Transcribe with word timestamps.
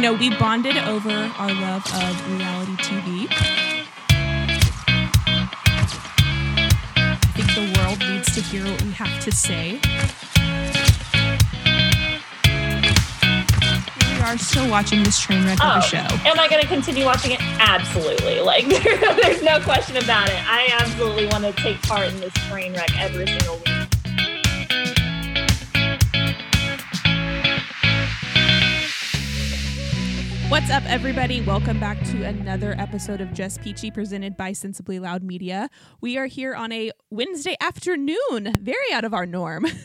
You 0.00 0.06
know, 0.06 0.14
we 0.14 0.30
bonded 0.30 0.78
over 0.78 1.10
our 1.10 1.52
love 1.52 1.84
of 1.84 2.32
reality 2.32 2.72
TV. 2.76 3.26
I 6.96 7.16
think 7.34 7.54
the 7.54 7.78
world 7.78 7.98
needs 8.08 8.34
to 8.34 8.40
hear 8.40 8.64
what 8.64 8.80
we 8.80 8.92
have 8.92 9.22
to 9.22 9.30
say. 9.30 9.78
We 14.08 14.22
are 14.22 14.38
still 14.38 14.70
watching 14.70 15.02
this 15.02 15.20
train 15.20 15.44
wreck 15.44 15.62
of 15.62 15.68
a 15.68 15.76
Oh, 15.76 15.80
show. 15.80 15.98
Am 15.98 16.40
I 16.40 16.48
going 16.48 16.62
to 16.62 16.66
continue 16.68 17.04
watching 17.04 17.32
it? 17.32 17.40
Absolutely. 17.42 18.40
Like, 18.40 18.64
there's 19.22 19.42
no 19.42 19.60
question 19.60 19.98
about 19.98 20.30
it. 20.30 20.38
I 20.48 20.68
absolutely 20.80 21.26
want 21.26 21.44
to 21.44 21.52
take 21.52 21.82
part 21.82 22.08
in 22.08 22.18
this 22.20 22.32
train 22.48 22.72
wreck 22.72 22.98
every 22.98 23.26
single 23.26 23.56
week. 23.56 23.69
What's 30.50 30.68
up, 30.68 30.82
everybody? 30.86 31.42
Welcome 31.42 31.78
back 31.78 32.02
to 32.06 32.24
another 32.24 32.74
episode 32.76 33.20
of 33.20 33.32
Just 33.32 33.62
Peachy 33.62 33.88
presented 33.92 34.36
by 34.36 34.52
Sensibly 34.52 34.98
Loud 34.98 35.22
Media. 35.22 35.70
We 36.00 36.18
are 36.18 36.26
here 36.26 36.56
on 36.56 36.72
a 36.72 36.90
Wednesday 37.08 37.56
afternoon, 37.60 38.56
very 38.60 38.92
out 38.92 39.04
of 39.04 39.14
our 39.14 39.26
norm. 39.26 39.66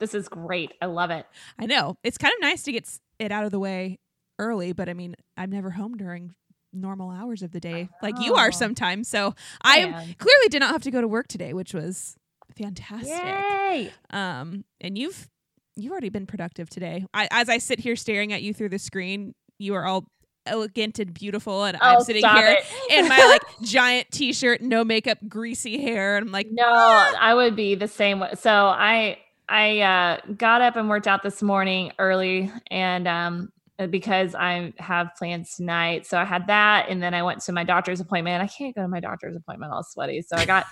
This 0.00 0.12
is 0.12 0.28
great. 0.28 0.72
I 0.82 0.86
love 0.86 1.10
it. 1.10 1.24
I 1.56 1.66
know. 1.66 1.96
It's 2.02 2.18
kind 2.18 2.34
of 2.34 2.40
nice 2.40 2.64
to 2.64 2.72
get 2.72 2.86
it 3.20 3.30
out 3.30 3.44
of 3.44 3.52
the 3.52 3.60
way 3.60 4.00
early, 4.40 4.72
but 4.72 4.88
I 4.88 4.92
mean, 4.92 5.14
I'm 5.36 5.50
never 5.50 5.70
home 5.70 5.96
during 5.96 6.34
normal 6.72 7.10
hours 7.10 7.42
of 7.42 7.52
the 7.52 7.60
day 7.60 7.88
like 8.02 8.18
you 8.18 8.34
are 8.34 8.50
sometimes. 8.50 9.08
So 9.08 9.34
I 9.62 9.78
am- 9.78 9.92
clearly 9.92 10.48
did 10.50 10.58
not 10.60 10.72
have 10.72 10.82
to 10.82 10.90
go 10.90 11.00
to 11.00 11.06
work 11.08 11.28
today, 11.28 11.54
which 11.54 11.72
was 11.72 12.16
fantastic. 12.56 13.08
Yay. 13.08 13.92
Um, 14.10 14.64
and 14.80 14.98
you've 14.98 15.28
you've 15.76 15.92
already 15.92 16.10
been 16.10 16.26
productive 16.26 16.68
today. 16.68 17.06
I, 17.14 17.28
as 17.30 17.48
I 17.48 17.58
sit 17.58 17.78
here 17.78 17.94
staring 17.96 18.32
at 18.32 18.42
you 18.42 18.52
through 18.52 18.70
the 18.70 18.80
screen, 18.80 19.34
you 19.64 19.74
are 19.74 19.84
all 19.84 20.06
elegant 20.46 20.98
and 20.98 21.14
beautiful, 21.14 21.64
and 21.64 21.76
I'm 21.80 21.98
Oh, 21.98 22.02
sitting 22.02 22.24
here 22.24 22.58
in 22.90 23.08
my 23.08 23.16
like 23.30 23.42
giant 23.62 24.10
t-shirt, 24.10 24.60
no 24.60 24.84
makeup, 24.84 25.18
greasy 25.28 25.80
hair, 25.80 26.16
and 26.16 26.26
I'm 26.26 26.32
like, 26.32 26.48
No, 26.50 26.64
I 26.66 27.34
would 27.34 27.56
be 27.56 27.74
the 27.74 27.88
same 27.88 28.20
way. 28.20 28.32
So 28.38 28.50
I 28.50 29.18
I 29.48 29.80
uh, 29.80 30.20
got 30.36 30.62
up 30.62 30.76
and 30.76 30.88
worked 30.88 31.06
out 31.06 31.22
this 31.22 31.42
morning 31.42 31.92
early, 31.98 32.52
and 32.70 33.08
um, 33.08 33.52
because 33.90 34.34
I 34.34 34.72
have 34.78 35.10
plans 35.18 35.56
tonight, 35.56 36.06
so 36.06 36.18
I 36.18 36.24
had 36.24 36.46
that, 36.46 36.88
and 36.88 37.02
then 37.02 37.14
I 37.14 37.22
went 37.22 37.40
to 37.42 37.52
my 37.52 37.64
doctor's 37.64 38.00
appointment. 38.00 38.42
I 38.42 38.46
can't 38.46 38.74
go 38.74 38.82
to 38.82 38.88
my 38.88 39.00
doctor's 39.00 39.36
appointment 39.36 39.72
all 39.72 39.82
sweaty, 39.82 40.22
so 40.22 40.36
I 40.36 40.44
got 40.44 40.66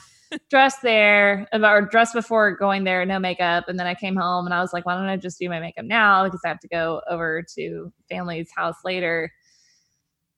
dressed 0.50 0.82
there, 0.82 1.46
or 1.52 1.82
dressed 1.82 2.14
before 2.14 2.56
going 2.56 2.84
there, 2.84 3.04
no 3.04 3.18
makeup, 3.18 3.68
and 3.68 3.78
then 3.78 3.86
I 3.86 3.94
came 3.94 4.16
home 4.16 4.46
and 4.46 4.54
I 4.54 4.60
was 4.60 4.72
like, 4.72 4.86
why 4.86 4.94
don't 4.94 5.06
I 5.06 5.16
just 5.16 5.38
do 5.38 5.48
my 5.48 5.60
makeup 5.60 5.84
now 5.84 6.24
because 6.24 6.40
I 6.44 6.48
have 6.48 6.60
to 6.60 6.68
go 6.68 7.00
over 7.08 7.44
to 7.56 7.92
family's 8.08 8.50
house 8.54 8.76
later. 8.84 9.32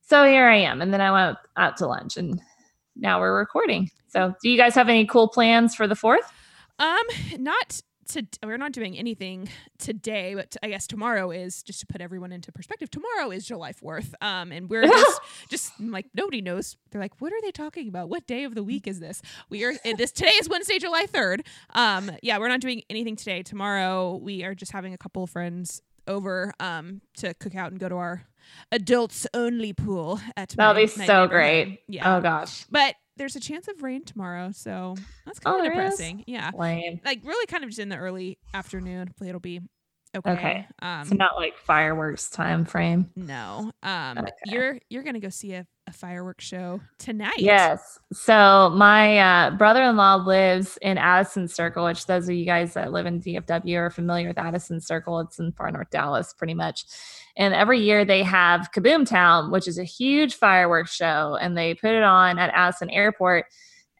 So 0.03 0.25
here 0.25 0.47
I 0.49 0.57
am, 0.57 0.83
and 0.83 0.93
then 0.93 1.01
I 1.01 1.11
went 1.11 1.39
out 1.57 1.77
to 1.79 1.87
lunch, 1.87 2.17
and 2.17 2.41
now 2.97 3.21
we're 3.21 3.37
recording. 3.37 3.91
So, 4.09 4.35
do 4.43 4.49
you 4.49 4.57
guys 4.57 4.75
have 4.75 4.89
any 4.89 5.07
cool 5.07 5.29
plans 5.29 5.75
for 5.75 5.87
the 5.87 5.97
fourth? 5.97 6.31
um, 6.79 7.05
not 7.39 7.81
to 8.09 8.27
we're 8.43 8.57
not 8.57 8.73
doing 8.73 8.97
anything 8.97 9.49
today, 9.79 10.35
but 10.35 10.57
I 10.63 10.69
guess 10.69 10.87
tomorrow 10.87 11.31
is 11.31 11.63
just 11.63 11.81
to 11.81 11.87
put 11.87 12.01
everyone 12.01 12.33
into 12.33 12.53
perspective. 12.53 12.91
Tomorrow 12.91 13.31
is 13.31 13.47
July 13.47 13.73
Fourth, 13.73 14.15
um, 14.21 14.53
and 14.53 14.69
we're 14.69 14.87
just 14.87 15.21
just 15.49 15.73
like 15.81 16.07
nobody 16.15 16.41
knows. 16.41 16.77
They're 16.91 17.01
like, 17.01 17.21
what 17.21 17.33
are 17.33 17.41
they 17.43 17.51
talking 17.51 17.89
about? 17.89 18.09
What 18.09 18.27
day 18.27 18.45
of 18.45 18.55
the 18.55 18.63
week 18.63 18.87
is 18.87 19.01
this? 19.01 19.23
We 19.49 19.65
are 19.65 19.73
this 19.97 20.13
today 20.13 20.33
is 20.41 20.49
Wednesday, 20.49 20.79
July 20.79 21.07
third. 21.07 21.47
Um, 21.75 22.11
yeah, 22.23 22.39
we're 22.39 22.49
not 22.49 22.61
doing 22.61 22.83
anything 22.91 23.17
today. 23.17 23.43
Tomorrow 23.43 24.17
we 24.17 24.45
are 24.45 24.55
just 24.55 24.73
having 24.73 24.95
a 24.95 24.99
couple 24.99 25.23
of 25.23 25.31
friends 25.31 25.83
over 26.07 26.53
um 26.61 27.01
to 27.17 27.33
cook 27.35 27.55
out 27.55 27.71
and 27.71 27.81
go 27.81 27.89
to 27.89 27.97
our 27.97 28.25
adults 28.73 29.27
only 29.33 29.73
pool 29.73 30.21
at 30.37 30.51
That'll 30.51 30.75
be 30.75 30.87
so 30.87 31.27
great. 31.27 31.81
Yeah, 31.89 32.17
Oh 32.17 32.21
gosh, 32.21 32.65
but 32.71 32.95
there's 33.17 33.37
a 33.37 33.41
chance 33.41 33.69
of 33.69 33.83
rain 33.83 34.05
tomorrow, 34.05 34.51
so 34.53 34.95
that's 35.27 35.41
Oh, 35.47 35.53
kind 35.53 35.67
of 35.67 35.73
is? 35.73 35.97
depressing. 35.97 36.25
Yeah, 36.27 36.51
lame. 36.55 37.01
like 37.05 37.21
really 37.25 37.47
kind 37.47 37.65
of 37.65 37.71
just 37.71 37.79
in 37.81 37.89
the 37.89 37.97
early 37.97 38.39
afternoon. 38.53 39.07
Hopefully 39.09 39.29
it'll 39.31 39.41
be 39.41 39.61
okay. 40.17 40.31
Okay. 40.33 40.67
Um, 40.83 41.05
So 41.07 41.15
not 41.15 41.37
like 41.37 41.57
fireworks 41.59 42.31
time 42.31 42.65
frame. 42.65 43.11
no. 43.17 43.71
Um, 43.83 44.19
Okay. 44.19 44.31
you're 44.47 44.79
you're 44.91 45.03
gonna 45.03 45.21
go 45.21 45.29
see 45.29 45.55
a, 45.55 45.67
a 45.87 45.93
fireworks 45.93 46.45
show 46.45 46.81
tonight. 46.99 47.39
Yes. 47.39 47.99
So 48.13 48.73
my 48.75 49.19
uh, 49.19 49.51
brother-in-law 49.53 50.25
lives 50.27 50.79
in 50.81 50.99
Addison 50.99 51.49
Circle, 51.49 51.85
which 51.85 52.07
those 52.07 52.29
of 52.29 52.35
you 52.35 52.47
guys 52.47 52.75
that 52.75 52.93
live 52.93 53.07
in 53.07 53.21
DFW 53.21 53.77
are 53.77 53.91
familiar 53.91 54.29
with 54.29 54.39
Addison 54.39 54.81
Circle. 54.81 55.21
It's 55.21 55.39
in 55.39 55.53
far 55.53 55.71
north 55.71 55.91
Dallas, 55.91 56.33
pretty 56.33 56.55
much. 56.55 56.85
And 57.37 57.53
every 57.53 57.81
year 57.81 58.05
they 58.05 58.23
have 58.23 58.71
Kaboom 58.75 59.07
Town, 59.07 59.51
which 59.51 59.69
is 59.69 59.79
a 59.79 59.85
huge 59.85 60.35
fireworks 60.35 60.95
show, 60.95 61.37
and 61.41 61.57
they 61.57 61.75
put 61.75 61.91
it 61.91 62.03
on 62.03 62.39
at 62.39 62.51
Addison 62.55 62.91
Airport. 62.91 63.47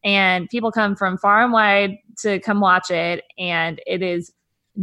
And 0.05 0.49
people 0.51 0.71
come 0.71 0.97
from 0.97 1.19
far 1.19 1.43
and 1.43 1.53
wide 1.53 1.97
to 2.19 2.39
come 2.41 2.61
watch 2.61 2.91
it, 2.91 3.25
and 3.39 3.81
it 3.87 4.03
is 4.03 4.33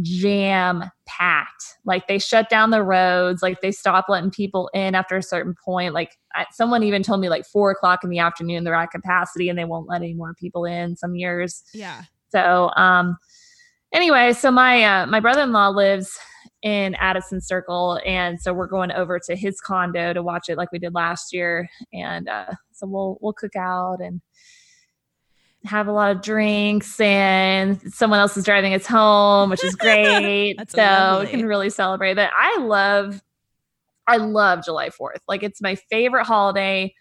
jam 0.00 0.84
packed. 1.18 1.76
Like 1.84 2.06
they 2.06 2.18
shut 2.18 2.48
down 2.48 2.70
the 2.70 2.82
roads, 2.82 3.42
like 3.42 3.60
they 3.60 3.72
stop 3.72 4.06
letting 4.08 4.30
people 4.30 4.70
in 4.74 4.94
after 4.94 5.16
a 5.16 5.22
certain 5.22 5.54
point. 5.64 5.94
Like 5.94 6.16
I, 6.34 6.46
someone 6.52 6.82
even 6.82 7.02
told 7.02 7.20
me 7.20 7.28
like 7.28 7.44
four 7.46 7.70
o'clock 7.70 8.04
in 8.04 8.10
the 8.10 8.18
afternoon 8.18 8.64
they're 8.64 8.74
at 8.74 8.90
capacity 8.90 9.48
and 9.48 9.58
they 9.58 9.64
won't 9.64 9.88
let 9.88 10.02
any 10.02 10.14
more 10.14 10.34
people 10.34 10.64
in 10.64 10.96
some 10.96 11.14
years. 11.14 11.62
Yeah. 11.74 12.02
So 12.30 12.70
um 12.76 13.16
anyway, 13.92 14.32
so 14.32 14.50
my 14.50 14.82
uh, 14.82 15.06
my 15.06 15.20
brother-in-law 15.20 15.70
lives 15.70 16.18
in 16.62 16.94
Addison 16.94 17.40
Circle 17.40 18.00
and 18.06 18.40
so 18.40 18.52
we're 18.52 18.66
going 18.68 18.92
over 18.92 19.18
to 19.26 19.34
his 19.34 19.60
condo 19.60 20.12
to 20.12 20.22
watch 20.22 20.48
it 20.48 20.56
like 20.56 20.70
we 20.72 20.78
did 20.78 20.94
last 20.94 21.32
year 21.32 21.68
and 21.92 22.28
uh 22.28 22.52
so 22.72 22.86
we'll 22.86 23.18
we'll 23.20 23.32
cook 23.32 23.56
out 23.56 23.98
and 24.00 24.20
have 25.64 25.86
a 25.86 25.92
lot 25.92 26.10
of 26.10 26.22
drinks 26.22 26.98
and 27.00 27.80
someone 27.92 28.18
else 28.18 28.36
is 28.36 28.44
driving 28.44 28.74
us 28.74 28.86
home 28.86 29.50
which 29.50 29.62
is 29.64 29.74
great. 29.76 30.56
So 30.68 30.82
lovely. 30.82 31.26
we 31.26 31.30
can 31.30 31.46
really 31.46 31.70
celebrate 31.70 32.14
that. 32.14 32.32
I 32.36 32.58
love 32.60 33.20
i 34.08 34.16
love 34.16 34.64
july 34.64 34.88
4th 34.88 35.20
like 35.28 35.42
it's 35.44 35.62
my 35.62 35.76
favorite 35.76 36.24
holiday. 36.24 36.92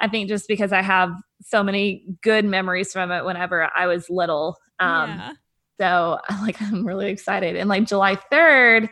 I 0.00 0.08
think 0.08 0.28
just 0.28 0.48
because 0.48 0.72
i 0.72 0.80
have 0.82 1.10
so 1.42 1.62
many 1.62 2.06
good 2.22 2.44
memories 2.46 2.92
from 2.92 3.10
it 3.10 3.24
whenever 3.24 3.70
i 3.76 3.86
was 3.86 4.08
little. 4.08 4.56
Um 4.80 5.10
yeah. 5.10 5.32
so 5.80 6.18
like 6.42 6.60
i'm 6.62 6.86
really 6.86 7.10
excited. 7.10 7.56
And 7.56 7.68
like 7.68 7.84
july 7.86 8.16
3rd 8.32 8.88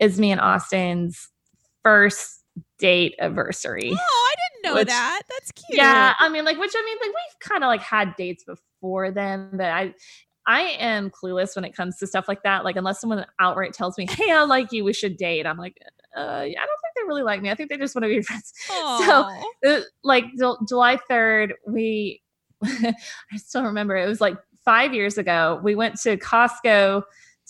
is 0.00 0.18
me 0.20 0.30
and 0.30 0.40
austin's 0.40 1.28
first 1.82 2.42
date 2.78 3.14
anniversary. 3.20 3.90
Oh, 3.92 3.96
I 4.32 4.34
didn't 4.36 4.49
know 4.62 4.74
Which- 4.74 4.88
that. 4.88 5.22
That's 5.28 5.52
cute. 5.52 5.78
yeah, 5.78 6.14
I 6.18 6.28
mean, 6.28 6.44
like, 6.44 6.58
which 6.58 6.72
I 6.76 6.82
mean, 6.84 6.96
like, 7.00 7.08
we've 7.10 7.40
kind 7.48 7.64
of 7.64 7.68
like 7.68 7.80
had 7.82 8.14
dates 8.16 8.44
before 8.44 9.10
then, 9.10 9.50
but 9.52 9.66
I, 9.66 9.94
I 10.46 10.60
am 10.78 11.10
clueless 11.10 11.54
when 11.56 11.64
it 11.64 11.74
comes 11.76 11.98
to 11.98 12.06
stuff 12.06 12.26
like 12.28 12.42
that. 12.44 12.64
Like, 12.64 12.76
unless 12.76 13.00
someone 13.00 13.24
outright 13.38 13.72
tells 13.72 13.96
me, 13.98 14.06
"Hey, 14.08 14.30
I 14.32 14.42
like 14.44 14.72
you, 14.72 14.84
we 14.84 14.92
should 14.92 15.16
date," 15.16 15.46
I'm 15.46 15.58
like, 15.58 15.76
uh, 16.16 16.20
I 16.20 16.44
don't 16.44 16.52
think 16.54 16.94
they 16.96 17.02
really 17.06 17.22
like 17.22 17.40
me. 17.42 17.50
I 17.50 17.54
think 17.54 17.70
they 17.70 17.76
just 17.76 17.94
want 17.94 18.04
to 18.04 18.08
be 18.08 18.22
friends. 18.22 18.52
Aw. 18.70 19.42
Uh, 19.66 19.80
like 20.02 20.24
Ju- 20.38 20.56
July 20.68 20.96
third, 21.08 21.54
we, 21.66 22.22
I 22.64 22.94
still 23.36 23.62
remember 23.64 23.96
it 23.96 24.06
was 24.08 24.20
like 24.20 24.36
five 24.64 24.92
years 24.94 25.18
ago. 25.18 25.60
We 25.62 25.74
went 25.74 26.00
to 26.00 26.16
Costco 26.16 27.02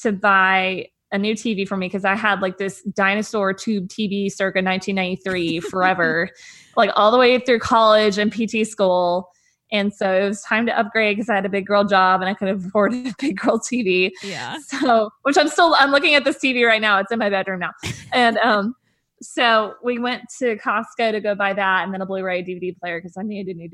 to 0.03 0.13
buy 0.13 0.89
a 1.13 1.19
new 1.19 1.35
TV 1.35 1.67
for 1.67 1.77
me 1.77 1.87
because 1.87 2.05
I 2.05 2.15
had 2.15 2.41
like 2.41 2.59
this 2.59 2.83
dinosaur 2.83 3.53
tube 3.53 3.89
TV 3.89 4.31
circa 4.31 4.63
1993 4.63 5.61
forever, 5.71 6.31
like 6.77 6.91
all 6.95 7.11
the 7.11 7.19
way 7.19 7.39
through 7.39 7.59
college 7.59 8.19
and 8.19 8.33
PT 8.33 8.67
school. 8.67 9.31
And 9.73 9.95
so 9.95 10.13
it 10.13 10.27
was 10.27 10.43
time 10.43 10.67
to 10.67 10.77
upgrade 10.77 11.17
because 11.17 11.29
I 11.29 11.37
had 11.37 11.47
a 11.47 11.49
big 11.49 11.67
girl 11.67 11.85
job 11.85 12.21
and 12.21 12.29
I 12.29 12.35
could 12.35 12.49
afford 12.49 12.93
a 12.95 13.15
big 13.19 13.39
girl 13.39 13.59
TV. 13.59 14.11
yeah. 14.23 14.59
So, 14.59 15.11
which 15.23 15.37
I'm 15.39 15.49
still, 15.49 15.75
I'm 15.79 15.91
looking 15.91 16.15
at 16.15 16.25
this 16.25 16.39
TV 16.39 16.67
right 16.67 16.81
now. 16.81 16.99
It's 16.99 17.13
in 17.13 17.19
my 17.19 17.31
bedroom 17.31 17.61
now. 17.61 17.73
And, 18.13 18.37
um, 18.43 18.75
so 19.23 19.75
we 19.85 19.99
went 19.99 20.23
to 20.39 20.57
Costco 20.57 21.13
to 21.13 21.21
go 21.21 21.35
buy 21.35 21.53
that 21.53 21.85
and 21.85 21.93
then 21.93 22.01
a 22.01 22.07
Blu-ray 22.07 22.43
DVD 22.43 22.75
player 22.79 22.99
because 22.99 23.19
I 23.19 23.23
needed 23.23 23.55
a 23.55 23.59
new 23.59 23.69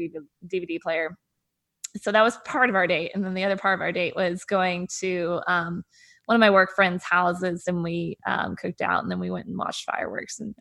DVD 0.49 0.81
player. 0.81 1.17
So 2.03 2.11
that 2.11 2.23
was 2.23 2.37
part 2.39 2.69
of 2.69 2.75
our 2.75 2.89
date. 2.89 3.12
And 3.15 3.25
then 3.25 3.35
the 3.35 3.44
other 3.44 3.56
part 3.56 3.79
of 3.79 3.81
our 3.81 3.93
date 3.93 4.17
was 4.17 4.44
going 4.44 4.89
to 4.99 5.41
um, 5.47 5.85
one 6.26 6.37
of 6.37 6.40
my 6.40 6.50
work 6.50 6.75
friends' 6.75 7.02
houses 7.05 7.64
and 7.67 7.82
we 7.82 8.19
um, 8.26 8.55
cooked 8.56 8.82
out 8.82 9.02
and 9.02 9.11
then 9.11 9.19
we 9.19 9.31
went 9.31 9.46
and 9.46 9.56
watched 9.56 9.84
fireworks. 9.90 10.38
And 10.40 10.55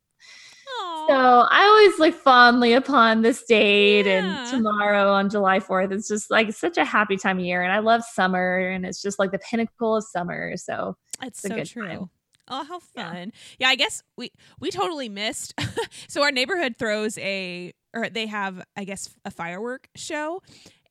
so 1.07 1.13
I 1.13 1.63
always 1.65 1.99
look 1.99 2.15
fondly 2.19 2.73
upon 2.73 3.21
this 3.21 3.43
date 3.45 4.05
Yeah. 4.07 4.41
and 4.41 4.49
tomorrow 4.49 5.11
on 5.11 5.29
July 5.29 5.59
4th. 5.59 5.91
It's 5.91 6.07
just 6.07 6.31
like 6.31 6.51
such 6.53 6.77
a 6.77 6.85
happy 6.85 7.17
time 7.17 7.37
of 7.39 7.45
year. 7.45 7.61
And 7.61 7.71
I 7.71 7.79
love 7.79 8.03
summer 8.03 8.57
and 8.59 8.85
it's 8.85 9.01
just 9.01 9.19
like 9.19 9.31
the 9.31 9.39
pinnacle 9.39 9.97
of 9.97 10.03
summer. 10.03 10.57
So 10.57 10.97
It's 11.21 11.43
a 11.45 11.49
so 11.49 11.55
good 11.55 11.67
true. 11.67 11.87
time. 11.87 12.09
Oh, 12.47 12.63
how 12.63 12.77
fun! 12.79 13.31
Yeah. 13.57 13.69
I 13.69 13.75
guess 13.75 14.03
we 14.17 14.31
we 14.59 14.69
totally 14.69 15.09
missed. 15.09 15.55
so 16.07 16.21
our 16.21 16.31
neighborhood 16.31 16.75
throws 16.77 17.17
a, 17.17 17.73
or 17.91 18.07
they 18.07 18.27
have, 18.27 18.63
I 18.77 18.83
guess, 18.83 19.09
a 19.25 19.31
firework 19.31 19.87
show, 19.95 20.43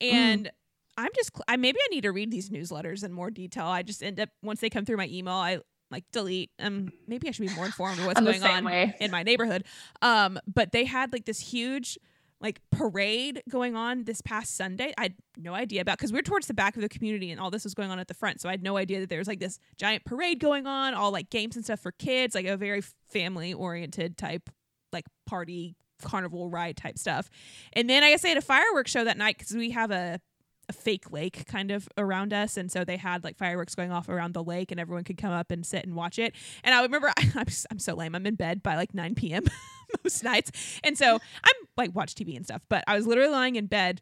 Mm. 0.03 0.49
I'm 0.97 1.11
just, 1.15 1.31
I 1.49 1.57
maybe 1.57 1.79
I 1.85 1.89
need 1.91 2.03
to 2.03 2.13
read 2.13 2.31
these 2.31 2.51
newsletters 2.51 3.05
in 3.05 3.13
more 3.13 3.31
detail. 3.31 3.67
I 3.67 3.83
just 3.83 4.03
end 4.03 4.21
up 4.21 4.29
once 4.43 4.61
they 4.61 4.71
come 4.71 4.85
through 4.85 4.97
my 4.97 5.09
email, 5.09 5.35
I 5.35 5.59
like 5.91 6.05
delete. 6.13 6.51
Um, 6.59 6.93
maybe 7.07 7.29
I 7.29 7.31
should 7.33 7.47
be 7.47 7.55
more 7.55 7.67
informed 7.67 7.99
of 7.99 8.07
what's 8.07 8.21
going 8.21 8.43
on 8.43 8.65
way. 8.65 8.95
in 9.01 9.11
my 9.11 9.23
neighborhood. 9.23 9.65
Um, 10.03 10.39
but 10.47 10.73
they 10.73 10.85
had 10.85 11.13
like 11.13 11.25
this 11.25 11.41
huge 11.41 11.99
like 12.41 12.61
parade 12.71 13.43
going 13.49 13.75
on 13.75 14.05
this 14.05 14.21
past 14.21 14.57
Sunday. 14.57 14.93
I 14.99 15.05
had 15.05 15.15
no 15.37 15.55
idea 15.55 15.81
about 15.81 15.97
because 15.99 16.13
we 16.13 16.19
are 16.19 16.23
towards 16.23 16.47
the 16.47 16.55
back 16.55 16.77
of 16.77 16.83
the 16.83 16.89
community 16.89 17.31
and 17.31 17.41
all 17.41 17.51
this 17.51 17.65
was 17.65 17.75
going 17.75 17.91
on 17.91 17.99
at 17.99 18.09
the 18.09 18.15
front. 18.15 18.41
So 18.41 18.49
I 18.49 18.53
had 18.53 18.63
no 18.63 18.77
idea 18.77 19.01
that 19.01 19.09
there 19.09 19.19
was 19.19 19.29
like 19.29 19.41
this 19.41 19.59
giant 19.79 20.05
parade 20.05 20.41
going 20.41 20.67
on, 20.67 20.95
all 20.95 21.11
like 21.11 21.31
games 21.31 21.57
and 21.57 21.65
stuff 21.65 21.81
for 21.81 21.93
kids, 21.93 22.35
like 22.35 22.47
a 22.47 22.57
very 22.57 22.83
family 23.09 23.55
oriented 23.55 24.19
type 24.19 24.51
like 24.93 25.07
party 25.27 25.75
carnival 26.03 26.51
ride 26.51 26.77
type 26.77 26.99
stuff. 26.99 27.31
And 27.73 27.89
then 27.89 28.03
I 28.05 28.11
guess 28.11 28.23
they 28.23 28.29
had 28.29 28.39
a 28.39 28.43
fireworks 28.43 28.91
show 28.91 29.05
that 29.05 29.17
night 29.17 29.39
because 29.39 29.55
we 29.55 29.71
have 29.71 29.91
a 29.91 30.21
a 30.69 30.73
fake 30.73 31.11
lake 31.11 31.47
kind 31.47 31.71
of 31.71 31.89
around 31.99 32.33
us. 32.33 32.57
And 32.57 32.71
so 32.71 32.85
they 32.85 32.97
had 32.97 33.25
like 33.25 33.37
fireworks 33.37 33.75
going 33.75 33.93
off 33.93 34.09
around 34.09 34.35
the 34.35 34.43
lake 34.43 34.71
and 34.71 34.81
everyone 34.81 35.05
could 35.05 35.17
come 35.19 35.33
up 35.33 35.51
and 35.51 35.65
sit 35.65 35.85
and 35.85 35.95
watch 35.95 36.19
it. 36.19 36.35
And 36.63 36.75
i 36.75 36.83
remember 36.83 37.09
I, 37.17 37.33
I'm, 37.35 37.47
s- 37.49 37.67
I'm 37.71 37.79
so 37.79 37.95
lame. 37.95 38.15
I'm 38.15 38.27
in 38.27 38.35
bed 38.35 38.63
by 38.63 38.77
like 38.77 38.95
9 38.95 39.15
p.m 39.15 39.45
most 40.05 40.25
nights. 40.25 40.51
And 40.83 40.97
so 40.99 41.15
i'm 41.15 41.69
like 41.77 41.95
watch 41.95 42.15
tv 42.15 42.37
and 42.37 42.45
stuff 42.45 42.63
but 42.69 42.83
i 42.87 42.95
was 42.97 43.07
literally 43.07 43.31
lying 43.31 43.57
in 43.57 43.67
bed. 43.67 44.01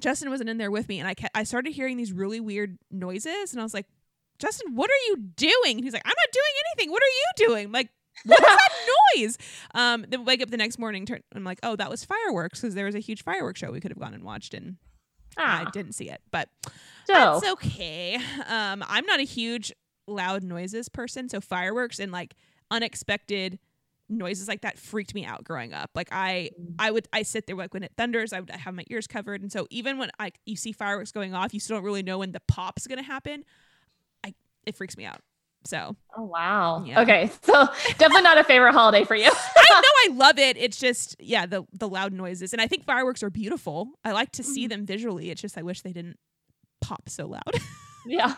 Justin 0.00 0.30
wasn't 0.30 0.48
in 0.48 0.58
there 0.58 0.70
with 0.70 0.88
me 0.88 0.98
and 1.00 1.08
i 1.08 1.14
kept, 1.14 1.36
i 1.36 1.42
started 1.44 1.72
hearing 1.72 1.96
these 1.96 2.12
really 2.12 2.40
weird 2.40 2.78
noises 2.90 3.52
and 3.52 3.60
i 3.60 3.62
was 3.64 3.74
like 3.74 3.86
justin 4.38 4.74
what 4.74 4.88
are 4.90 5.02
you 5.08 5.16
doing? 5.16 5.76
And 5.76 5.84
he's 5.84 5.92
like 5.92 6.02
i'm 6.04 6.10
not 6.10 6.32
doing 6.32 6.54
anything. 6.66 6.92
What 6.92 7.02
are 7.02 7.06
you 7.06 7.48
doing? 7.48 7.66
I'm 7.66 7.72
like 7.72 7.90
what 8.24 8.40
is 8.40 8.46
that 8.46 8.68
noise? 9.16 9.38
Um 9.74 10.04
then 10.08 10.24
wake 10.24 10.42
up 10.42 10.50
the 10.50 10.56
next 10.56 10.78
morning 10.78 11.04
turn 11.06 11.22
i'm 11.34 11.44
like 11.44 11.58
oh 11.62 11.76
that 11.76 11.90
was 11.90 12.04
fireworks 12.04 12.60
because 12.60 12.74
there 12.74 12.86
was 12.86 12.94
a 12.94 13.00
huge 13.00 13.22
fireworks 13.22 13.60
show 13.60 13.70
we 13.70 13.80
could 13.80 13.90
have 13.90 13.98
gone 13.98 14.14
and 14.14 14.24
watched 14.24 14.54
and 14.54 14.76
I 15.38 15.64
Ah, 15.64 15.70
didn't 15.72 15.92
see 15.92 16.10
it, 16.10 16.20
but 16.30 16.48
dope. 17.06 17.42
that's 17.42 17.46
okay. 17.52 18.16
Um, 18.46 18.84
I'm 18.86 19.06
not 19.06 19.20
a 19.20 19.24
huge 19.24 19.72
loud 20.06 20.42
noises 20.42 20.88
person, 20.88 21.28
so 21.28 21.40
fireworks 21.40 21.98
and 21.98 22.10
like 22.12 22.34
unexpected 22.70 23.58
noises 24.10 24.48
like 24.48 24.62
that 24.62 24.78
freaked 24.78 25.14
me 25.14 25.24
out 25.24 25.44
growing 25.44 25.72
up. 25.74 25.90
Like 25.94 26.08
I, 26.12 26.50
I 26.78 26.90
would, 26.90 27.06
I 27.12 27.22
sit 27.22 27.46
there 27.46 27.56
like 27.56 27.74
when 27.74 27.82
it 27.82 27.92
thunders, 27.96 28.32
I 28.32 28.40
would 28.40 28.50
have 28.50 28.74
my 28.74 28.84
ears 28.90 29.06
covered, 29.06 29.42
and 29.42 29.52
so 29.52 29.66
even 29.70 29.98
when 29.98 30.10
like 30.18 30.38
you 30.46 30.56
see 30.56 30.72
fireworks 30.72 31.12
going 31.12 31.34
off, 31.34 31.52
you 31.54 31.60
still 31.60 31.76
don't 31.76 31.84
really 31.84 32.02
know 32.02 32.18
when 32.18 32.32
the 32.32 32.40
pop's 32.48 32.86
gonna 32.86 33.02
happen. 33.02 33.44
I, 34.24 34.34
it 34.66 34.76
freaks 34.76 34.96
me 34.96 35.04
out. 35.04 35.20
So 35.68 35.94
Oh 36.16 36.24
wow. 36.24 36.82
Yeah. 36.86 37.02
Okay, 37.02 37.30
so 37.42 37.66
definitely 37.98 38.22
not 38.22 38.38
a 38.38 38.44
favorite 38.44 38.72
holiday 38.72 39.04
for 39.04 39.14
you. 39.14 39.30
I 39.56 39.80
know 39.82 40.14
I 40.14 40.26
love 40.26 40.38
it. 40.38 40.56
It's 40.56 40.78
just 40.78 41.14
yeah, 41.20 41.44
the 41.44 41.64
the 41.74 41.86
loud 41.88 42.12
noises, 42.14 42.52
and 42.54 42.62
I 42.62 42.66
think 42.66 42.84
fireworks 42.86 43.22
are 43.22 43.28
beautiful. 43.28 43.90
I 44.04 44.12
like 44.12 44.32
to 44.32 44.42
see 44.42 44.66
them 44.66 44.86
visually. 44.86 45.30
It's 45.30 45.42
just 45.42 45.58
I 45.58 45.62
wish 45.62 45.82
they 45.82 45.92
didn't 45.92 46.16
pop 46.80 47.08
so 47.10 47.26
loud. 47.26 47.52
yeah. 48.06 48.34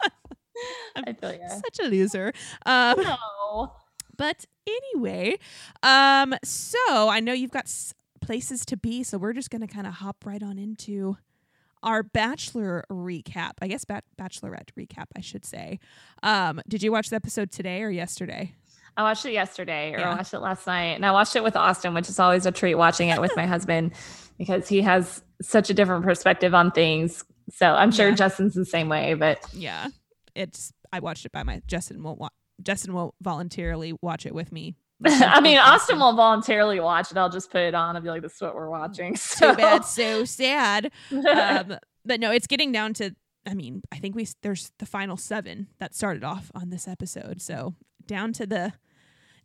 I 0.96 1.12
feel 1.12 1.32
you. 1.32 1.48
Such 1.48 1.78
a 1.86 1.88
loser. 1.88 2.32
Um, 2.66 3.00
No. 3.00 3.72
but 4.16 4.44
anyway, 4.66 5.38
um, 5.84 6.34
so 6.42 7.08
I 7.08 7.20
know 7.20 7.32
you've 7.32 7.52
got 7.52 7.64
s- 7.64 7.94
places 8.20 8.66
to 8.66 8.76
be, 8.76 9.04
so 9.04 9.16
we're 9.18 9.32
just 9.34 9.50
gonna 9.50 9.68
kind 9.68 9.86
of 9.86 9.94
hop 9.94 10.26
right 10.26 10.42
on 10.42 10.58
into 10.58 11.16
our 11.82 12.02
bachelor 12.02 12.84
recap. 12.90 13.52
I 13.62 13.68
guess 13.68 13.84
bat- 13.84 14.04
bachelorette 14.20 14.68
recap, 14.78 15.06
I 15.16 15.20
should 15.20 15.44
say. 15.44 15.78
Um, 16.22 16.60
did 16.68 16.82
you 16.82 16.92
watch 16.92 17.10
the 17.10 17.16
episode 17.16 17.50
today 17.50 17.82
or 17.82 17.90
yesterday? 17.90 18.54
I 18.96 19.02
watched 19.02 19.24
it 19.24 19.32
yesterday, 19.32 19.94
or 19.94 20.00
Yeah. 20.00 20.10
I 20.10 20.16
watched 20.16 20.34
it 20.34 20.40
last 20.40 20.66
night, 20.66 20.94
and 20.96 21.06
I 21.06 21.12
watched 21.12 21.36
it 21.36 21.42
with 21.42 21.56
Austin, 21.56 21.94
which 21.94 22.08
is 22.08 22.18
always 22.18 22.44
a 22.44 22.50
treat 22.52 22.74
watching 22.74 23.08
it 23.08 23.20
with 23.20 23.32
my 23.36 23.46
husband 23.54 23.92
because 24.36 24.68
he 24.68 24.80
has 24.82 25.22
such 25.40 25.70
a 25.70 25.74
different 25.74 26.04
perspective 26.04 26.54
on 26.54 26.70
things. 26.72 27.24
So 27.52 27.66
I'm 27.66 27.92
sure 27.92 28.08
Yeah. 28.10 28.14
Justin's 28.16 28.54
the 28.54 28.64
same 28.64 28.88
way, 28.88 29.14
but 29.14 29.38
Yeah, 29.52 29.88
it's 30.34 30.72
I 30.92 30.98
watched 31.00 31.24
it 31.24 31.32
by 31.32 31.44
my 31.44 31.62
Justin 31.66 32.02
won't 32.02 32.18
wa- 32.18 32.28
Justin 32.62 32.92
won't 32.92 33.14
voluntarily 33.22 33.94
watch 34.02 34.26
it 34.26 34.34
with 34.34 34.52
me. 34.52 34.74
I 35.06 35.40
mean, 35.40 35.58
Austin 35.58 35.98
won't 35.98 36.16
voluntarily 36.16 36.78
watch 36.80 37.10
it. 37.10 37.16
I'll 37.16 37.30
just 37.30 37.50
put 37.50 37.62
it 37.62 37.74
on 37.74 37.96
and 37.96 38.02
be 38.04 38.10
like, 38.10 38.22
"This 38.22 38.34
is 38.34 38.40
what 38.40 38.54
we're 38.54 38.68
watching." 38.68 39.16
So. 39.16 39.50
Too 39.50 39.56
bad, 39.56 39.84
so 39.84 40.24
sad. 40.24 40.90
um, 41.10 41.78
but 42.04 42.20
no, 42.20 42.30
it's 42.30 42.46
getting 42.46 42.72
down 42.72 42.94
to. 42.94 43.14
I 43.46 43.54
mean, 43.54 43.82
I 43.90 43.96
think 43.96 44.14
we 44.14 44.28
there's 44.42 44.70
the 44.78 44.86
final 44.86 45.16
seven 45.16 45.68
that 45.78 45.94
started 45.94 46.22
off 46.24 46.50
on 46.54 46.68
this 46.70 46.86
episode, 46.86 47.40
so 47.40 47.74
down 48.06 48.32
to 48.34 48.46
the 48.46 48.74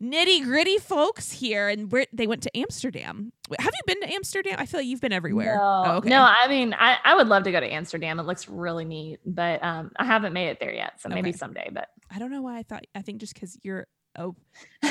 nitty 0.04 0.44
gritty 0.44 0.78
folks 0.78 1.32
here, 1.32 1.70
and 1.70 1.90
where 1.92 2.06
they 2.12 2.28
went 2.28 2.44
to 2.44 2.58
Amsterdam. 2.58 3.32
Have 3.58 3.74
you 3.74 3.94
been 3.96 4.02
to 4.08 4.14
Amsterdam? 4.14 4.56
I 4.58 4.66
feel 4.66 4.82
like 4.82 4.88
you've 4.88 5.00
been 5.00 5.14
everywhere. 5.14 5.56
No, 5.56 5.84
Oh, 5.86 5.92
okay. 5.98 6.10
no. 6.10 6.22
I 6.22 6.48
mean, 6.50 6.74
I, 6.78 6.98
I 7.06 7.16
would 7.16 7.28
love 7.28 7.44
to 7.44 7.52
go 7.54 7.60
to 7.62 7.72
Amsterdam. 7.74 8.20
It 8.20 8.24
looks 8.24 8.50
really 8.50 8.84
neat, 8.84 9.20
but 9.26 9.64
um, 9.64 9.92
I 9.98 10.04
haven't 10.06 10.34
made 10.34 10.50
it 10.50 10.60
there 10.60 10.74
yet. 10.74 11.00
So 11.00 11.08
maybe 11.08 11.32
someday. 11.32 11.70
But 11.72 11.88
I 12.14 12.20
don't 12.20 12.32
know 12.32 12.42
why 12.42 12.58
I 12.58 12.64
thought. 12.64 12.84
I 12.94 13.02
think 13.02 13.20
just 13.22 13.34
because 13.34 13.58
you're. 13.64 13.88
Oh, 14.18 14.36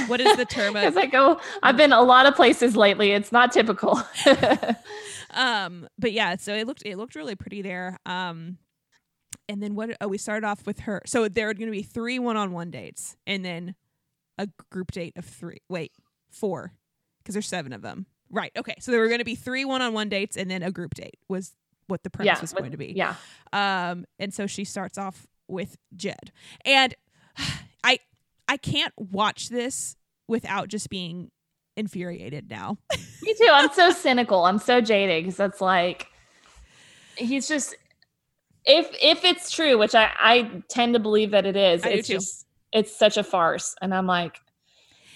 what 0.06 0.20
is 0.20 0.36
the 0.36 0.44
term? 0.44 0.74
Because 0.74 0.96
Of, 0.96 1.02
I 1.02 1.06
go, 1.06 1.40
I've 1.62 1.76
been 1.76 1.92
a 1.92 2.02
lot 2.02 2.26
of 2.26 2.34
places 2.34 2.76
lately. 2.76 3.12
It's 3.12 3.32
not 3.32 3.52
typical. 3.52 4.02
um, 5.30 5.88
but 5.98 6.12
yeah, 6.12 6.36
so 6.36 6.54
it 6.54 6.66
looked 6.66 6.82
it 6.84 6.96
looked 6.96 7.14
really 7.14 7.34
pretty 7.34 7.62
there. 7.62 7.98
Um, 8.06 8.58
and 9.48 9.62
then 9.62 9.74
what? 9.74 9.96
Oh, 10.00 10.08
we 10.08 10.18
started 10.18 10.46
off 10.46 10.66
with 10.66 10.80
her. 10.80 11.02
So 11.06 11.28
there 11.28 11.48
are 11.48 11.54
going 11.54 11.66
to 11.66 11.72
be 11.72 11.82
three 11.82 12.18
one-on-one 12.18 12.70
dates, 12.70 13.16
and 13.26 13.44
then 13.44 13.74
a 14.38 14.48
group 14.70 14.92
date 14.92 15.14
of 15.16 15.24
three. 15.24 15.58
Wait, 15.68 15.92
four, 16.30 16.72
because 17.18 17.34
there's 17.34 17.48
seven 17.48 17.72
of 17.72 17.82
them. 17.82 18.06
Right. 18.30 18.52
Okay. 18.56 18.74
So 18.80 18.90
there 18.90 19.00
were 19.00 19.08
going 19.08 19.18
to 19.18 19.24
be 19.24 19.34
three 19.34 19.64
one-on-one 19.64 20.08
dates, 20.08 20.36
and 20.36 20.50
then 20.50 20.62
a 20.62 20.70
group 20.70 20.94
date 20.94 21.18
was 21.28 21.52
what 21.86 22.02
the 22.02 22.10
premise 22.10 22.26
yeah, 22.36 22.40
was 22.40 22.52
with- 22.52 22.60
going 22.60 22.70
to 22.72 22.78
be. 22.78 22.92
yeah. 22.96 23.14
Um, 23.52 24.06
and 24.18 24.32
so 24.32 24.46
she 24.46 24.64
starts 24.64 24.98
off 24.98 25.26
with 25.46 25.76
Jed, 25.94 26.32
and 26.64 26.94
I 27.84 27.98
I 28.48 28.56
can't 28.56 28.92
watch 28.96 29.48
this 29.48 29.96
without 30.28 30.68
just 30.68 30.90
being 30.90 31.30
infuriated 31.76 32.50
now. 32.50 32.78
Me 33.22 33.34
too. 33.34 33.48
I'm 33.50 33.72
so 33.72 33.90
cynical. 33.90 34.44
I'm 34.44 34.58
so 34.58 34.80
jaded 34.80 35.24
because 35.24 35.36
that's 35.36 35.60
like 35.60 36.06
he's 37.16 37.48
just 37.48 37.74
if 38.64 38.88
if 39.02 39.24
it's 39.24 39.50
true, 39.50 39.78
which 39.78 39.94
I 39.94 40.10
I 40.18 40.62
tend 40.68 40.94
to 40.94 41.00
believe 41.00 41.30
that 41.32 41.46
it 41.46 41.56
is. 41.56 41.84
I 41.84 41.90
it's 41.90 42.08
just 42.08 42.46
it's 42.72 42.96
such 42.96 43.16
a 43.16 43.22
farce, 43.24 43.74
and 43.80 43.94
I'm 43.94 44.06
like, 44.06 44.36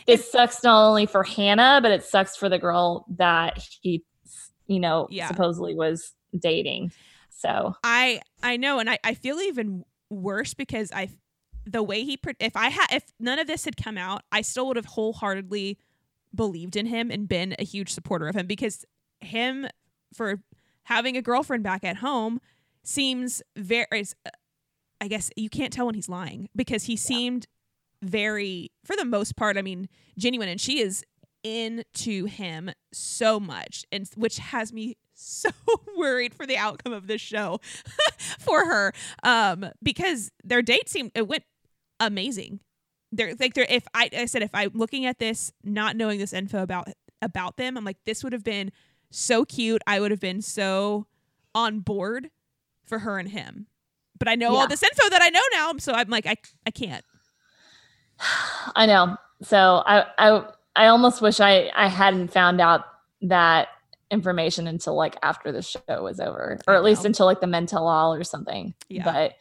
this 0.07 0.31
sucks 0.31 0.63
not 0.63 0.89
only 0.89 1.07
for 1.07 1.23
Hannah, 1.25 1.81
but 1.83 1.91
it 1.91 2.05
sucks 2.05 2.37
for 2.37 2.49
the 2.49 2.59
girl 2.59 3.05
that 3.17 3.59
he, 3.81 4.05
you 4.67 4.81
know, 4.81 5.09
Yeah. 5.11 5.29
supposedly 5.29 5.75
was 5.75 6.13
dating. 6.39 6.93
So 7.31 7.75
I 7.85 8.21
I 8.43 8.57
know, 8.57 8.79
and 8.79 8.89
I 8.89 8.99
I 9.05 9.15
feel 9.15 9.39
even 9.41 9.85
worse 10.11 10.55
because 10.55 10.91
I 10.93 11.11
the 11.71 11.83
way 11.83 12.05
he 12.05 12.19
if 12.41 12.57
I 12.57 12.69
had 12.71 12.87
if 12.91 13.05
none 13.21 13.39
of 13.39 13.47
this 13.47 13.65
had 13.65 13.77
come 13.77 13.99
out, 13.99 14.23
I 14.33 14.41
still 14.41 14.67
would 14.69 14.77
have 14.77 14.87
wholeheartedly 14.87 15.79
believed 16.35 16.77
in 16.77 16.87
him 16.87 17.11
and 17.11 17.29
been 17.29 17.55
a 17.59 17.65
huge 17.65 17.91
supporter 17.91 18.27
of 18.29 18.37
him 18.37 18.47
because 18.47 18.85
him 19.21 19.67
for 20.13 20.41
having 20.85 21.17
a 21.17 21.23
girlfriend 21.23 21.63
back 21.63 21.85
at 21.85 21.97
home 21.97 22.41
seems 22.83 23.43
very 23.57 24.05
I 25.01 25.09
guess 25.09 25.31
you 25.37 25.49
can't 25.49 25.73
tell 25.73 25.87
when 25.87 25.95
he's 25.95 26.09
lying 26.09 26.49
because 26.57 26.85
he 26.85 26.97
seemed 26.97 27.47
very 28.03 28.73
for 28.85 28.97
the 28.97 29.05
most 29.05 29.37
part 29.37 29.57
I 29.57 29.63
mean 29.63 29.89
genuine 30.17 30.49
and 30.49 30.61
she 30.61 30.81
is 30.81 31.05
into 31.45 32.25
him 32.25 32.71
so 32.93 33.39
much 33.39 33.85
and 33.93 34.09
which 34.17 34.39
has 34.39 34.73
me 34.73 34.97
so 35.15 35.51
worried 35.97 36.35
for 36.35 36.47
the 36.47 36.57
outcome 36.57 36.93
of 36.93 37.07
this 37.07 37.21
show 37.21 37.61
for 38.39 38.65
her 38.65 38.93
um 39.23 39.67
because 39.83 40.31
their 40.45 40.63
date 40.63 40.89
seemed 40.89 41.11
it 41.15 41.27
went 41.27 41.45
amazing 42.01 42.61
they're 43.13 43.35
like 43.41 43.55
they're 43.55 43.67
if 43.69 43.87
I, 43.95 44.09
I 44.17 44.25
said 44.27 44.43
if 44.43 44.51
i'm 44.55 44.71
looking 44.75 45.07
at 45.07 45.19
this 45.19 45.53
not 45.65 45.97
knowing 45.97 46.19
this 46.19 46.33
info 46.33 46.63
about 46.63 46.89
about 47.23 47.57
them 47.57 47.77
i'm 47.77 47.85
like 47.85 47.97
this 48.07 48.23
would 48.23 48.33
have 48.33 48.45
been 48.45 48.71
so 49.11 49.45
cute 49.45 49.83
i 49.87 49.99
would 50.01 50.11
have 50.11 50.21
been 50.21 50.43
so 50.43 51.07
on 51.55 51.81
board 51.81 52.31
for 52.85 53.01
her 53.01 53.19
and 53.19 53.31
him 53.31 53.67
but 54.19 54.29
i 54.29 54.35
know 54.35 54.53
Yeah. 54.53 54.59
all 54.61 54.69
this 54.69 54.83
info 54.83 55.09
that 55.11 55.23
i 55.23 55.29
know 55.31 55.41
now 55.53 55.73
so 55.79 55.93
i'm 55.93 56.09
like 56.09 56.27
i 56.27 56.37
i 56.67 56.71
can't 56.71 57.05
I 58.75 58.87
know. 58.87 59.17
So 59.43 59.83
I 59.87 60.07
I 60.19 60.45
I 60.75 60.87
almost 60.89 61.23
wish 61.23 61.41
I 61.41 61.71
I 61.75 61.87
hadn't 61.89 62.33
found 62.33 62.61
out 62.61 62.85
that 63.23 63.69
information 64.11 64.67
until 64.67 64.95
like 64.97 65.17
after 65.23 65.53
the 65.53 65.63
show 65.63 65.81
was 66.03 66.19
over, 66.21 66.59
or 66.67 66.75
at 66.75 66.83
least 66.83 67.05
until 67.05 67.27
like 67.27 67.41
the 67.41 67.47
Men 67.47 67.67
Tell 67.67 67.87
All 67.87 68.13
or 68.13 68.25
something. 68.25 68.75
Yeah. 68.89 69.05
But 69.05 69.35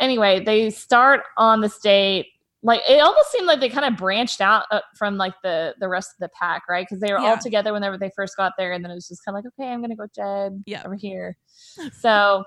anyway, 0.00 0.42
they 0.42 0.70
start 0.70 1.20
on 1.36 1.60
this 1.60 1.78
date. 1.78 2.26
Like 2.62 2.82
it 2.88 3.00
almost 3.00 3.30
seemed 3.32 3.46
like 3.46 3.60
they 3.60 3.70
kind 3.70 3.86
of 3.86 3.96
branched 3.98 4.40
out 4.40 4.64
uh, 4.70 4.80
from 4.96 5.16
like 5.16 5.34
the 5.42 5.74
the 5.80 5.88
rest 5.88 6.10
of 6.10 6.18
the 6.20 6.28
pack, 6.38 6.64
right? 6.68 6.86
Because 6.86 7.00
they 7.00 7.12
were 7.12 7.18
Yeah. 7.20 7.30
all 7.30 7.38
together 7.38 7.72
whenever 7.72 7.96
they 7.96 8.10
first 8.14 8.36
got 8.36 8.52
there, 8.58 8.72
and 8.72 8.84
then 8.84 8.90
it 8.90 8.94
was 8.94 9.08
just 9.08 9.24
kind 9.24 9.36
of 9.36 9.44
like, 9.44 9.52
okay, 9.58 9.72
I'm 9.72 9.80
gonna 9.80 9.96
go 9.96 10.06
Jed 10.14 10.62
Yeah. 10.66 10.82
over 10.84 10.94
here. 10.94 11.36
so 12.00 12.44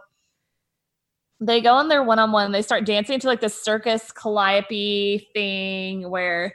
they 1.40 1.62
go 1.62 1.74
on 1.74 1.88
their 1.88 2.04
one 2.04 2.20
on 2.20 2.32
one. 2.32 2.52
They 2.52 2.62
start 2.62 2.86
dancing 2.86 3.20
to 3.20 3.28
like 3.28 3.42
this 3.42 3.62
circus 3.62 4.12
calliope 4.12 5.28
thing 5.34 6.10
where 6.10 6.54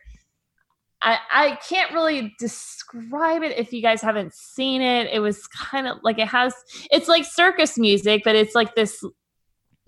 I 1.03 1.19
I 1.33 1.59
can't 1.69 1.93
really 1.93 2.35
describe 2.39 3.43
it 3.43 3.57
if 3.59 3.73
you 3.73 3.83
guys 3.83 4.01
haven't 4.03 4.35
seen 4.35 4.83
it. 4.83 5.09
It 5.13 5.19
was 5.21 5.47
kind 5.49 5.87
of 5.87 5.99
like 6.03 6.19
it 6.19 6.29
has 6.29 6.55
it's 6.91 7.09
like 7.09 7.25
circus 7.25 7.77
music, 7.77 8.23
but 8.25 8.37
it's 8.37 8.55
like 8.55 8.75
this 8.77 9.05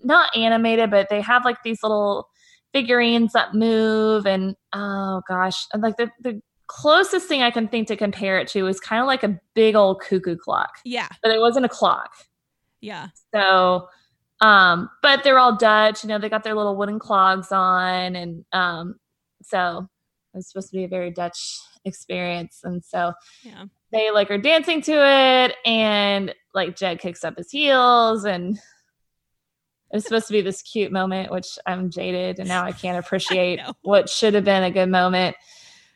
not 0.03 0.35
animated, 0.35 0.89
but 0.91 1.07
they 1.09 1.21
have 1.21 1.45
like 1.45 1.57
these 1.63 1.83
little 1.83 2.27
figurines 2.73 3.33
that 3.33 3.53
move 3.53 4.25
and 4.25 4.55
oh 4.73 5.21
gosh 5.27 5.65
and 5.73 5.83
like 5.83 5.97
the, 5.97 6.09
the 6.21 6.41
closest 6.67 7.27
thing 7.27 7.41
i 7.41 7.51
can 7.51 7.67
think 7.67 7.85
to 7.85 7.97
compare 7.97 8.39
it 8.39 8.47
to 8.47 8.65
is 8.65 8.79
kind 8.79 9.01
of 9.01 9.07
like 9.07 9.23
a 9.23 9.37
big 9.53 9.75
old 9.75 9.99
cuckoo 10.01 10.37
clock 10.37 10.69
Yeah. 10.85 11.09
but 11.21 11.33
it 11.33 11.41
wasn't 11.41 11.65
a 11.65 11.69
clock 11.69 12.11
Yeah. 12.79 13.07
so 13.35 13.89
um 14.39 14.89
but 15.01 15.21
they're 15.25 15.37
all 15.37 15.57
dutch 15.57 16.01
you 16.03 16.07
know 16.07 16.17
they 16.17 16.29
got 16.29 16.45
their 16.45 16.55
little 16.55 16.77
wooden 16.77 16.97
clogs 16.97 17.51
on 17.51 18.15
and 18.15 18.45
um 18.53 18.95
so 19.43 19.89
it's 20.33 20.49
supposed 20.49 20.69
to 20.69 20.77
be 20.77 20.85
a 20.85 20.87
very 20.87 21.11
dutch 21.11 21.59
experience 21.83 22.61
and 22.63 22.81
so 22.85 23.11
Yeah. 23.43 23.65
they 23.91 24.11
like 24.11 24.31
are 24.31 24.37
dancing 24.37 24.81
to 24.83 24.93
it 24.93 25.55
and 25.65 26.33
like 26.53 26.77
Jed 26.77 26.99
kicks 26.99 27.25
up 27.25 27.35
his 27.37 27.51
heels 27.51 28.23
and 28.23 28.57
it's 29.93 30.05
supposed 30.05 30.27
to 30.27 30.33
be 30.33 30.41
this 30.41 30.61
cute 30.61 30.91
moment 30.91 31.31
which 31.31 31.57
I'm 31.65 31.89
jaded 31.89 32.39
and 32.39 32.47
now 32.47 32.63
I 32.63 32.71
can't 32.71 32.97
appreciate 33.05 33.57
know. 33.57 33.73
what 33.81 34.09
should 34.09 34.33
have 34.33 34.45
been 34.45 34.63
a 34.63 34.71
good 34.71 34.89
moment. 34.89 35.35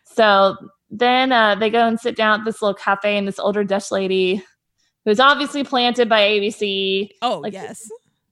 So 0.05 0.55
then 0.89 1.31
uh, 1.31 1.55
they 1.55 1.69
go 1.69 1.87
and 1.87 1.99
sit 1.99 2.15
down 2.15 2.39
at 2.39 2.45
this 2.45 2.61
little 2.61 2.75
cafe 2.75 3.17
and 3.17 3.27
this 3.27 3.39
older 3.39 3.63
Dutch 3.63 3.91
lady 3.91 4.43
who's 5.03 5.19
obviously 5.19 5.63
planted 5.63 6.09
by 6.09 6.21
ABC 6.21 7.09
Oh 7.21 7.39
Like, 7.39 7.53
yes. 7.53 7.87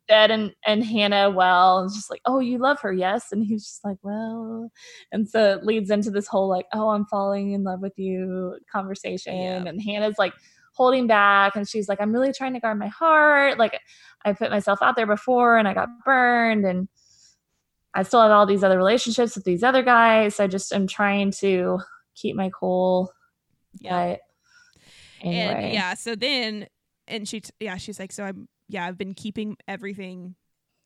Jed 0.09 0.31
and, 0.31 0.51
and 0.65 0.83
Hannah 0.83 1.29
well 1.29 1.79
and 1.79 1.89
just 1.93 2.09
like, 2.09 2.21
oh, 2.25 2.39
you 2.39 2.57
love 2.57 2.79
her, 2.81 2.91
yes. 2.91 3.31
And 3.31 3.45
he's 3.45 3.63
just 3.63 3.85
like, 3.85 3.97
well, 4.01 4.69
and 5.13 5.29
so 5.29 5.53
it 5.53 5.63
leads 5.63 5.89
into 5.89 6.11
this 6.11 6.27
whole 6.27 6.49
like, 6.49 6.65
oh, 6.73 6.89
I'm 6.89 7.05
falling 7.05 7.53
in 7.53 7.63
love 7.63 7.79
with 7.79 7.93
you 7.97 8.57
conversation. 8.71 9.35
Yeah. 9.35 9.63
And 9.65 9.81
Hannah's 9.81 10.17
like 10.17 10.33
holding 10.73 11.07
back 11.07 11.55
and 11.55 11.67
she's 11.67 11.87
like, 11.87 12.01
I'm 12.01 12.11
really 12.11 12.33
trying 12.33 12.53
to 12.53 12.59
guard 12.59 12.77
my 12.77 12.87
heart. 12.87 13.57
Like 13.57 13.79
I 14.25 14.33
put 14.33 14.51
myself 14.51 14.79
out 14.81 14.95
there 14.95 15.07
before 15.07 15.57
and 15.57 15.67
I 15.67 15.73
got 15.73 15.89
burned 16.03 16.65
and 16.65 16.87
I 17.93 18.03
still 18.03 18.21
have 18.21 18.31
all 18.31 18.45
these 18.45 18.63
other 18.63 18.77
relationships 18.77 19.35
with 19.35 19.45
these 19.45 19.63
other 19.63 19.83
guys. 19.83 20.39
I 20.39 20.47
just 20.47 20.73
am 20.73 20.87
trying 20.87 21.31
to 21.39 21.79
keep 22.15 22.35
my 22.35 22.49
cool. 22.57 23.13
Yeah. 23.79 24.17
Anyway. 25.21 25.63
And 25.65 25.73
yeah, 25.73 25.93
so 25.93 26.15
then 26.15 26.67
and 27.07 27.27
she 27.27 27.41
t- 27.41 27.51
yeah, 27.59 27.77
she's 27.77 27.99
like 27.99 28.11
so 28.11 28.23
I'm 28.23 28.47
yeah, 28.67 28.85
I've 28.85 28.97
been 28.97 29.13
keeping 29.13 29.57
everything 29.67 30.35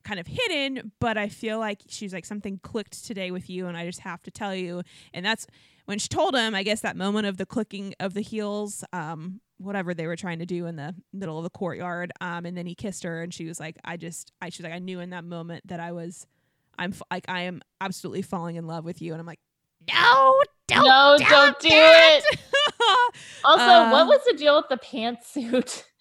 kind 0.04 0.20
of 0.20 0.28
hidden, 0.28 0.92
but 1.00 1.18
I 1.18 1.30
feel 1.30 1.60
like 1.60 1.82
she's 1.88 2.14
like 2.14 2.26
something 2.26 2.60
clicked 2.62 3.06
today 3.06 3.32
with 3.32 3.50
you 3.50 3.68
and 3.68 3.78
I 3.78 3.86
just 3.86 4.00
have 4.02 4.22
to 4.24 4.32
tell 4.32 4.56
you. 4.56 4.82
And 5.14 5.26
that's 5.26 5.48
when 5.86 6.00
she 6.00 6.08
told 6.08 6.36
him, 6.36 6.56
I 6.56 6.64
guess 6.64 6.82
that 6.82 6.98
moment 6.98 7.28
of 7.28 7.38
the 7.38 7.46
clicking 7.46 7.94
of 8.00 8.14
the 8.14 8.22
heels 8.22 8.84
um 8.92 9.40
whatever 9.60 9.94
they 9.94 10.06
were 10.08 10.16
trying 10.16 10.40
to 10.40 10.46
do 10.46 10.66
in 10.68 10.76
the 10.76 10.94
middle 11.14 11.38
of 11.38 11.44
the 11.44 11.50
courtyard 11.50 12.12
um 12.22 12.46
and 12.46 12.56
then 12.56 12.66
he 12.68 12.76
kissed 12.76 13.04
her 13.04 13.24
and 13.24 13.34
she 13.34 13.46
was 13.46 13.60
like 13.60 13.76
I 13.84 13.98
just 13.98 14.32
I 14.42 14.50
she's 14.50 14.64
like 14.64 14.74
I 14.74 14.80
knew 14.80 15.00
in 15.00 15.10
that 15.12 15.24
moment 15.24 15.68
that 15.68 15.80
I 15.80 15.92
was 15.94 16.28
I'm 16.78 16.92
f- 16.94 17.02
like 17.10 17.26
I 17.28 17.42
am 17.42 17.62
absolutely 17.82 18.22
falling 18.22 18.56
in 18.56 18.68
love 18.68 18.86
with 18.86 19.02
you 19.02 19.14
and 19.14 19.20
I'm 19.20 19.26
like 19.26 19.40
no 19.92 20.42
don't 20.68 20.86
no, 20.86 21.18
don't 21.30 21.60
do 21.60 21.70
that." 21.70 22.22
it. 22.32 22.40
Also, 23.44 23.92
what 23.92 24.08
was 24.08 24.20
the 24.28 24.38
deal 24.38 24.56
with 24.58 24.68
the 24.70 24.78
pantsuit? 24.78 25.84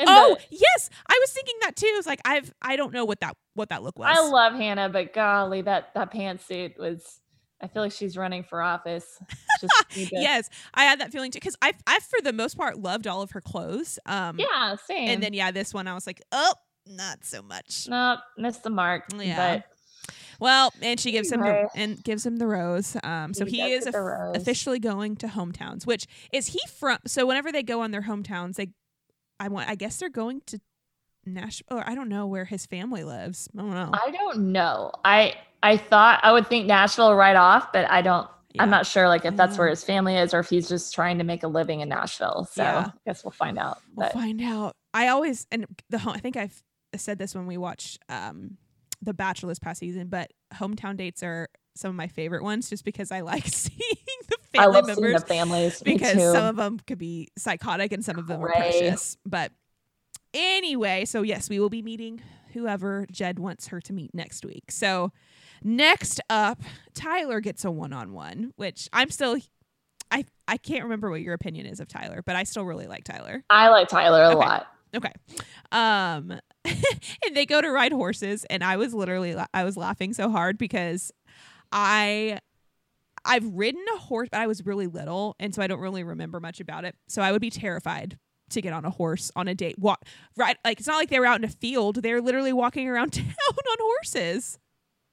Oh 0.00 0.36
the- 0.38 0.56
yes, 0.56 0.88
I 1.06 1.18
was 1.20 1.30
thinking 1.32 1.54
that 1.60 1.76
too. 1.76 1.86
It's 1.98 2.06
like 2.06 2.20
I've 2.24 2.50
I 2.62 2.76
don't 2.76 2.94
know 2.94 3.04
what 3.04 3.20
that 3.20 3.36
what 3.54 3.68
that 3.68 3.82
look 3.82 3.98
was. 3.98 4.16
I 4.18 4.26
love 4.26 4.54
Hannah, 4.54 4.88
but 4.88 5.12
golly, 5.12 5.60
that 5.62 5.92
that 5.94 6.10
pantsuit 6.12 6.78
was. 6.78 7.20
I 7.60 7.68
feel 7.68 7.82
like 7.82 7.92
she's 7.92 8.16
running 8.16 8.42
for 8.44 8.60
office. 8.60 9.18
Just 9.60 10.12
yes, 10.12 10.50
I 10.74 10.84
had 10.84 11.00
that 11.00 11.10
feeling 11.12 11.30
too 11.30 11.38
because 11.38 11.56
I 11.62 11.72
I 11.86 11.98
for 12.00 12.20
the 12.22 12.32
most 12.32 12.56
part 12.58 12.78
loved 12.78 13.06
all 13.06 13.22
of 13.22 13.30
her 13.30 13.40
clothes. 13.40 13.98
Um, 14.06 14.38
yeah, 14.38 14.76
same. 14.86 15.08
and 15.08 15.22
then 15.22 15.32
yeah, 15.32 15.50
this 15.50 15.72
one 15.72 15.88
I 15.88 15.94
was 15.94 16.06
like, 16.06 16.20
oh, 16.32 16.52
not 16.86 17.24
so 17.24 17.40
much. 17.42 17.86
no, 17.88 18.18
missed 18.36 18.62
the 18.62 18.70
mark. 18.70 19.04
Yeah. 19.16 19.56
but 19.58 19.64
Well, 20.38 20.72
and 20.82 21.00
she 21.00 21.12
gives 21.12 21.32
him 21.32 21.40
the, 21.40 21.68
and 21.74 22.02
gives 22.04 22.26
him 22.26 22.36
the 22.36 22.46
rose. 22.46 22.94
Um, 23.02 23.32
so 23.32 23.46
he, 23.46 23.56
does 23.58 23.70
is 23.70 23.84
get 23.86 23.92
the 23.94 24.00
of- 24.00 24.04
rose. 24.04 24.36
officially 24.36 24.78
going 24.78 25.16
to 25.16 25.26
hometowns. 25.26 25.86
Which 25.86 26.06
is 26.32 26.48
he 26.48 26.60
from? 26.78 26.98
So 27.06 27.24
whenever 27.26 27.50
they 27.50 27.62
go 27.62 27.80
on 27.80 27.90
their 27.90 28.02
hometowns, 28.02 28.56
they, 28.56 28.68
I 29.40 29.48
want. 29.48 29.70
I 29.70 29.74
guess 29.76 29.96
they're 29.96 30.10
going 30.10 30.42
to 30.48 30.60
Nashville. 31.24 31.78
Or 31.78 31.88
I 31.88 31.94
don't 31.94 32.10
know 32.10 32.26
where 32.26 32.44
his 32.44 32.66
family 32.66 33.02
lives. 33.02 33.48
I 33.56 33.62
don't 33.62 33.70
know. 33.70 33.90
I 33.94 34.10
don't 34.10 34.52
know. 34.52 34.92
I 35.04 35.34
I 35.62 35.76
thought 35.76 36.20
I 36.22 36.32
would 36.32 36.46
think 36.46 36.66
Nashville 36.66 37.14
right 37.14 37.36
off, 37.36 37.72
but 37.72 37.90
I 37.90 38.02
don't. 38.02 38.28
I'm 38.58 38.70
not 38.70 38.86
sure, 38.86 39.06
like 39.06 39.26
if 39.26 39.36
that's 39.36 39.58
where 39.58 39.68
his 39.68 39.84
family 39.84 40.16
is, 40.16 40.32
or 40.32 40.38
if 40.40 40.48
he's 40.48 40.66
just 40.66 40.94
trying 40.94 41.18
to 41.18 41.24
make 41.24 41.42
a 41.42 41.48
living 41.48 41.80
in 41.80 41.90
Nashville. 41.90 42.48
So 42.52 42.62
Yeah. 42.62 42.86
I 42.88 42.92
guess 43.04 43.22
we'll 43.22 43.30
find 43.32 43.58
out. 43.58 43.78
We'll 43.94 44.06
But 44.06 44.12
find 44.14 44.40
out. 44.40 44.74
I 44.94 45.08
always 45.08 45.46
and 45.52 45.66
the 45.90 45.98
home. 45.98 46.14
I 46.14 46.20
think 46.20 46.36
I've 46.38 46.62
said 46.96 47.18
this 47.18 47.34
when 47.34 47.46
we 47.46 47.58
watched 47.58 47.98
um, 48.08 48.56
The 49.02 49.12
Bachelor 49.12 49.50
this 49.50 49.58
past 49.58 49.80
season, 49.80 50.08
but 50.08 50.30
hometown 50.54 50.96
dates 50.96 51.22
are 51.22 51.48
some 51.74 51.90
of 51.90 51.96
my 51.96 52.08
favorite 52.08 52.42
ones, 52.42 52.70
just 52.70 52.82
because 52.86 53.10
I 53.12 53.20
like 53.20 53.46
seeing 53.46 53.78
the 54.28 54.58
I 54.58 54.64
family 54.72 54.82
members. 54.94 55.20
the 55.20 55.26
families 55.28 55.82
because 55.82 56.32
some 56.32 56.46
of 56.46 56.56
them 56.56 56.80
could 56.86 56.96
be 56.98 57.28
psychotic 57.36 57.92
and 57.92 58.02
some 58.02 58.18
of 58.18 58.26
them 58.26 58.42
are 58.42 58.48
precious. 58.48 59.18
But 59.26 59.52
anyway, 60.32 61.04
so 61.04 61.20
yes, 61.20 61.50
we 61.50 61.60
will 61.60 61.68
be 61.68 61.82
meeting 61.82 62.22
whoever 62.56 63.06
Jed 63.12 63.38
wants 63.38 63.68
her 63.68 63.80
to 63.82 63.92
meet 63.92 64.14
next 64.14 64.44
week. 64.44 64.70
So 64.70 65.12
next 65.62 66.20
up, 66.30 66.62
Tyler 66.94 67.40
gets 67.40 67.64
a 67.64 67.70
one-on-one, 67.70 68.52
which 68.56 68.88
I'm 68.92 69.10
still. 69.10 69.36
I 70.10 70.24
I 70.46 70.56
can't 70.56 70.84
remember 70.84 71.10
what 71.10 71.20
your 71.20 71.34
opinion 71.34 71.66
is 71.66 71.80
of 71.80 71.88
Tyler, 71.88 72.22
but 72.24 72.36
I 72.36 72.44
still 72.44 72.64
really 72.64 72.86
like 72.86 73.04
Tyler. 73.04 73.44
I 73.50 73.68
like 73.68 73.88
Tyler 73.88 74.22
a 74.22 74.28
Okay. 74.28 74.36
lot. 74.36 74.66
Okay. 74.94 75.12
Um 75.72 76.38
and 76.64 77.34
they 77.34 77.44
go 77.44 77.60
to 77.60 77.68
ride 77.70 77.92
horses 77.92 78.44
and 78.48 78.62
I 78.64 78.76
was 78.76 78.94
literally 78.94 79.34
la- 79.34 79.46
I 79.52 79.64
was 79.64 79.76
laughing 79.76 80.14
so 80.14 80.30
hard 80.30 80.58
because 80.58 81.10
I 81.72 82.38
I've 83.24 83.44
ridden 83.44 83.84
a 83.94 83.98
horse 83.98 84.28
but 84.30 84.40
I 84.40 84.46
was 84.46 84.64
really 84.64 84.86
little 84.86 85.34
and 85.40 85.52
so 85.54 85.60
I 85.60 85.66
don't 85.66 85.80
really 85.80 86.04
remember 86.04 86.38
much 86.40 86.60
about 86.60 86.84
it. 86.84 86.94
So 87.08 87.20
I 87.20 87.32
would 87.32 87.40
be 87.40 87.50
terrified 87.50 88.16
to 88.50 88.60
get 88.62 88.72
on 88.72 88.84
a 88.84 88.90
horse 88.90 89.30
on 89.36 89.48
a 89.48 89.54
date. 89.54 89.78
Walk 89.78 90.02
right 90.36 90.56
like 90.64 90.78
it's 90.78 90.86
not 90.88 90.96
like 90.96 91.10
they 91.10 91.18
were 91.20 91.26
out 91.26 91.38
in 91.38 91.44
a 91.44 91.48
field. 91.48 91.96
They're 91.96 92.20
literally 92.20 92.52
walking 92.52 92.88
around 92.88 93.10
town 93.12 93.26
on 93.26 93.76
horses. 93.80 94.58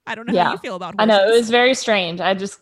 I 0.05 0.15
don't 0.15 0.27
know 0.27 0.33
how 0.43 0.51
you 0.51 0.57
feel 0.57 0.75
about 0.75 0.95
I 0.99 1.05
horses. 1.05 1.27
know 1.27 1.33
it 1.33 1.37
was 1.37 1.49
very 1.49 1.73
strange. 1.73 2.19
I 2.19 2.33
just 2.33 2.59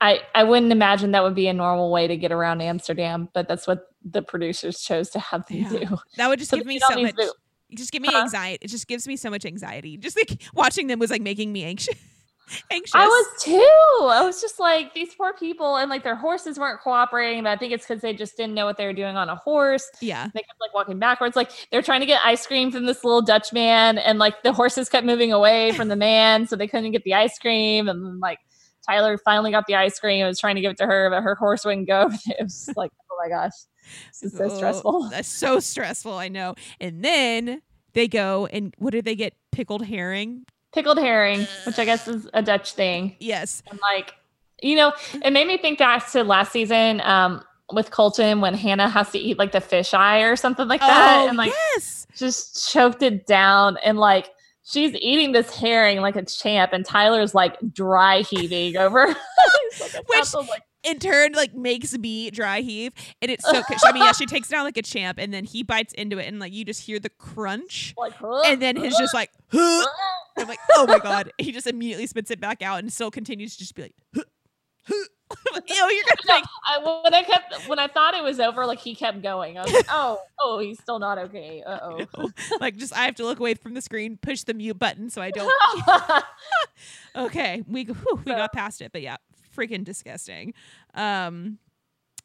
I 0.00 0.20
I 0.34 0.44
wouldn't 0.44 0.72
imagine 0.72 1.12
that 1.12 1.22
would 1.22 1.34
be 1.34 1.48
a 1.48 1.52
normal 1.52 1.90
way 1.90 2.06
to 2.08 2.16
get 2.16 2.32
around 2.32 2.60
Amsterdam, 2.62 3.28
but 3.34 3.46
that's 3.48 3.66
what 3.66 3.86
the 4.04 4.22
producers 4.22 4.80
chose 4.80 5.10
to 5.10 5.18
have 5.18 5.46
them 5.46 5.58
Yeah. 5.58 5.68
do. 5.68 5.98
that 6.16 6.28
would 6.28 6.38
just 6.38 6.50
So 6.50 6.56
give 6.56 6.66
me 6.66 6.78
so 6.78 7.00
much 7.00 7.14
just 7.72 7.92
give 7.92 8.02
me 8.02 8.08
Huh? 8.10 8.22
anxiety. 8.22 8.58
It 8.62 8.68
just 8.68 8.88
gives 8.88 9.06
me 9.06 9.16
so 9.16 9.30
much 9.30 9.44
anxiety. 9.44 9.96
Just 9.96 10.16
like 10.16 10.42
watching 10.54 10.88
them 10.88 10.98
was 10.98 11.10
like 11.10 11.22
making 11.22 11.52
me 11.52 11.62
anxious. 11.64 11.94
anxious. 12.70 12.94
I 12.94 13.06
was 13.06 13.26
too. 13.42 14.06
I 14.08 14.22
was 14.24 14.40
just 14.40 14.58
like 14.58 14.94
these 14.94 15.14
poor 15.14 15.32
people, 15.34 15.76
and 15.76 15.88
like 15.90 16.02
their 16.04 16.16
horses 16.16 16.58
weren't 16.58 16.80
cooperating. 16.80 17.42
But 17.44 17.50
I 17.50 17.56
think 17.56 17.72
it's 17.72 17.86
because 17.86 18.02
they 18.02 18.12
just 18.14 18.36
didn't 18.36 18.54
know 18.54 18.64
what 18.66 18.76
they 18.76 18.86
were 18.86 18.92
doing 18.92 19.16
on 19.16 19.28
a 19.28 19.36
horse. 19.36 19.88
yeah. 20.00 20.28
They 20.34 20.40
kept 20.40 20.60
like 20.60 20.74
walking 20.74 20.98
backwards. 20.98 21.36
Like 21.36 21.50
they're 21.70 21.82
trying 21.82 22.00
to 22.00 22.06
get 22.06 22.20
ice 22.24 22.46
cream 22.46 22.70
from 22.70 22.86
this 22.86 23.04
little 23.04 23.22
Dutch 23.22 23.52
man, 23.52 23.98
and 23.98 24.18
like 24.18 24.42
the 24.42 24.52
horses 24.52 24.88
kept 24.88 25.06
moving 25.06 25.32
away 25.32 25.72
from 25.72 25.88
the 25.88 25.96
man, 25.96 26.46
so 26.46 26.56
they 26.56 26.66
couldn't 26.66 26.92
get 26.92 27.04
the 27.04 27.14
ice 27.14 27.38
cream. 27.38 27.88
And 27.88 28.20
like 28.20 28.38
Tyler 28.86 29.18
finally 29.18 29.50
got 29.50 29.66
the 29.66 29.74
ice 29.76 29.98
cream 29.98 30.20
and 30.22 30.28
was 30.28 30.40
trying 30.40 30.54
to 30.56 30.60
give 30.60 30.72
it 30.72 30.78
to 30.78 30.86
her, 30.86 31.10
but 31.10 31.22
her 31.22 31.34
horse 31.34 31.64
wouldn't 31.64 31.86
go. 31.86 32.10
It 32.26 32.42
was 32.42 32.70
like, 32.76 32.90
oh 33.12 33.16
my 33.22 33.28
gosh, 33.28 33.52
this 34.20 34.32
is 34.32 34.38
so 34.38 34.44
Oh, 34.44 34.56
stressful. 34.56 35.02
That's 35.10 35.28
so 35.28 35.60
stressful. 35.60 36.14
I 36.14 36.28
know. 36.28 36.54
And 36.80 37.04
then 37.04 37.62
they 37.92 38.08
go 38.08 38.46
and 38.46 38.74
what 38.78 38.90
did 38.92 39.04
they 39.04 39.16
get? 39.16 39.34
Pickled 39.52 39.84
herring. 39.86 40.44
Pickled 40.72 40.98
herring, 40.98 41.46
which 41.66 41.78
I 41.78 41.84
guess 41.84 42.06
is 42.08 42.28
a 42.32 42.42
Dutch 42.42 42.72
thing. 42.74 43.16
Yes. 43.18 43.62
And 43.70 43.78
like, 43.82 44.14
you 44.62 44.76
know, 44.76 44.92
it 45.24 45.32
made 45.32 45.46
me 45.46 45.58
think 45.58 45.78
back 45.78 46.10
to 46.12 46.22
last 46.22 46.52
season 46.52 47.00
um, 47.00 47.42
with 47.72 47.90
Colton 47.90 48.40
when 48.40 48.54
Hannah 48.54 48.88
has 48.88 49.10
to 49.10 49.18
eat 49.18 49.38
like 49.38 49.52
the 49.52 49.60
fish 49.60 49.94
eye 49.94 50.20
or 50.20 50.36
something 50.36 50.68
like 50.68 50.80
that, 50.80 51.22
oh 51.24 51.28
and 51.28 51.36
like 51.36 51.52
yes. 51.74 52.06
just 52.16 52.70
choked 52.70 53.02
it 53.02 53.26
down, 53.26 53.78
and 53.84 53.98
like 53.98 54.30
she's 54.62 54.94
eating 54.96 55.32
this 55.32 55.54
herring 55.54 56.00
like 56.00 56.16
a 56.16 56.24
champ, 56.24 56.72
and 56.72 56.84
Tyler's 56.84 57.34
like 57.34 57.56
dry 57.72 58.20
heaving 58.22 58.76
over. 58.76 59.14
Like, 59.80 59.92
Which- 60.08 60.18
"That's 60.18 60.34
like, 60.34 60.62
In 60.82 60.98
turn, 60.98 61.32
like 61.32 61.54
makes 61.54 61.96
me 61.96 62.28
dry 62.30 62.60
heave, 62.60 62.92
and 63.22 63.30
it's 63.30 63.44
so. 63.44 63.62
I 63.84 63.92
mean, 63.92 64.02
yeah, 64.02 64.10
she 64.10 64.26
takes 64.26 64.48
it 64.48 64.50
down 64.50 64.64
like 64.64 64.76
a 64.76 64.82
champ, 64.82 65.18
and 65.20 65.32
then 65.32 65.44
he 65.44 65.62
bites 65.62 65.94
into 65.94 66.18
it, 66.18 66.26
and 66.26 66.40
like 66.40 66.52
you 66.52 66.64
just 66.64 66.82
hear 66.82 66.98
the 66.98 67.08
crunch, 67.08 67.94
like, 67.96 68.14
and 68.46 68.60
then 68.60 68.74
he's 68.76 68.98
just 68.98 69.14
like, 69.14 69.30
huh. 69.52 69.86
I'm 70.40 70.48
like, 70.48 70.58
oh 70.72 70.86
my 70.86 70.98
god. 70.98 71.32
He 71.38 71.52
just 71.52 71.66
immediately 71.66 72.06
spits 72.06 72.30
it 72.30 72.40
back 72.40 72.62
out, 72.62 72.78
and 72.80 72.92
still 72.92 73.10
continues 73.10 73.54
to 73.54 73.58
just 73.60 73.74
be 73.74 73.82
like, 73.82 73.94
huh, 74.14 74.22
huh. 74.88 74.94
Like, 75.54 75.68
you're 75.68 75.76
gonna 75.78 75.94
No, 76.26 76.34
like, 76.34 76.44
I, 76.66 77.00
when 77.04 77.14
I 77.14 77.22
kept 77.22 77.68
when 77.68 77.78
I 77.78 77.86
thought 77.86 78.14
it 78.14 78.22
was 78.22 78.40
over, 78.40 78.66
like 78.66 78.80
he 78.80 78.96
kept 78.96 79.22
going. 79.22 79.58
I 79.58 79.62
was 79.62 79.72
like, 79.72 79.86
oh, 79.88 80.18
oh, 80.40 80.58
he's 80.58 80.80
still 80.80 80.98
not 80.98 81.18
okay. 81.18 81.62
Uh 81.64 81.78
oh. 82.16 82.30
like 82.60 82.76
just 82.76 82.92
I 82.96 83.04
have 83.04 83.14
to 83.16 83.24
look 83.24 83.38
away 83.38 83.54
from 83.54 83.74
the 83.74 83.80
screen, 83.80 84.18
push 84.20 84.42
the 84.42 84.54
mute 84.54 84.78
button 84.78 85.08
so 85.08 85.22
I 85.22 85.30
don't 85.30 85.52
Okay, 87.16 87.62
we 87.68 87.84
whew, 87.84 88.16
we 88.24 88.32
So- 88.32 88.36
got 88.38 88.52
past 88.52 88.82
it, 88.82 88.90
but 88.92 89.02
yeah, 89.02 89.18
freaking 89.56 89.84
disgusting. 89.84 90.52
Um, 90.94 91.58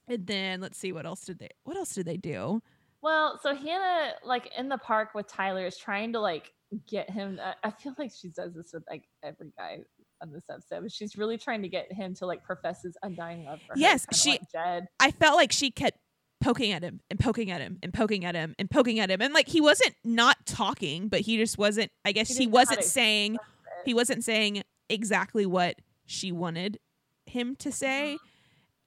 and 0.07 0.25
then 0.25 0.61
let's 0.61 0.77
see 0.77 0.91
what 0.91 1.05
else 1.05 1.21
did 1.25 1.37
they 1.39 1.49
what 1.63 1.77
else 1.77 1.93
did 1.93 2.07
they 2.07 2.17
do? 2.17 2.61
Well, 3.01 3.39
so 3.43 3.53
Hannah, 3.55 4.13
like 4.23 4.51
in 4.57 4.67
the 4.67 4.79
park 4.79 5.13
with 5.13 5.27
Tyler, 5.27 5.67
is 5.67 5.77
trying 5.77 6.13
to 6.13 6.19
like 6.19 6.53
get 6.87 7.09
him. 7.09 7.39
I, 7.63 7.71
feel 7.71 7.95
like 7.97 8.11
she 8.15 8.29
does 8.29 8.53
this 8.53 8.71
with 8.73 8.83
like 8.89 9.03
every 9.23 9.51
guy 9.57 9.79
on 10.21 10.31
this 10.31 10.43
episode. 10.49 10.81
But 10.83 10.91
she's 10.91 11.17
really 11.17 11.37
trying 11.37 11.61
to 11.61 11.67
get 11.67 11.91
him 11.91 12.13
to 12.15 12.25
like 12.25 12.43
profess 12.43 12.83
his 12.83 12.97
undying 13.03 13.45
love 13.45 13.59
for 13.61 13.73
her. 13.73 13.79
Yes, 13.79 14.05
she- 14.13 14.31
like 14.31 14.51
Jed. 14.51 14.87
I 14.99 15.11
felt 15.11 15.35
like 15.35 15.51
she 15.51 15.71
kept 15.71 15.99
poking 16.41 16.71
at 16.71 16.83
him 16.83 16.99
and 17.09 17.19
poking 17.19 17.49
at 17.49 17.61
him 17.61 17.79
and 17.81 17.93
poking 17.93 18.23
at 18.23 18.35
him 18.35 18.55
and 18.59 18.69
poking 18.69 18.99
at 18.99 19.09
him 19.09 19.19
and 19.21 19.33
like 19.33 19.47
he 19.47 19.61
wasn't 19.61 19.95
not 20.03 20.37
talking 20.45 21.07
but 21.07 21.21
he 21.21 21.37
just 21.37 21.57
wasn't 21.57 21.89
i 22.03 22.11
guess 22.11 22.27
He 22.27 22.33
he, 22.33 22.39
didn't 22.41 22.53
know 22.53 22.57
how 22.57 22.61
wasn't 22.61 22.83
saying 22.83 23.37
he 23.83 23.93
wasn't 23.95 24.23
saying 24.23 24.61
exactly 24.89 25.47
what 25.47 25.77
she 26.05 26.31
wanted 26.31 26.77
him 27.25 27.55
to 27.55 27.71
say 27.71 28.17
mm-hmm. 28.17 28.25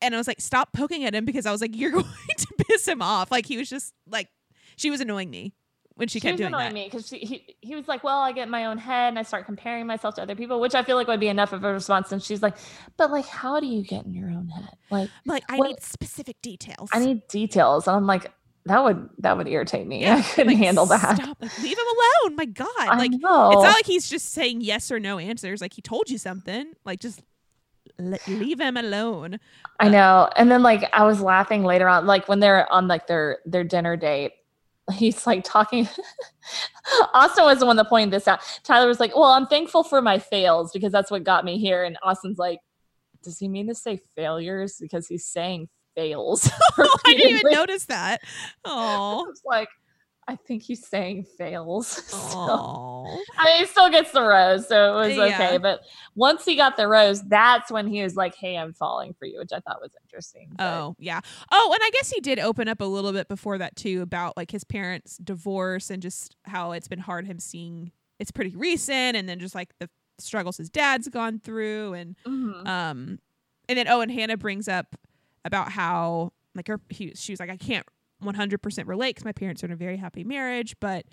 and 0.03 0.15
i 0.15 0.19
was 0.19 0.29
like 0.29 0.41
stop 0.41 0.73
poking 0.73 1.05
at 1.05 1.15
him 1.17 1.25
because 1.25 1.47
i 1.47 1.51
was 1.51 1.61
like 1.61 1.75
you're 1.75 1.91
going 1.91 2.05
to 2.37 2.47
piss 2.69 2.87
him 2.87 3.03
off 3.03 3.31
like 3.33 3.47
he 3.47 3.57
was 3.57 3.69
just 3.69 3.93
like 4.07 4.29
she 4.77 4.91
was 4.91 5.01
annoying 5.01 5.31
me 5.31 5.53
when 5.99 6.07
she, 6.07 6.21
She 6.21 6.29
kept 6.29 6.39
doing 6.39 6.47
annoying 6.49 6.67
that 6.69 6.75
me 6.75 6.85
because 6.85 7.11
he 7.11 7.57
he 7.61 7.75
was 7.75 7.89
like, 7.89 8.05
"Well, 8.05 8.21
I 8.21 8.31
get 8.31 8.45
in 8.45 8.51
my 8.51 8.67
own 8.67 8.79
head 8.79 9.09
and 9.09 9.19
I 9.19 9.23
start 9.25 9.47
comparing 9.47 9.85
myself 9.85 10.15
to 10.15 10.23
other 10.23 10.37
people," 10.37 10.61
which 10.61 10.77
I 10.77 10.85
feel 10.85 10.95
like 10.97 11.09
would 11.09 11.19
be 11.19 11.27
enough 11.27 11.53
of 11.53 11.65
a 11.65 11.73
response. 11.73 12.13
And 12.13 12.23
she's 12.23 12.41
like, 12.41 12.57
"But 12.97 13.11
like, 13.11 13.27
how 13.27 13.59
do 13.59 13.67
you 13.67 13.83
get 13.83 14.07
in 14.07 14.15
your 14.15 14.31
own 14.31 14.47
head? 14.49 14.77
Like, 14.91 15.11
I'm 15.11 15.33
like 15.33 15.43
i 15.49 15.57
What- 15.57 15.67
need 15.71 15.83
specific 15.83 16.41
details 16.41 16.89
I 16.93 17.01
need 17.05 17.27
details." 17.27 17.89
And 17.89 17.97
I'm 17.97 18.07
like, 18.07 18.33
"That 18.67 18.85
would 18.85 19.09
that 19.19 19.37
would 19.37 19.49
irritate 19.49 19.89
me. 19.89 20.09
I 20.09 20.23
couldn't 20.23 20.53
Like, 20.55 20.59
handle 20.59 20.87
that." 20.87 21.17
stop 21.17 21.37
like, 21.41 21.59
leave 21.63 21.77
him 21.77 21.87
alone 22.25 22.37
my 22.37 22.45
god 22.45 22.69
I 22.79 22.97
like 22.97 23.11
know. 23.11 23.51
It's 23.51 23.63
not 23.65 23.75
like 23.75 23.87
he's 23.87 24.09
just 24.09 24.31
saying 24.33 24.61
yes 24.61 24.93
or 24.93 25.01
no 25.01 25.19
answers. 25.19 25.61
Like 25.61 25.75
he 25.75 25.83
told 25.83 26.11
you 26.11 26.19
something. 26.19 26.75
Like 26.85 27.01
just 27.01 27.23
leave 28.29 28.61
him 28.61 28.77
alone. 28.77 29.41
I 29.81 29.89
know. 29.89 30.29
And 30.37 30.49
then 30.49 30.63
like 30.63 30.89
I 30.93 31.05
was 31.05 31.21
laughing 31.21 31.65
later 31.65 31.89
on, 31.89 32.07
like 32.07 32.29
when 32.29 32.39
they're 32.39 32.73
on 32.73 32.87
like 32.87 33.09
their 33.09 33.39
their 33.47 33.65
dinner 33.65 33.97
date. 33.97 34.33
He's 34.93 35.27
like 35.27 35.45
talking. 35.45 35.89
Austin 37.15 37.45
was 37.45 37.59
the 37.59 37.67
one 37.67 37.77
that 37.77 37.89
pointed 37.89 38.11
this 38.11 38.29
out. 38.29 38.41
Tyler 38.65 38.89
was 38.89 39.01
like, 39.01 39.15
"Well, 39.15 39.25
I'm 39.25 39.47
thankful 39.47 39.85
for 39.85 40.01
my 40.01 40.19
fails 40.19 40.73
because 40.73 40.93
that's 40.93 41.11
what 41.11 41.25
got 41.25 41.45
me 41.45 41.59
here." 41.59 41.85
And 41.85 41.97
Austin's 42.03 42.39
like, 42.39 42.61
"Does 43.23 43.39
he 43.39 43.49
mean 43.49 43.69
to 43.69 43.75
say 43.75 44.01
failures 44.17 44.79
because 44.81 45.07
he's 45.07 45.27
saying 45.27 45.69
fails?" 45.95 46.49
I 46.79 47.15
didn't 47.15 47.39
even 47.39 47.53
notice 47.53 47.87
that. 47.87 48.21
Oh. 48.65 49.33
like, 49.45 49.69
"I 50.29 50.37
think 50.37 50.63
he's 50.63 50.87
saying 50.87 51.25
fails." 51.37 51.89
So- 52.09 52.39
Oh. 52.39 53.23
I 53.39 53.45
mean, 53.47 53.61
he 53.61 53.67
still 53.67 53.91
gets 53.91 54.13
the 54.13 54.23
rose, 54.23 54.69
so 54.69 54.99
it 55.01 55.09
was 55.09 55.17
Yeah. 55.17 55.25
okay. 55.47 55.59
But 55.59 55.81
once 56.15 56.45
he 56.45 56.55
got 56.57 56.77
the 56.77 56.87
rose, 56.87 57.23
that's 57.23 57.71
when 57.71 57.87
he 57.89 58.03
was 58.03 58.15
like, 58.17 58.35
"Hey, 58.35 58.57
I'm 58.57 58.73
falling 58.75 59.15
for 59.15 59.25
you," 59.25 59.39
which 59.39 59.53
I 59.53 59.61
thought 59.61 59.81
was 59.81 59.93
interesting. 60.05 60.53
but- 60.57 60.65
Oh, 60.65 60.95
yeah. 60.99 61.21
Oh, 61.51 61.71
and 61.73 61.81
I 61.83 61.91
guess 61.95 62.11
he 62.11 62.21
did 62.21 62.39
open 62.39 62.69
up 62.69 62.81
a 62.81 62.85
little 62.85 63.13
bit 63.13 63.29
before 63.29 63.59
that 63.59 63.75
too 63.77 64.03
about 64.03 64.37
like 64.37 64.51
his 64.51 64.63
parents' 64.65 65.17
divorce 65.19 65.91
and 65.91 66.03
just 66.03 66.37
how 66.45 66.73
it's 66.73 66.89
been 66.89 66.99
hard 67.01 67.27
him 67.27 67.39
seeing 67.39 67.91
it's 68.19 68.31
pretty 68.31 68.55
recent 68.57 69.17
and 69.17 69.29
then 69.29 69.39
just 69.39 69.55
like 69.55 69.71
the 69.79 69.89
struggles 70.19 70.57
his 70.57 70.69
dad's 70.69 71.09
gone 71.09 71.39
through 71.39 71.93
and 71.95 72.17
Mhm. 72.27 72.67
um 72.67 73.19
and 73.69 73.79
then 73.79 73.87
oh 73.87 74.01
and 74.01 74.11
hannah 74.11 74.37
brings 74.37 74.67
up 74.67 74.97
about 75.45 75.71
how 75.71 76.33
like 76.57 76.67
her 76.67 76.81
he, 76.91 77.13
she 77.15 77.31
was 77.33 77.39
like 77.39 77.49
i 77.51 77.57
can't 77.57 77.87
100% 78.23 78.87
relate 78.87 79.11
because 79.11 79.25
my 79.25 79.33
parents 79.33 79.63
are 79.63 79.67
in 79.67 79.73
a 79.73 79.77
very 79.77 79.97
happy 79.97 80.25
marriage 80.25 80.75
but 80.81 81.05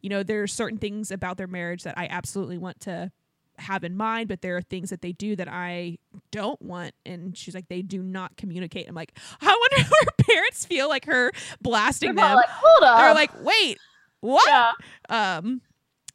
you 0.00 0.08
know 0.08 0.22
there 0.22 0.42
are 0.42 0.46
certain 0.46 0.78
things 0.78 1.10
about 1.10 1.36
their 1.36 1.46
marriage 1.46 1.82
that 1.82 1.96
i 1.98 2.06
absolutely 2.10 2.58
want 2.58 2.78
to 2.80 3.10
have 3.58 3.84
in 3.84 3.96
mind 3.96 4.28
but 4.28 4.42
there 4.42 4.56
are 4.56 4.62
things 4.62 4.90
that 4.90 5.00
they 5.00 5.12
do 5.12 5.34
that 5.34 5.48
i 5.48 5.96
don't 6.30 6.60
want 6.60 6.94
and 7.04 7.36
she's 7.36 7.54
like 7.54 7.68
they 7.68 7.82
do 7.82 8.02
not 8.02 8.36
communicate 8.36 8.88
i'm 8.88 8.94
like 8.94 9.16
i 9.40 9.46
wonder 9.46 9.88
how 9.88 9.96
her 10.04 10.24
parents 10.24 10.64
feel 10.64 10.88
like 10.88 11.06
her 11.06 11.32
They're 11.32 11.56
blasting 11.62 12.14
them 12.14 12.36
like, 12.36 12.48
hold 12.48 12.84
up. 12.84 13.00
or 13.00 13.14
like 13.14 13.30
wait 13.42 13.78
what 14.20 14.46
yeah. 14.48 14.72
um 15.08 15.60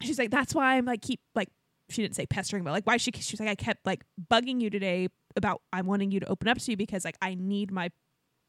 she's 0.02 0.20
like 0.20 0.30
that's 0.30 0.54
why 0.54 0.76
i'm 0.76 0.86
like 0.86 1.02
keep 1.02 1.20
like 1.36 1.50
she 1.90 2.02
didn't 2.02 2.16
say 2.16 2.26
pestering 2.26 2.64
but 2.64 2.72
like 2.72 2.86
why 2.86 2.98
she 2.98 3.12
she's 3.16 3.40
like 3.40 3.50
i 3.50 3.56
kept 3.56 3.86
like 3.86 4.04
bugging 4.30 4.62
you 4.62 4.70
today 4.70 5.08
about 5.36 5.62
i'm 5.74 5.86
wanting 5.86 6.12
you 6.12 6.20
to 6.20 6.28
open 6.28 6.48
up 6.48 6.58
to 6.58 6.72
you 6.72 6.78
because 6.78 7.06
like 7.06 7.18
i 7.22 7.36
need 7.36 7.72
my 7.72 7.90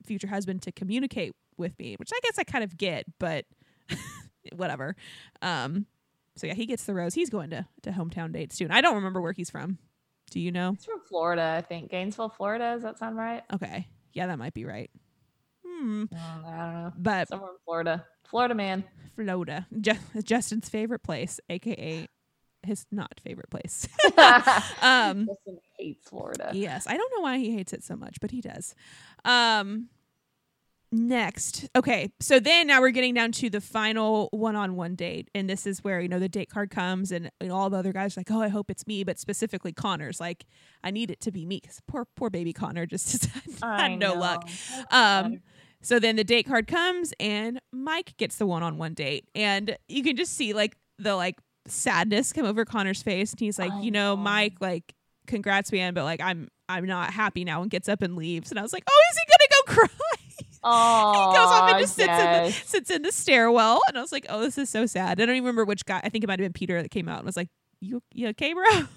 future 0.02 0.26
husband 0.28 0.62
to 0.62 0.72
communicate 0.72 1.32
with 1.56 1.78
me 1.78 1.94
which 1.98 2.10
i 2.14 2.18
guess 2.22 2.38
i 2.38 2.44
kind 2.44 2.64
of 2.64 2.76
get 2.76 3.04
but 3.18 3.44
whatever 4.56 4.96
um 5.42 5.86
so 6.36 6.46
yeah 6.46 6.54
he 6.54 6.66
gets 6.66 6.84
the 6.84 6.94
rose 6.94 7.14
he's 7.14 7.30
going 7.30 7.50
to 7.50 7.66
to 7.82 7.90
hometown 7.90 8.32
dates 8.32 8.56
soon 8.56 8.70
i 8.70 8.80
don't 8.80 8.96
remember 8.96 9.20
where 9.20 9.32
he's 9.32 9.50
from 9.50 9.78
do 10.30 10.40
you 10.40 10.50
know 10.50 10.70
It's 10.74 10.86
from 10.86 11.00
Florida, 11.06 11.56
I 11.58 11.60
think. 11.60 11.90
Gainesville, 11.90 12.30
Florida. 12.30 12.72
Does 12.72 12.82
that 12.84 12.98
sound 12.98 13.16
right? 13.16 13.42
okay 13.52 13.86
yeah 14.14 14.26
that 14.26 14.38
might 14.38 14.54
be 14.54 14.64
right 14.64 14.90
hmm 15.66 16.04
Mm, 16.04 16.08
I 16.12 16.34
don't 16.34 16.42
know. 16.44 16.92
but 16.98 17.28
Somewhere 17.28 17.50
in 17.50 17.56
Florida. 17.64 18.06
Florida 18.28 18.54
man. 18.54 18.84
Florida, 19.16 19.66
Ju- 19.80 19.92
Justin's 20.22 20.68
favorite 20.68 21.02
place, 21.02 21.38
aka 21.50 22.08
his 22.64 22.86
not 22.90 23.20
favorite 23.24 23.50
place. 23.50 23.88
um, 24.82 25.26
Justin 25.26 25.58
hates 25.78 26.08
Florida. 26.08 26.50
yes, 26.52 26.86
I 26.86 26.96
don't 26.96 27.12
know 27.16 27.22
why 27.22 27.38
he 27.38 27.54
hates 27.54 27.72
it 27.72 27.82
so 27.84 27.96
much, 27.96 28.18
but 28.20 28.30
he 28.30 28.40
does. 28.40 28.74
Um, 29.24 29.88
next, 30.90 31.68
okay, 31.74 32.10
so 32.20 32.38
then 32.38 32.66
now 32.66 32.80
we're 32.80 32.90
getting 32.90 33.14
down 33.14 33.32
to 33.32 33.48
the 33.48 33.60
final 33.60 34.28
one-on-one 34.32 34.94
date, 34.94 35.30
and 35.34 35.48
this 35.48 35.66
is 35.66 35.82
where 35.82 36.00
you 36.00 36.08
know 36.08 36.18
the 36.18 36.28
date 36.28 36.50
card 36.50 36.70
comes, 36.70 37.10
and, 37.12 37.30
and 37.40 37.50
all 37.50 37.70
the 37.70 37.78
other 37.78 37.92
guys 37.92 38.16
are 38.16 38.20
like, 38.20 38.30
oh, 38.30 38.42
I 38.42 38.48
hope 38.48 38.70
it's 38.70 38.86
me, 38.86 39.02
but 39.04 39.18
specifically 39.18 39.72
Connor's 39.72 40.20
like, 40.20 40.44
I 40.84 40.90
need 40.90 41.10
it 41.10 41.20
to 41.22 41.32
be 41.32 41.46
me, 41.46 41.60
'cause 41.60 41.80
poor 41.86 42.06
poor 42.16 42.30
baby 42.30 42.52
Connor 42.52 42.86
just 42.86 43.24
had 43.62 43.98
no 43.98 44.14
know. 44.14 44.20
luck. 44.20 44.48
Um, 44.90 45.40
So 45.84 45.98
then 45.98 46.14
the 46.14 46.22
date 46.22 46.46
card 46.46 46.68
comes 46.68 47.12
and 47.18 47.58
Mike 47.72 48.16
gets 48.16 48.36
the 48.36 48.46
one 48.46 48.62
on 48.62 48.78
one 48.78 48.94
date. 48.94 49.28
And 49.34 49.76
you 49.88 50.04
can 50.04 50.14
just 50.14 50.32
see 50.36 50.52
like 50.52 50.76
the 51.00 51.16
like 51.16 51.40
sadness 51.66 52.32
come 52.32 52.44
over 52.46 52.64
Connor's 52.64 53.02
face. 53.02 53.32
And 53.32 53.40
he's 53.40 53.58
like, 53.58 53.72
I 53.72 53.80
you 53.80 53.90
know, 53.90 54.14
know. 54.14 54.22
Mike, 54.22 54.54
like, 54.60 54.94
congrats, 55.26 55.70
man, 55.72 55.94
but 55.94 56.04
like 56.04 56.20
I'm 56.20 56.48
I'm 56.68 56.86
not 56.86 57.12
happy 57.12 57.44
now 57.44 57.62
and 57.62 57.70
gets 57.70 57.88
up 57.88 58.02
and 58.02 58.16
leaves. 58.16 58.50
And 58.50 58.58
I 58.58 58.62
was 58.62 58.72
like, 58.72 58.84
Oh, 58.88 59.02
is 59.10 59.18
he 59.18 59.24
gonna 59.26 59.48
go 59.50 59.74
cry? 59.88 60.08
Oh, 60.64 61.30
he 61.32 61.36
goes 61.36 61.46
off 61.46 61.70
and 61.70 61.80
just 61.80 61.94
sits 61.96 62.08
in 62.08 62.44
the 62.44 62.50
sits 62.50 62.90
in 62.90 63.02
the 63.02 63.12
stairwell. 63.12 63.80
And 63.88 63.98
I 63.98 64.00
was 64.00 64.12
like, 64.12 64.26
Oh, 64.28 64.40
this 64.40 64.58
is 64.58 64.68
so 64.70 64.86
sad. 64.86 65.20
I 65.20 65.26
don't 65.26 65.30
even 65.36 65.44
remember 65.44 65.64
which 65.64 65.84
guy 65.84 66.00
I 66.02 66.08
think 66.08 66.24
it 66.24 66.26
might 66.26 66.38
have 66.40 66.44
been 66.44 66.52
Peter 66.52 66.82
that 66.82 66.90
came 66.90 67.08
out 67.08 67.18
and 67.18 67.26
was 67.26 67.36
like, 67.36 67.48
You 67.80 68.02
you 68.12 68.28
okay, 68.28 68.52
bro? 68.52 68.64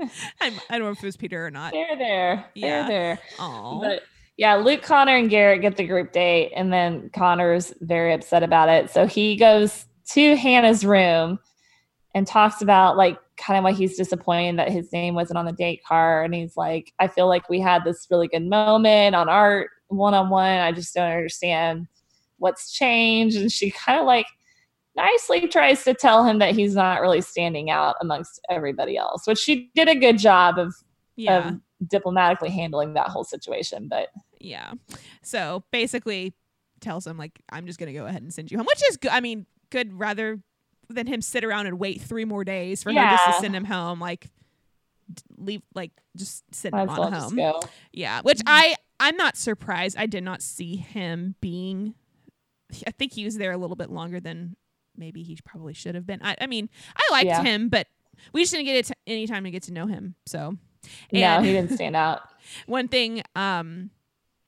I, 0.00 0.06
I 0.40 0.78
don't 0.78 0.80
know 0.80 0.90
if 0.90 1.02
it 1.02 1.06
was 1.06 1.16
Peter 1.16 1.46
or 1.46 1.50
not. 1.50 1.72
They're 1.72 1.96
there. 1.96 2.44
Yeah. 2.54 2.88
They're 2.88 2.88
there. 2.88 3.18
Oh, 3.38 3.78
But 3.80 4.02
yeah, 4.36 4.56
Luke, 4.56 4.82
Connor, 4.82 5.14
and 5.14 5.30
Garrett 5.30 5.60
get 5.60 5.76
the 5.76 5.86
group 5.86 6.10
date, 6.10 6.52
and 6.56 6.72
then 6.72 7.10
Connor's 7.10 7.72
very 7.82 8.12
upset 8.14 8.42
about 8.42 8.68
it. 8.68 8.90
So 8.90 9.06
he 9.06 9.36
goes 9.36 9.84
to 10.12 10.34
Hannah's 10.36 10.84
room 10.84 11.38
and 12.14 12.26
talks 12.26 12.60
about 12.60 12.96
like 12.96 13.18
kind 13.36 13.58
of 13.58 13.64
why 13.64 13.72
he's 13.72 13.96
disappointed 13.96 14.58
that 14.58 14.70
his 14.70 14.92
name 14.92 15.14
wasn't 15.14 15.38
on 15.38 15.46
the 15.46 15.52
date 15.52 15.80
card. 15.86 16.26
And 16.26 16.34
he's 16.34 16.56
like, 16.56 16.92
I 16.98 17.08
feel 17.08 17.26
like 17.26 17.48
we 17.48 17.60
had 17.60 17.84
this 17.84 18.06
really 18.10 18.28
good 18.28 18.46
moment 18.46 19.16
on 19.16 19.28
our 19.28 19.68
one 19.88 20.14
on 20.14 20.30
one. 20.30 20.58
I 20.58 20.72
just 20.72 20.94
don't 20.94 21.10
understand 21.10 21.86
what's 22.38 22.72
changed. 22.72 23.36
And 23.36 23.50
she 23.50 23.70
kind 23.70 24.00
of 24.00 24.06
like 24.06 24.26
nicely 24.94 25.48
tries 25.48 25.84
to 25.84 25.94
tell 25.94 26.24
him 26.24 26.38
that 26.40 26.54
he's 26.54 26.74
not 26.74 27.00
really 27.00 27.22
standing 27.22 27.70
out 27.70 27.96
amongst 28.00 28.40
everybody 28.50 28.96
else, 28.96 29.26
which 29.26 29.38
she 29.38 29.70
did 29.74 29.88
a 29.88 29.94
good 29.94 30.18
job 30.18 30.58
of, 30.58 30.74
yeah. 31.16 31.48
of 31.48 31.60
diplomatically 31.88 32.50
handling 32.50 32.94
that 32.94 33.08
whole 33.08 33.24
situation. 33.24 33.88
But 33.88 34.08
Yeah. 34.38 34.72
So 35.22 35.64
basically 35.70 36.34
tells 36.80 37.06
him 37.06 37.16
like 37.16 37.40
I'm 37.50 37.66
just 37.66 37.78
gonna 37.78 37.92
go 37.92 38.06
ahead 38.06 38.22
and 38.22 38.34
send 38.34 38.50
you 38.50 38.58
home, 38.58 38.66
which 38.66 38.82
is 38.90 38.96
good. 38.96 39.12
I 39.12 39.20
mean, 39.20 39.46
good 39.70 39.98
rather 39.98 40.40
than 40.92 41.06
him 41.06 41.20
sit 41.22 41.44
around 41.44 41.66
and 41.66 41.78
wait 41.78 42.00
three 42.00 42.24
more 42.24 42.44
days 42.44 42.82
for 42.82 42.90
her 42.92 42.94
just 43.10 43.24
to 43.26 43.32
send 43.40 43.54
him 43.56 43.64
home. 43.64 43.98
Like 44.00 44.30
leave 45.36 45.62
like 45.74 45.90
just 46.16 46.42
send 46.54 46.72
might 46.72 46.82
him 46.84 46.90
on 46.90 46.98
well 46.98 47.10
home. 47.10 47.34
Yeah. 47.92 48.20
Which 48.22 48.40
I 48.46 48.76
I'm 49.00 49.16
not 49.16 49.36
surprised. 49.36 49.96
I 49.98 50.06
did 50.06 50.22
not 50.24 50.42
see 50.42 50.76
him 50.76 51.34
being. 51.40 51.94
I 52.86 52.90
think 52.92 53.12
he 53.12 53.24
was 53.24 53.36
there 53.36 53.52
a 53.52 53.56
little 53.58 53.76
bit 53.76 53.90
longer 53.90 54.20
than 54.20 54.56
maybe 54.96 55.22
he 55.22 55.36
probably 55.44 55.74
should 55.74 55.94
have 55.94 56.06
been. 56.06 56.20
I, 56.22 56.36
I 56.40 56.46
mean, 56.46 56.68
I 56.96 57.02
liked 57.12 57.26
Yeah. 57.26 57.42
him, 57.42 57.68
but 57.68 57.86
we 58.32 58.42
just 58.42 58.52
didn't 58.52 58.66
get 58.66 58.76
it 58.76 58.86
to, 58.86 58.94
any 59.06 59.26
time 59.26 59.44
to 59.44 59.50
get 59.50 59.64
to 59.64 59.72
know 59.72 59.86
him. 59.86 60.14
So 60.26 60.56
No, 61.12 61.42
he 61.42 61.52
didn't 61.52 61.72
stand 61.72 61.96
out. 61.96 62.22
one 62.66 62.88
thing 62.88 63.22
um 63.36 63.90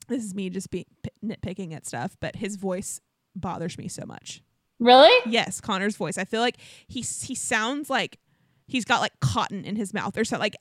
this 0.09 0.23
is 0.25 0.35
me 0.35 0.51
just 0.51 0.71
being 0.71 0.85
nitpicking 1.25 1.73
at 1.73 1.87
stuff 1.87 2.17
but 2.21 2.37
his 2.37 2.57
voice 2.57 3.01
bothers 3.37 3.79
me 3.79 3.89
so 3.89 4.05
much 4.05 4.43
Really? 4.85 5.11
yes 5.31 5.61
connor's 5.61 5.97
voice 5.97 6.19
i 6.19 6.25
feel 6.25 6.41
like 6.41 6.57
he 6.87 7.01
he 7.01 7.35
sounds 7.35 7.89
like 7.91 8.19
he's 8.67 8.85
got 8.85 9.01
like 9.01 9.19
cotton 9.21 9.65
in 9.65 9.77
his 9.77 9.93
mouth 9.95 10.17
or 10.17 10.25
something 10.25 10.43
like 10.43 10.57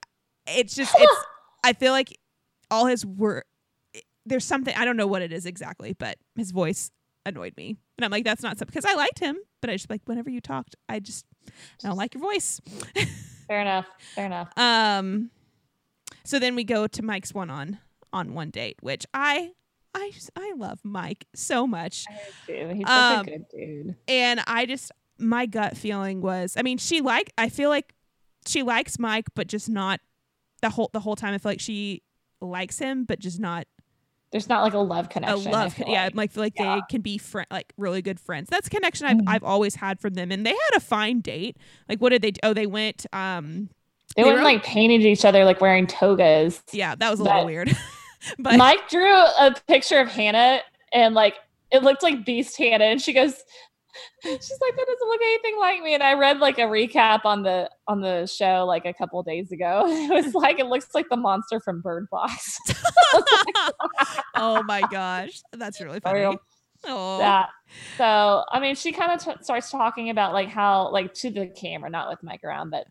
it's 0.47 0.75
just 0.75 0.95
it's 0.97 1.25
i 1.63 1.73
feel 1.73 1.91
like 1.91 2.17
all 2.71 2.85
his 2.85 3.05
word 3.05 3.43
there's 4.25 4.45
something 4.45 4.73
i 4.77 4.85
don't 4.85 4.97
know 4.97 5.07
what 5.07 5.21
it 5.21 5.31
is 5.33 5.45
exactly 5.45 5.93
but 5.93 6.17
his 6.35 6.51
voice 6.51 6.89
annoyed 7.25 7.55
me 7.57 7.77
and 7.97 8.05
i'm 8.05 8.11
like 8.11 8.23
that's 8.23 8.41
not 8.41 8.57
something 8.57 8.73
because 8.73 8.89
i 8.89 8.95
liked 8.95 9.19
him 9.19 9.37
but 9.61 9.69
i 9.69 9.73
just 9.73 9.89
like 9.89 10.01
whenever 10.05 10.29
you 10.29 10.41
talked 10.41 10.75
i 10.89 10.99
just 10.99 11.25
i 11.83 11.87
don't 11.87 11.97
like 11.97 12.13
your 12.13 12.21
voice 12.21 12.59
Fair 13.47 13.59
enough. 13.61 13.85
Fair 14.15 14.25
enough. 14.27 14.57
um, 14.57 15.29
so 16.23 16.39
then 16.39 16.55
we 16.55 16.63
go 16.63 16.87
to 16.87 17.03
Mike's 17.03 17.33
one 17.33 17.49
on 17.49 17.77
on 18.13 18.33
one 18.33 18.49
date, 18.51 18.77
which 18.81 19.05
I 19.13 19.51
I 19.95 20.11
just- 20.13 20.31
I 20.35 20.53
love 20.57 20.79
Mike 20.83 21.25
so 21.35 21.67
much, 21.67 22.05
I 22.09 22.13
do. 22.47 22.67
He's 22.69 22.87
such 22.87 22.89
Um, 22.89 23.21
a 23.27 23.29
good 23.29 23.45
dude. 23.49 23.95
and 24.07 24.41
I 24.47 24.65
just 24.65 24.91
my 25.19 25.45
gut 25.45 25.77
feeling 25.77 26.21
was, 26.21 26.55
I 26.57 26.63
mean, 26.63 26.77
she 26.77 26.99
like 27.01 27.31
I 27.37 27.49
feel 27.49 27.69
like 27.69 27.93
she 28.47 28.63
likes 28.63 28.97
Mike, 28.99 29.27
but 29.35 29.47
just 29.47 29.69
not 29.69 29.99
the 30.61 30.69
whole 30.71 30.89
the 30.93 30.99
whole 30.99 31.15
time. 31.15 31.33
I 31.33 31.37
feel 31.37 31.51
like 31.51 31.59
she 31.61 32.01
likes 32.41 32.79
him, 32.79 33.05
but 33.05 33.19
just 33.19 33.39
not 33.39 33.67
There's 34.31 34.49
not 34.49 34.63
like 34.63 34.73
a 34.73 34.79
love 34.79 35.09
connection. 35.09 35.47
I 35.47 35.51
love. 35.51 35.73
feel 35.75 35.87
yeah, 35.87 36.05
like. 36.05 36.15
like 36.15 36.31
feel 36.31 36.43
like 36.43 36.53
Yeah. 36.59 36.75
they 36.75 36.81
can 36.89 37.01
be 37.01 37.19
friend 37.19 37.45
like 37.51 37.71
really 37.77 38.01
good 38.01 38.19
friends. 38.19 38.49
That's 38.49 38.65
a 38.67 38.69
connection 38.71 39.05
I've 39.05 39.17
Mhm. 39.17 39.23
I've 39.27 39.43
always 39.43 39.75
had 39.75 39.99
from 39.99 40.15
them, 40.15 40.31
and 40.31 40.43
they 40.45 40.49
had 40.51 40.75
a 40.75 40.79
fine 40.79 41.21
date. 41.21 41.55
Like, 41.87 41.99
what 42.01 42.09
did 42.09 42.21
they? 42.23 42.31
do? 42.31 42.39
Oh, 42.43 42.53
they 42.53 42.65
went. 42.65 43.05
Um, 43.13 43.69
They, 44.15 44.23
They 44.23 44.29
went 44.31 44.43
like 44.43 44.63
painted 44.63 45.01
each 45.01 45.23
other 45.25 45.45
like 45.45 45.61
wearing 45.61 45.87
togas. 45.87 46.61
yeah, 46.71 46.95
that 46.95 47.09
was 47.11 47.19
a 47.19 47.23
little 47.23 47.45
weird. 47.45 47.69
but 48.39 48.57
Mike 48.57 48.89
drew 48.89 49.13
a 49.13 49.55
picture 49.67 49.99
of 49.99 50.09
Hannah 50.09 50.61
and 50.93 51.15
like 51.15 51.35
it 51.71 51.83
looked 51.83 52.03
like 52.03 52.23
Beast 52.23 52.55
Hannah, 52.57 52.85
and 52.85 53.01
she 53.01 53.13
goes, 53.13 53.33
she's 54.23 54.59
like, 54.61 54.75
that 54.75 54.85
doesn't 54.87 55.07
look 55.07 55.21
anything 55.21 55.59
like 55.59 55.81
me. 55.81 55.93
And 55.93 56.03
I 56.03 56.13
read 56.13 56.39
like 56.39 56.57
a 56.57 56.63
recap 56.63 57.25
on 57.25 57.43
the 57.43 57.69
on 57.87 58.01
the 58.01 58.25
show 58.27 58.65
like 58.65 58.85
a 58.85 58.93
couple 58.93 59.21
days 59.23 59.51
ago. 59.51 59.83
It 60.03 60.25
was 60.25 60.35
like 60.35 60.59
it 60.59 60.67
looks 60.67 60.89
like 60.93 61.09
the 61.09 61.17
monster 61.17 61.59
from 61.59 61.81
Bird 61.81 62.07
Box. 62.11 62.59
oh 64.35 64.61
my 64.63 64.81
gosh, 64.91 65.41
that's 65.53 65.81
really 65.81 65.99
funny. 65.99 66.37
Oh, 66.85 67.17
that. 67.19 67.49
So 67.97 68.43
I 68.51 68.59
mean, 68.59 68.75
she 68.75 68.91
kind 68.91 69.11
of 69.11 69.23
t- 69.23 69.43
starts 69.43 69.71
talking 69.71 70.09
about 70.09 70.33
like 70.33 70.49
how 70.49 70.91
like 70.91 71.13
to 71.15 71.29
the 71.29 71.47
camera, 71.47 71.89
not 71.89 72.09
with 72.09 72.21
Mike 72.21 72.43
around, 72.43 72.69
but 72.69 72.85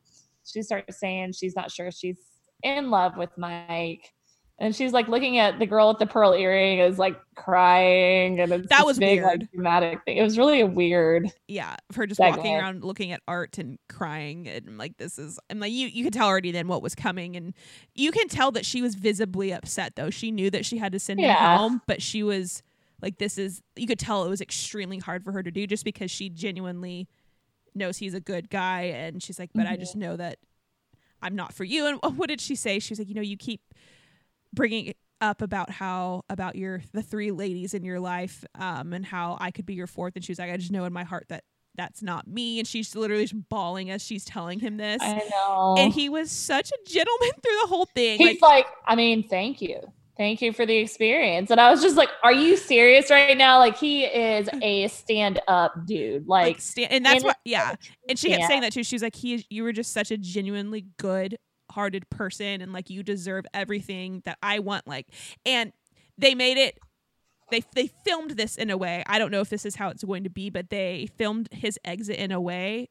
she 0.45 0.63
starts 0.63 0.99
saying 0.99 1.33
she's 1.33 1.55
not 1.55 1.71
sure 1.71 1.91
she's 1.91 2.19
in 2.63 2.91
love 2.91 3.17
with 3.17 3.31
Mike. 3.37 4.13
And 4.59 4.77
she's 4.77 4.93
like 4.93 5.09
looking 5.09 5.39
at 5.39 5.59
the 5.59 5.67
girl 5.67 5.89
with 5.89 5.99
the 5.99 6.07
pearl 6.07 6.35
earring 6.35 6.79
is 6.79 6.97
like 6.99 7.19
crying, 7.35 8.39
and 8.39 8.53
it's 8.53 8.69
That 8.69 8.87
was 8.87 8.99
big 8.99 9.21
weird. 9.21 9.41
like 9.41 9.53
dramatic 9.53 10.05
thing. 10.05 10.17
It 10.19 10.23
was 10.23 10.39
really 10.39 10.61
a 10.61 10.67
weird. 10.67 11.33
yeah, 11.49 11.75
of 11.91 11.97
her 11.97 12.07
just 12.07 12.21
Segue. 12.21 12.37
walking 12.37 12.55
around 12.57 12.85
looking 12.85 13.11
at 13.11 13.21
art 13.27 13.59
and 13.59 13.79
crying 13.89 14.47
and 14.47 14.79
like 14.79 14.99
this 14.99 15.19
is 15.19 15.41
and 15.51 15.59
like 15.59 15.73
you 15.73 15.89
you 15.89 16.05
could 16.05 16.13
tell 16.13 16.29
already 16.29 16.53
then 16.53 16.69
what 16.69 16.81
was 16.83 16.95
coming 16.95 17.35
and 17.35 17.55
you 17.95 18.13
can 18.13 18.29
tell 18.29 18.53
that 18.53 18.65
she 18.65 18.83
was 18.83 18.95
visibly 18.95 19.53
upset 19.53 19.97
though. 19.97 20.11
She 20.11 20.31
knew 20.31 20.49
that 20.51 20.65
she 20.65 20.79
had 20.79 20.93
to 20.93 21.01
send 21.01 21.19
him 21.21 21.35
home, 21.35 21.83
but 21.89 22.01
she 22.01 22.23
was 22.23 22.63
like 23.01 23.19
this 23.19 23.39
is 23.39 23.63
you 23.75 23.89
could 23.89 23.99
tell 23.99 24.25
it 24.25 24.29
was 24.29 24.41
extremely 24.41 24.99
hard 24.99 25.25
for 25.25 25.33
her 25.33 25.43
to 25.43 25.51
do 25.51 25.67
just 25.67 25.85
because 25.85 26.11
she 26.11 26.29
genuinely 26.29 27.09
knows 27.75 27.97
he's 27.97 28.15
a 28.15 28.21
good 28.21 28.49
guy 28.49 28.83
and 28.83 29.23
she's 29.23 29.39
like, 29.41 29.51
but 29.55 29.67
I 29.67 29.77
Mhm. 29.77 29.81
just 29.81 29.97
know 29.97 30.17
that 30.17 30.39
I'm 31.21 31.35
not 31.35 31.53
for 31.53 31.65
you. 31.65 31.87
And 31.87 32.17
what 32.17 32.29
did 32.29 32.41
she 32.41 32.55
say? 32.55 32.79
She 32.79 32.93
was 32.93 32.99
like, 33.01 33.09
you 33.09 33.15
know, 33.15 33.23
you 33.23 33.37
keep 33.37 33.61
bringing 34.53 34.93
up 35.21 35.41
about 35.41 35.71
how 35.71 36.25
about 36.29 36.57
your 36.57 36.83
the 36.93 37.03
three 37.03 37.31
ladies 37.31 37.75
in 37.75 37.85
your 37.85 38.01
life 38.01 38.45
um 38.57 38.93
and 38.93 39.07
how 39.07 39.37
I 39.41 39.51
could 39.53 39.65
be 39.67 39.75
your 39.75 39.87
fourth 39.87 40.17
and 40.17 40.25
she 40.25 40.33
was 40.33 40.39
like 40.41 40.51
I 40.51 40.57
just 40.57 40.73
know 40.73 40.85
in 40.85 40.93
my 40.93 41.05
heart 41.05 41.27
that 41.29 41.45
that's 41.77 42.03
not 42.03 42.27
me 42.27 42.59
and 42.59 42.67
she's 42.69 42.95
literally 42.97 43.25
just 43.25 43.49
bawling 43.49 43.89
as 43.91 44.03
she's 44.03 44.25
telling 44.25 44.59
him 44.59 44.77
this 44.79 45.01
I 45.01 45.23
know. 45.31 45.77
and 45.79 45.93
he 45.93 46.09
was 46.09 46.31
such 46.31 46.71
a 46.71 46.77
gentleman 46.91 47.31
through 47.43 47.57
the 47.63 47.69
whole 47.69 47.87
thing 47.95 48.19
He's 48.19 48.43
like 48.43 48.67
like, 48.67 48.67
I 48.87 48.97
mean, 48.97 49.27
thank 49.29 49.63
you. 49.63 49.81
Thank 50.19 50.43
you 50.43 50.53
for 50.53 50.67
the 50.67 50.77
experience. 50.77 51.51
And 51.51 51.59
I 51.59 51.71
was 51.71 51.81
just 51.81 51.97
like, 51.97 52.11
are 52.23 52.35
you 52.35 52.59
serious 52.59 53.11
right 53.11 53.37
now? 53.37 53.59
Like 53.59 53.79
he 53.79 54.05
is 54.05 54.47
a 54.61 54.87
stand-up 54.89 55.87
dude. 55.87 56.29
like 56.29 56.47
Like, 56.49 56.61
sta- 56.61 56.87
and 56.91 57.07
that's 57.07 57.25
what 57.25 57.39
yeah 57.47 57.75
and 58.09 58.19
she 58.19 58.29
kept 58.29 58.41
Yeah. 58.41 58.49
saying 58.49 58.61
that 58.61 58.73
too 58.73 58.83
she 58.85 58.95
was 58.95 59.03
like 59.03 59.15
he 59.17 59.35
is, 59.35 59.45
you 59.49 59.63
were 59.63 59.73
just 59.73 59.93
such 59.93 60.11
a 60.11 60.19
genuinely 60.19 60.85
good 60.99 61.39
hearted 61.73 62.09
person 62.11 62.61
and 62.61 62.73
like 62.73 62.91
you 62.91 63.03
deserve 63.03 63.45
everything 63.53 64.23
that 64.25 64.39
I 64.43 64.59
want 64.61 64.87
like 64.87 65.07
and 65.45 65.73
they 66.19 66.35
made 66.35 66.59
it 66.59 66.79
they 67.51 67.63
they 67.75 67.91
filmed 68.05 68.33
this 68.33 68.57
in 68.57 68.71
a 68.71 68.77
way 68.77 69.03
I 69.07 69.19
don't 69.19 69.31
know 69.31 69.41
if 69.41 69.49
this 69.49 69.65
is 69.67 69.77
how 69.77 69.89
it's 69.89 70.05
going 70.05 70.25
to 70.25 70.31
be 70.31 70.51
but 70.51 70.71
they 70.71 71.09
filmed 71.17 71.49
his 71.53 71.79
exit 71.85 72.17
in 72.17 72.33
a 72.33 72.41
way 72.41 72.89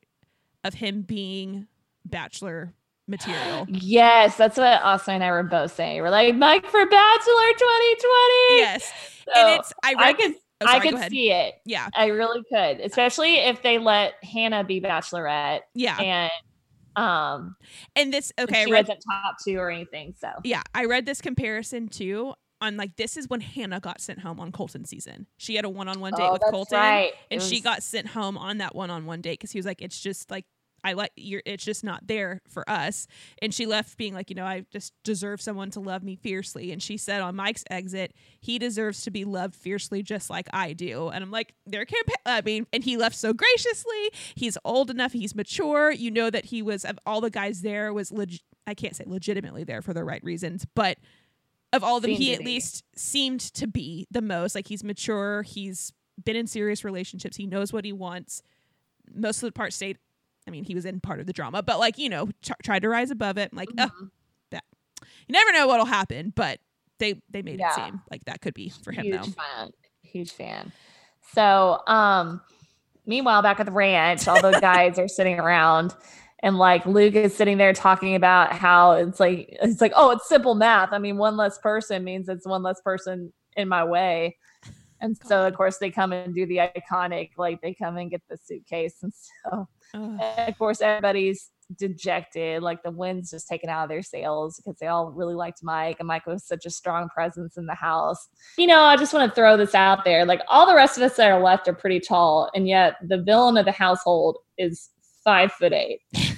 of 0.63 0.75
him 0.75 1.01
being 1.03 1.67
bachelor 2.05 2.73
material 3.07 3.65
yes, 3.69 4.37
that's 4.37 4.57
what 4.57 4.81
Austin 4.81 5.15
and 5.15 5.23
I 5.23 5.31
were 5.31 5.43
both 5.43 5.75
saying. 5.75 6.01
We're 6.01 6.09
like, 6.09 6.35
Mike 6.35 6.65
for 6.65 6.85
Bachelor 6.85 7.51
2020. 7.53 8.57
yes 8.57 8.91
So, 9.25 9.31
and 9.35 9.59
it's 9.59 9.73
I 9.83 9.95
I 9.97 10.13
could, 10.13 10.33
oh, 10.61 10.65
sorry, 10.65 10.77
I 10.77 10.79
could 10.79 11.09
see 11.11 11.31
it. 11.31 11.55
yeah 11.65 11.87
I 11.95 12.07
really 12.07 12.41
could, 12.51 12.79
especially 12.79 13.35
if 13.35 13.61
they 13.61 13.77
let 13.79 14.13
Hannah 14.23 14.63
be 14.63 14.79
Bachelorette 14.79 15.61
yeah 15.73 15.97
and 15.99 16.31
um, 16.95 17.55
and 17.95 18.13
this 18.13 18.31
okay 18.39 18.61
I 18.61 18.65
she 18.65 18.71
read 18.71 18.87
wasn't 18.87 19.03
top 19.09 19.35
two 19.45 19.57
or 19.57 19.69
anything. 19.69 20.13
So 20.19 20.29
yeah, 20.43 20.61
I 20.73 20.85
read 20.85 21.05
this 21.05 21.21
comparison 21.21 21.87
too 21.87 22.33
on 22.61 22.77
like 22.77 22.95
this 22.95 23.17
is 23.17 23.27
when 23.27 23.41
Hannah 23.41 23.79
got 23.79 23.99
sent 24.01 24.19
home 24.19 24.39
on 24.39 24.51
Colton 24.51 24.85
season. 24.85 25.25
She 25.37 25.55
had 25.55 25.65
a 25.65 25.69
one-on-one 25.69 26.13
date 26.13 26.27
Oh, 26.29 26.33
with 26.33 26.43
Colton, 26.49 26.77
right. 26.77 27.11
and 27.31 27.41
It 27.41 27.45
she 27.45 27.59
got 27.59 27.81
sent 27.83 28.07
home 28.07 28.37
on 28.37 28.59
that 28.59 28.75
one-on-one 28.75 29.21
date 29.21 29.39
because 29.39 29.51
he 29.51 29.57
was 29.59 29.65
like, 29.65 29.81
"It's 29.81 29.99
just 29.99 30.29
like 30.29 30.45
I 30.83 30.93
like 30.93 31.11
you're. 31.15 31.41
It's 31.45 31.63
just 31.63 31.83
not 31.83 32.07
there 32.07 32.41
for 32.47 32.67
us." 32.69 33.07
And 33.41 33.53
she 33.53 33.65
left 33.65 33.97
being 33.97 34.13
like, 34.13 34.29
"You 34.29 34.35
know, 34.35 34.45
I 34.45 34.65
just 34.71 34.93
deserve 35.03 35.41
someone 35.41 35.71
to 35.71 35.79
love 35.79 36.03
me 36.03 36.15
fiercely." 36.15 36.71
And 36.71 36.81
she 36.81 36.97
said 36.97 37.21
on 37.21 37.35
Mike's 37.35 37.63
exit, 37.69 38.13
he 38.39 38.57
deserves 38.59 39.03
to 39.03 39.11
be 39.11 39.25
loved 39.25 39.55
fiercely 39.55 40.03
just 40.03 40.29
like 40.29 40.47
I 40.53 40.73
do. 40.73 41.09
And 41.09 41.23
I'm 41.23 41.31
like, 41.31 41.53
"They're 41.65 41.85
campa- 41.85 42.21
I 42.25 42.41
mean, 42.41 42.67
and 42.73 42.83
he 42.83 42.97
left 42.97 43.15
so 43.15 43.33
graciously. 43.33 44.09
He's 44.35 44.57
old 44.65 44.89
enough. 44.89 45.13
He's 45.13 45.35
mature. 45.35 45.91
You 45.91 46.11
know 46.11 46.29
that 46.29 46.45
he 46.45 46.61
was 46.61 46.85
of 46.85 46.99
all 47.05 47.21
the 47.21 47.29
guys 47.29 47.61
there 47.61 47.93
was 47.93 48.11
leg- 48.11 48.39
I 48.67 48.73
can't 48.73 48.95
say 48.95 49.03
legitimately 49.07 49.63
there 49.63 49.81
for 49.81 49.93
the 49.93 50.03
right 50.03 50.23
reasons, 50.23 50.65
but 50.75 50.97
of 51.73 51.83
all 51.83 51.97
of 51.97 52.03
them, 52.03 52.11
he 52.11 52.33
at 52.33 52.39
least 52.45 52.83
seemed 52.95 53.39
to 53.39 53.65
be 53.67 54.07
the 54.11 54.21
most. 54.21 54.55
Like 54.55 54.67
he's 54.67 54.83
mature. 54.83 55.41
He's 55.43 55.93
been 56.23 56.35
in 56.35 56.45
serious 56.47 56.83
relationships. 56.83 57.37
He 57.37 57.47
knows 57.47 57.71
what 57.71 57.85
he 57.85 57.93
wants. 57.93 58.43
Most 59.13 59.37
of 59.41 59.47
the 59.47 59.51
part 59.53 59.73
stayed. 59.73 59.97
I 60.47 60.51
mean, 60.51 60.63
he 60.63 60.75
was 60.75 60.85
in 60.85 60.99
part 60.99 61.19
of 61.19 61.27
the 61.27 61.33
drama, 61.33 61.61
but 61.63 61.79
like 61.79 61.97
you 61.97 62.09
know, 62.09 62.29
tr- 62.41 62.53
tried 62.63 62.81
to 62.81 62.89
rise 62.89 63.11
above 63.11 63.37
it. 63.37 63.53
Like, 63.53 63.69
uh, 63.77 63.87
Mhm. 63.87 64.09
you 65.27 65.33
never 65.33 65.51
know 65.51 65.67
what'll 65.67 65.85
happen, 65.85 66.31
but 66.35 66.59
they 66.99 67.21
they 67.29 67.41
made 67.41 67.59
Yeah. 67.59 67.69
it 67.69 67.73
seem 67.73 68.01
like 68.11 68.23
that 68.25 68.41
could 68.41 68.53
be 68.53 68.69
for 68.83 68.91
him 68.91 69.05
huge 69.05 69.19
though. 69.25 69.31
fan 69.31 69.71
huge 70.03 70.31
fan 70.33 70.71
so 71.33 71.79
um 71.87 72.41
meanwhile 73.05 73.41
back 73.41 73.59
at 73.59 73.65
the 73.65 73.71
ranch 73.71 74.27
all 74.27 74.41
the 74.41 74.59
guys 74.59 74.99
are 74.99 75.07
sitting 75.07 75.39
around 75.39 75.95
and 76.43 76.57
like 76.57 76.85
luke 76.85 77.15
is 77.15 77.35
sitting 77.35 77.57
there 77.57 77.73
talking 77.73 78.13
about 78.15 78.51
how 78.53 78.91
it's 78.93 79.19
like 79.19 79.47
it's 79.63 79.81
like 79.81 79.93
oh 79.95 80.11
it's 80.11 80.27
simple 80.27 80.53
math 80.53 80.89
i 80.91 80.97
mean 80.99 81.17
one 81.17 81.37
less 81.37 81.57
person 81.59 82.03
means 82.03 82.29
it's 82.29 82.45
one 82.45 82.61
less 82.61 82.79
person 82.81 83.31
in 83.57 83.67
my 83.67 83.83
way 83.83 84.37
and 84.99 85.17
so 85.23 85.47
of 85.47 85.55
course 85.55 85.77
they 85.77 85.89
come 85.89 86.11
and 86.13 86.35
do 86.35 86.45
the 86.45 86.57
iconic 86.57 87.29
like 87.37 87.61
they 87.61 87.73
come 87.73 87.97
and 87.97 88.11
get 88.11 88.21
the 88.29 88.37
suitcase 88.37 88.97
and 89.01 89.13
so. 89.43 89.67
And 89.93 90.49
of 90.49 90.57
course 90.57 90.81
everybody's 90.81 91.51
dejected 91.77 92.61
like 92.61 92.83
the 92.83 92.91
wind's 92.91 93.31
just 93.31 93.47
taken 93.47 93.69
out 93.69 93.83
of 93.83 93.89
their 93.89 94.01
sails 94.01 94.57
because 94.57 94.77
they 94.79 94.87
all 94.87 95.11
really 95.11 95.35
liked 95.35 95.63
mike 95.63 95.95
and 95.99 96.07
mike 96.07 96.25
was 96.25 96.43
such 96.43 96.65
a 96.65 96.69
strong 96.69 97.07
presence 97.09 97.55
in 97.55 97.65
the 97.65 97.73
house 97.73 98.27
you 98.57 98.67
know 98.67 98.81
i 98.81 98.97
just 98.97 99.13
want 99.13 99.29
to 99.29 99.33
throw 99.33 99.55
this 99.55 99.73
out 99.73 100.03
there 100.03 100.25
like 100.25 100.41
all 100.49 100.67
the 100.67 100.75
rest 100.75 100.97
of 100.97 101.03
us 101.03 101.15
that 101.15 101.31
are 101.31 101.41
left 101.41 101.69
are 101.69 101.73
pretty 101.73 101.99
tall 101.99 102.49
and 102.53 102.67
yet 102.67 102.95
the 103.07 103.21
villain 103.21 103.55
of 103.55 103.63
the 103.63 103.71
household 103.71 104.37
is 104.57 104.89
five 105.23 105.51
foot 105.53 105.71
eight 105.71 106.01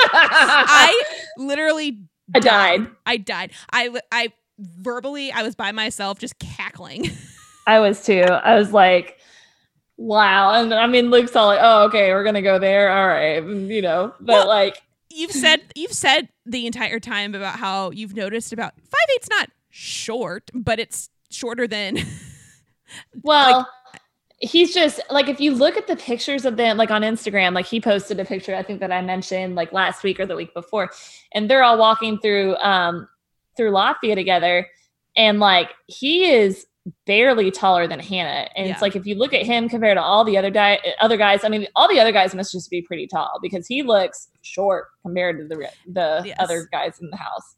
I 0.04 1.02
literally 1.36 2.02
I 2.34 2.40
died. 2.40 2.86
I 3.06 3.16
died. 3.16 3.52
I 3.72 3.90
I 4.10 4.32
verbally 4.58 5.32
I 5.32 5.42
was 5.42 5.54
by 5.54 5.72
myself 5.72 6.18
just 6.18 6.38
cackling. 6.38 7.10
I 7.66 7.78
was 7.78 8.04
too. 8.04 8.22
I 8.22 8.56
was 8.56 8.72
like, 8.72 9.18
wow. 10.02 10.60
And 10.60 10.74
I 10.74 10.86
mean, 10.86 11.10
Luke's 11.10 11.36
all 11.36 11.46
like, 11.46 11.60
oh, 11.62 11.84
okay, 11.84 12.12
we're 12.12 12.24
going 12.24 12.34
to 12.34 12.42
go 12.42 12.58
there. 12.58 12.90
All 12.90 13.06
right. 13.06 13.42
You 13.42 13.82
know, 13.82 14.14
but 14.20 14.32
Well, 14.32 14.48
like, 14.48 14.82
you've 15.10 15.32
said 15.32 15.60
you've 15.74 15.92
said 15.92 16.28
the 16.46 16.66
entire 16.66 16.98
time 16.98 17.34
about 17.34 17.58
how 17.58 17.90
you've 17.90 18.14
noticed 18.14 18.52
about 18.52 18.74
five 18.80 19.06
eight's 19.14 19.28
not 19.28 19.50
short, 19.70 20.50
but 20.54 20.80
it's 20.80 21.10
shorter 21.30 21.66
than 21.66 21.98
well, 23.22 23.68
he's 24.38 24.74
just 24.74 25.00
like, 25.10 25.28
if 25.28 25.40
you 25.40 25.54
look 25.54 25.76
at 25.76 25.86
the 25.86 25.96
pictures 25.96 26.44
of 26.44 26.56
them, 26.56 26.76
like 26.76 26.90
on 26.90 27.02
Instagram, 27.02 27.54
like 27.54 27.66
he 27.66 27.80
posted 27.80 28.18
a 28.18 28.24
picture, 28.24 28.54
I 28.54 28.62
think 28.62 28.80
that 28.80 28.92
I 28.92 29.00
mentioned 29.00 29.54
like 29.54 29.72
last 29.72 30.02
week 30.02 30.18
or 30.18 30.26
the 30.26 30.36
week 30.36 30.52
before, 30.52 30.90
and 31.32 31.48
they're 31.48 31.62
all 31.62 31.78
walking 31.78 32.18
through, 32.18 32.56
um, 32.56 33.08
through 33.56 33.70
Latvia 33.70 34.14
together. 34.14 34.68
And 35.16 35.38
like, 35.38 35.70
he 35.86 36.30
is 36.30 36.66
barely 37.06 37.50
taller 37.50 37.86
than 37.86 38.00
Hannah. 38.00 38.48
And 38.56 38.66
Yeah. 38.66 38.72
it's 38.72 38.82
like, 38.82 38.96
if 38.96 39.06
you 39.06 39.14
look 39.14 39.32
at 39.34 39.46
him 39.46 39.68
compared 39.68 39.96
to 39.96 40.02
all 40.02 40.24
the 40.24 40.36
other 40.36 40.50
di- 40.50 40.80
other 41.00 41.16
guys, 41.16 41.44
I 41.44 41.48
mean, 41.48 41.66
all 41.76 41.88
the 41.88 42.00
other 42.00 42.12
guys 42.12 42.34
must 42.34 42.50
just 42.52 42.70
be 42.70 42.82
pretty 42.82 43.06
tall 43.06 43.38
because 43.40 43.66
he 43.66 43.82
looks 43.82 44.28
short 44.42 44.88
compared 45.02 45.38
to 45.38 45.44
the, 45.46 45.68
the 45.92 46.22
Yes. 46.26 46.36
other 46.40 46.68
guys 46.72 46.98
in 47.00 47.10
the 47.10 47.16
house. 47.16 47.54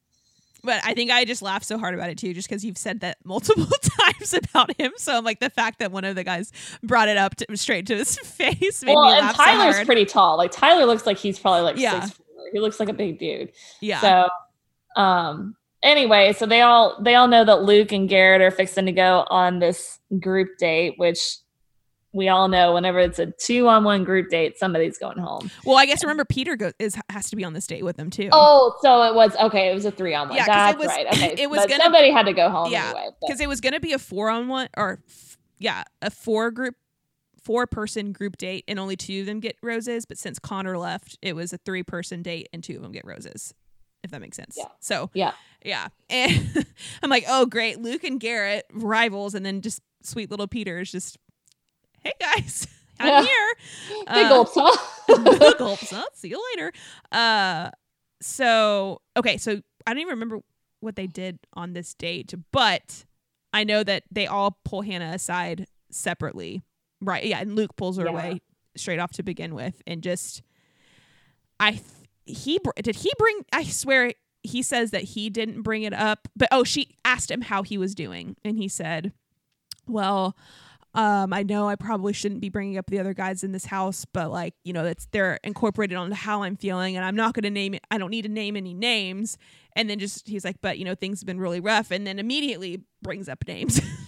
but 0.62 0.80
I 0.84 0.94
think 0.94 1.10
I 1.10 1.24
just 1.26 1.42
laughed 1.42 1.66
so 1.66 1.76
hard 1.78 1.94
about 1.94 2.08
it 2.10 2.16
too, 2.18 2.32
just 2.34 2.48
because 2.48 2.64
you've 2.64 2.78
said 2.78 3.00
that 3.00 3.18
multiple 3.24 3.66
times 4.00 4.34
about 4.34 4.78
him. 4.78 4.92
So 4.96 5.16
I'm 5.16 5.24
like 5.24 5.40
the 5.40 5.50
fact 5.50 5.78
that 5.78 5.90
one 5.92 6.04
of 6.04 6.16
the 6.16 6.24
guys 6.24 6.52
brought 6.82 7.08
it 7.08 7.16
up 7.18 7.34
to, 7.36 7.56
straight 7.56 7.86
to 7.88 7.96
his 7.96 8.16
face 8.24 8.82
made 8.84 8.94
well, 8.94 9.06
me 9.06 9.12
and 9.18 9.26
laugh 9.26 9.36
Tyler's 9.36 9.76
so 9.76 9.84
pretty 9.86 10.04
tall. 10.06 10.36
Like 10.38 10.50
Tyler 10.50 10.84
looks 10.86 11.06
like 11.06 11.18
he's 11.18 11.38
probably 11.38 11.62
like 11.62 11.76
Yeah. 11.78 12.00
six 12.04 12.16
four. 12.16 12.26
He 12.52 12.60
looks 12.60 12.78
like 12.80 12.88
a 12.90 12.94
big 12.94 13.18
dude. 13.18 13.52
yeah, 13.80 14.00
So 14.00 15.00
um 15.00 15.56
anyway, 15.84 16.32
so 16.32 16.46
they 16.46 16.60
all 16.62 17.00
they 17.02 17.14
all 17.14 17.28
know 17.28 17.44
that 17.44 17.62
Luke 17.62 17.92
and 17.92 18.08
Garrett 18.08 18.40
are 18.42 18.50
fixing 18.50 18.86
to 18.86 18.92
go 18.92 19.24
on 19.30 19.60
this 19.60 20.00
group 20.18 20.58
date, 20.58 20.94
which 20.96 21.36
we 22.12 22.28
all 22.28 22.46
know 22.46 22.72
whenever 22.74 23.00
it's 23.00 23.18
a 23.18 23.26
two 23.26 23.66
on 23.68 23.82
one 23.84 24.04
group 24.04 24.30
date, 24.30 24.56
somebody's 24.58 24.98
going 24.98 25.18
home. 25.18 25.50
Well, 25.64 25.76
I 25.76 25.84
guess 25.86 26.02
remember 26.04 26.24
Peter 26.24 26.54
goes 26.56 26.72
is 26.78 26.96
has 27.10 27.28
to 27.30 27.36
be 27.36 27.44
on 27.44 27.52
this 27.52 27.66
date 27.66 27.84
with 27.84 27.96
them 27.96 28.08
too. 28.10 28.28
Oh, 28.32 28.76
so 28.82 29.02
it 29.02 29.14
was 29.14 29.34
okay. 29.36 29.70
It 29.70 29.74
was 29.74 29.84
a 29.84 29.90
three 29.90 30.14
on 30.14 30.28
one. 30.28 30.36
Yeah, 30.36 30.46
'cause 30.46 30.74
it 30.74 30.78
That's 30.78 30.78
was- 30.78 30.88
right. 30.88 31.06
Okay, 31.34 31.42
it 31.42 31.50
was 31.50 31.60
gonna- 31.66 31.82
somebody 31.82 32.10
had 32.12 32.26
to 32.26 32.32
go 32.32 32.48
home 32.50 32.70
Yeah, 32.72 32.86
anyway. 32.90 33.08
because 33.20 33.40
it 33.40 33.48
was 33.48 33.60
going 33.60 33.72
to 33.74 33.80
be 33.80 33.92
a 33.92 33.98
four 33.98 34.30
on 34.30 34.48
one 34.48 34.68
or 34.76 35.00
f- 35.08 35.38
yeah, 35.58 35.84
a 36.02 36.10
four 36.10 36.50
group 36.50 36.76
four 37.42 37.66
person 37.66 38.12
group 38.12 38.36
date 38.38 38.64
and 38.68 38.78
only 38.78 38.96
two 38.96 39.20
of 39.20 39.26
them 39.26 39.38
get 39.40 39.56
roses, 39.62 40.06
but 40.06 40.16
since 40.16 40.38
Connor 40.38 40.78
left, 40.78 41.18
it 41.20 41.34
was 41.36 41.52
a 41.52 41.58
three 41.58 41.82
person 41.82 42.22
date 42.22 42.48
and 42.54 42.62
two 42.64 42.76
of 42.76 42.82
them 42.82 42.92
get 42.92 43.04
roses. 43.04 43.52
If 44.04 44.10
that 44.12 44.20
makes 44.20 44.36
sense. 44.36 44.54
Yeah. 44.56 44.66
So, 44.80 45.10
Yeah. 45.14 45.32
Yeah. 45.64 45.88
And 46.10 46.66
I'm 47.02 47.10
like, 47.10 47.24
"Oh, 47.26 47.46
great. 47.46 47.80
Luke 47.80 48.04
and 48.04 48.20
Garrett 48.20 48.66
rivals 48.72 49.34
and 49.34 49.44
then 49.44 49.60
just 49.62 49.80
sweet 50.02 50.30
little 50.30 50.46
Peter 50.46 50.78
is 50.78 50.92
just 50.92 51.16
Hey 52.02 52.12
guys, 52.20 52.68
I'm 53.00 53.08
Yeah. 53.08 53.22
here." 53.22 53.54
Big 53.88 54.26
Uh, 54.26 54.28
gulps, 54.28 54.52
huh? 54.54 55.54
gulps 55.58 55.92
up. 55.92 56.10
See 56.14 56.28
you 56.28 56.40
later. 56.52 56.72
Uh, 57.10 57.70
so 58.20 59.00
okay, 59.16 59.38
so 59.38 59.60
I 59.86 59.90
don't 59.92 60.00
even 60.00 60.10
remember 60.10 60.38
what 60.80 60.96
they 60.96 61.06
did 61.06 61.38
on 61.54 61.72
this 61.72 61.94
date, 61.94 62.34
but 62.52 63.04
I 63.54 63.64
know 63.64 63.82
that 63.84 64.02
they 64.10 64.26
all 64.26 64.58
pull 64.64 64.82
Hannah 64.82 65.12
aside 65.14 65.66
separately, 65.90 66.62
right? 67.00 67.24
Yeah, 67.24 67.40
and 67.40 67.56
Luke 67.56 67.74
pulls 67.76 67.96
her 67.96 68.04
Yeah. 68.04 68.10
away 68.10 68.40
straight 68.76 68.98
off 68.98 69.12
to 69.12 69.22
begin 69.22 69.54
with, 69.54 69.80
and 69.86 70.02
just 70.02 70.42
I 71.58 71.80
he 72.24 72.58
did 72.80 72.96
he 72.96 73.12
bring? 73.18 73.44
I 73.52 73.64
swear 73.64 74.12
he 74.42 74.62
says 74.62 74.90
that 74.90 75.02
he 75.02 75.30
didn't 75.30 75.62
bring 75.62 75.82
it 75.82 75.94
up, 75.94 76.28
but 76.36 76.48
oh, 76.52 76.64
she 76.64 76.96
asked 77.04 77.30
him 77.30 77.42
how 77.42 77.62
he 77.62 77.78
was 77.78 77.94
doing, 77.94 78.36
and 78.44 78.56
he 78.58 78.68
said, 78.68 79.12
"Well." 79.86 80.36
um, 80.94 81.32
I 81.32 81.42
know 81.42 81.68
I 81.68 81.74
probably 81.74 82.12
shouldn't 82.12 82.40
be 82.40 82.48
bringing 82.48 82.78
up 82.78 82.86
the 82.86 83.00
other 83.00 83.14
guys 83.14 83.42
in 83.42 83.50
this 83.50 83.66
house, 83.66 84.04
but 84.04 84.30
like, 84.30 84.54
you 84.62 84.72
know, 84.72 84.84
it's 84.84 85.06
they're 85.10 85.40
incorporated 85.42 85.96
onto 85.96 86.14
how 86.14 86.44
I'm 86.44 86.56
feeling, 86.56 86.96
and 86.96 87.04
I'm 87.04 87.16
not 87.16 87.34
going 87.34 87.42
to 87.42 87.50
name 87.50 87.74
it. 87.74 87.82
I 87.90 87.98
don't 87.98 88.10
need 88.10 88.22
to 88.22 88.28
name 88.28 88.56
any 88.56 88.74
names. 88.74 89.36
And 89.74 89.90
then 89.90 89.98
just 89.98 90.28
he's 90.28 90.44
like, 90.44 90.60
but 90.62 90.78
you 90.78 90.84
know, 90.84 90.94
things 90.94 91.20
have 91.20 91.26
been 91.26 91.40
really 91.40 91.58
rough, 91.58 91.90
and 91.90 92.06
then 92.06 92.20
immediately 92.20 92.84
brings 93.02 93.28
up 93.28 93.44
names. 93.46 93.80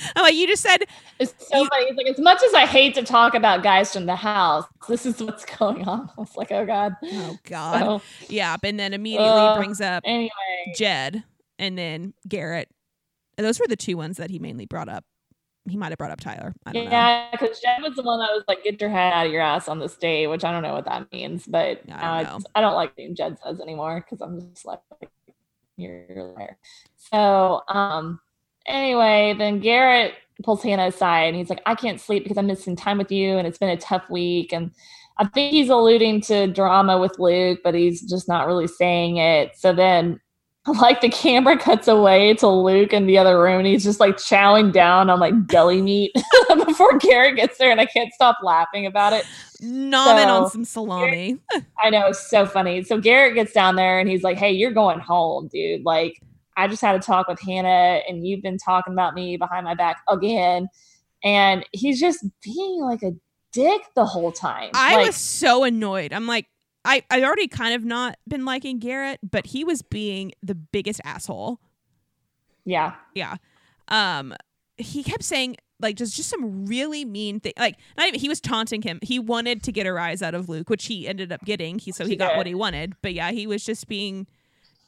I'm 0.16 0.22
like, 0.22 0.34
you 0.34 0.46
just 0.46 0.62
said, 0.62 0.84
It's 1.18 1.34
so 1.38 1.58
You- 1.62 1.68
funny. 1.68 1.84
It's 1.86 1.96
like 1.96 2.06
as 2.06 2.18
much 2.18 2.42
as 2.42 2.54
I 2.54 2.66
hate 2.66 2.94
to 2.94 3.02
talk 3.02 3.34
about 3.34 3.62
guys 3.62 3.92
from 3.92 4.06
the 4.06 4.16
house, 4.16 4.64
this 4.88 5.06
is 5.06 5.22
what's 5.22 5.44
going 5.44 5.86
on. 5.86 6.10
I 6.18 6.20
was 6.20 6.36
like, 6.36 6.50
oh 6.52 6.64
god. 6.66 6.94
oh 7.04 7.36
god, 7.44 7.78
So, 7.80 8.02
yeah, 8.28 8.56
and 8.62 8.78
then 8.78 8.94
immediately 8.94 9.28
Uh, 9.28 9.56
brings 9.56 9.80
up 9.80 10.02
anyway, 10.06 10.30
Jed, 10.76 11.24
and 11.58 11.76
then 11.78 12.14
Garrett. 12.28 12.68
And 13.38 13.46
those 13.46 13.58
were 13.58 13.66
the 13.66 13.76
two 13.76 13.96
ones 13.96 14.16
that 14.18 14.30
he 14.30 14.38
mainly 14.38 14.66
brought 14.66 14.88
up. 14.88 15.04
He 15.68 15.76
might 15.76 15.90
have 15.90 15.98
brought 15.98 16.10
up 16.10 16.20
Tyler. 16.20 16.54
I 16.66 16.72
don't 16.72 16.84
yeah, 16.84 17.28
because 17.32 17.60
Jed 17.60 17.82
was 17.82 17.94
the 17.94 18.02
one 18.02 18.18
that 18.18 18.30
was 18.32 18.44
like, 18.48 18.64
"Get 18.64 18.80
your 18.80 18.88
head 18.90 19.12
out 19.12 19.26
of 19.26 19.32
your 19.32 19.42
ass 19.42 19.68
on 19.68 19.78
this 19.78 19.94
day," 19.94 20.26
which 20.26 20.42
I 20.42 20.52
don't 20.52 20.62
know 20.62 20.72
what 20.72 20.86
that 20.86 21.12
means, 21.12 21.46
but 21.46 21.82
I 21.92 22.22
don't 22.24 22.42
know. 22.42 22.48
I 22.54 22.60
don't 22.62 22.74
like 22.74 22.96
being 22.96 23.14
Jed 23.14 23.38
says 23.44 23.60
anymore 23.60 24.00
because 24.04 24.22
I'm 24.22 24.40
just 24.50 24.64
like, 24.64 24.80
you're 25.76 26.06
a 26.16 26.24
liar. 26.24 26.56
So, 26.96 27.62
um, 27.68 28.20
anyway, 28.70 29.34
then 29.36 29.60
Garrett 29.60 30.14
pulls 30.42 30.62
Hannah 30.62 30.86
aside 30.86 31.28
and 31.28 31.36
he's 31.36 31.50
like, 31.50 31.62
"I 31.66 31.74
can't 31.74 32.00
sleep 32.00 32.22
because 32.22 32.38
I'm 32.38 32.46
missing 32.46 32.76
time 32.76 32.98
with 32.98 33.10
you, 33.10 33.36
and 33.36 33.46
it's 33.46 33.58
been 33.58 33.70
a 33.70 33.76
tough 33.76 34.08
week." 34.10 34.52
And 34.52 34.70
I 35.18 35.26
think 35.26 35.52
he's 35.52 35.68
alluding 35.68 36.22
to 36.22 36.46
drama 36.46 36.98
with 36.98 37.18
Luke, 37.18 37.60
but 37.62 37.74
he's 37.74 38.02
just 38.02 38.26
not 38.26 38.46
really 38.46 38.66
saying 38.66 39.18
it. 39.18 39.56
So 39.56 39.72
then 39.72 40.20
like 40.80 41.00
the 41.00 41.08
camera 41.08 41.58
cuts 41.58 41.88
away 41.88 42.34
to 42.34 42.48
Luke 42.48 42.92
in 42.92 43.06
the 43.06 43.16
other 43.16 43.40
room 43.40 43.58
and 43.58 43.66
he's 43.66 43.84
just 43.84 43.98
like 43.98 44.16
chowing 44.16 44.72
down 44.72 45.08
on 45.08 45.18
like 45.18 45.46
deli 45.46 45.80
meat 45.82 46.12
before 46.66 46.98
Garrett 46.98 47.36
gets 47.36 47.58
there 47.58 47.70
and 47.70 47.80
I 47.80 47.86
can't 47.86 48.12
stop 48.12 48.38
laughing 48.42 48.86
about 48.86 49.12
it. 49.12 49.24
Nomming 49.62 50.26
on 50.26 50.50
some 50.50 50.64
salami. 50.64 51.38
I 51.82 51.90
know 51.90 52.08
it's 52.08 52.30
so 52.30 52.46
funny. 52.46 52.82
So 52.82 52.98
Garrett 52.98 53.34
gets 53.34 53.52
down 53.52 53.76
there 53.76 53.98
and 53.98 54.08
he's 54.08 54.22
like, 54.22 54.38
Hey, 54.38 54.52
you're 54.52 54.72
going 54.72 55.00
home, 55.00 55.48
dude. 55.48 55.84
Like, 55.84 56.22
I 56.62 56.68
just 56.68 56.82
had 56.82 56.94
a 56.94 56.98
talk 56.98 57.28
with 57.28 57.40
Hannah 57.40 58.00
and 58.08 58.26
you've 58.26 58.42
been 58.42 58.58
talking 58.58 58.92
about 58.92 59.14
me 59.14 59.36
behind 59.36 59.64
my 59.64 59.74
back 59.74 59.98
again. 60.08 60.68
And 61.24 61.64
he's 61.72 62.00
just 62.00 62.24
being 62.42 62.80
like 62.82 63.02
a 63.02 63.12
dick 63.52 63.82
the 63.94 64.04
whole 64.04 64.32
time. 64.32 64.70
I 64.74 64.96
like, 64.96 65.06
was 65.08 65.16
so 65.16 65.64
annoyed. 65.64 66.12
I'm 66.12 66.26
like, 66.26 66.46
I 66.84 67.02
I 67.10 67.22
already 67.24 67.48
kind 67.48 67.74
of 67.74 67.84
not 67.84 68.16
been 68.26 68.44
liking 68.44 68.78
Garrett, 68.78 69.20
but 69.28 69.46
he 69.46 69.64
was 69.64 69.82
being 69.82 70.32
the 70.42 70.54
biggest 70.54 71.00
asshole. 71.04 71.60
yeah. 72.64 72.94
Yeah. 73.14 73.36
Um, 73.88 74.34
he 74.76 75.02
kept 75.02 75.24
saying 75.24 75.56
like 75.80 75.96
just 75.96 76.14
just 76.16 76.28
some 76.30 76.66
really 76.66 77.04
mean 77.04 77.40
thing. 77.40 77.52
Like 77.58 77.76
not 77.98 78.08
even 78.08 78.20
he 78.20 78.28
was 78.28 78.40
taunting 78.40 78.82
him. 78.82 78.98
He 79.02 79.18
wanted 79.18 79.62
to 79.64 79.72
get 79.72 79.86
a 79.86 79.92
rise 79.92 80.22
out 80.22 80.34
of 80.34 80.48
Luke, 80.48 80.70
which 80.70 80.86
he 80.86 81.06
ended 81.08 81.32
up 81.32 81.44
getting. 81.44 81.78
He 81.78 81.92
so 81.92 82.06
he 82.06 82.10
He 82.10 82.16
got 82.16 82.30
did. 82.30 82.36
what 82.36 82.46
he 82.46 82.54
wanted. 82.54 82.94
But 83.02 83.12
yeah, 83.14 83.30
he 83.30 83.46
was 83.46 83.64
just 83.64 83.88
being. 83.88 84.26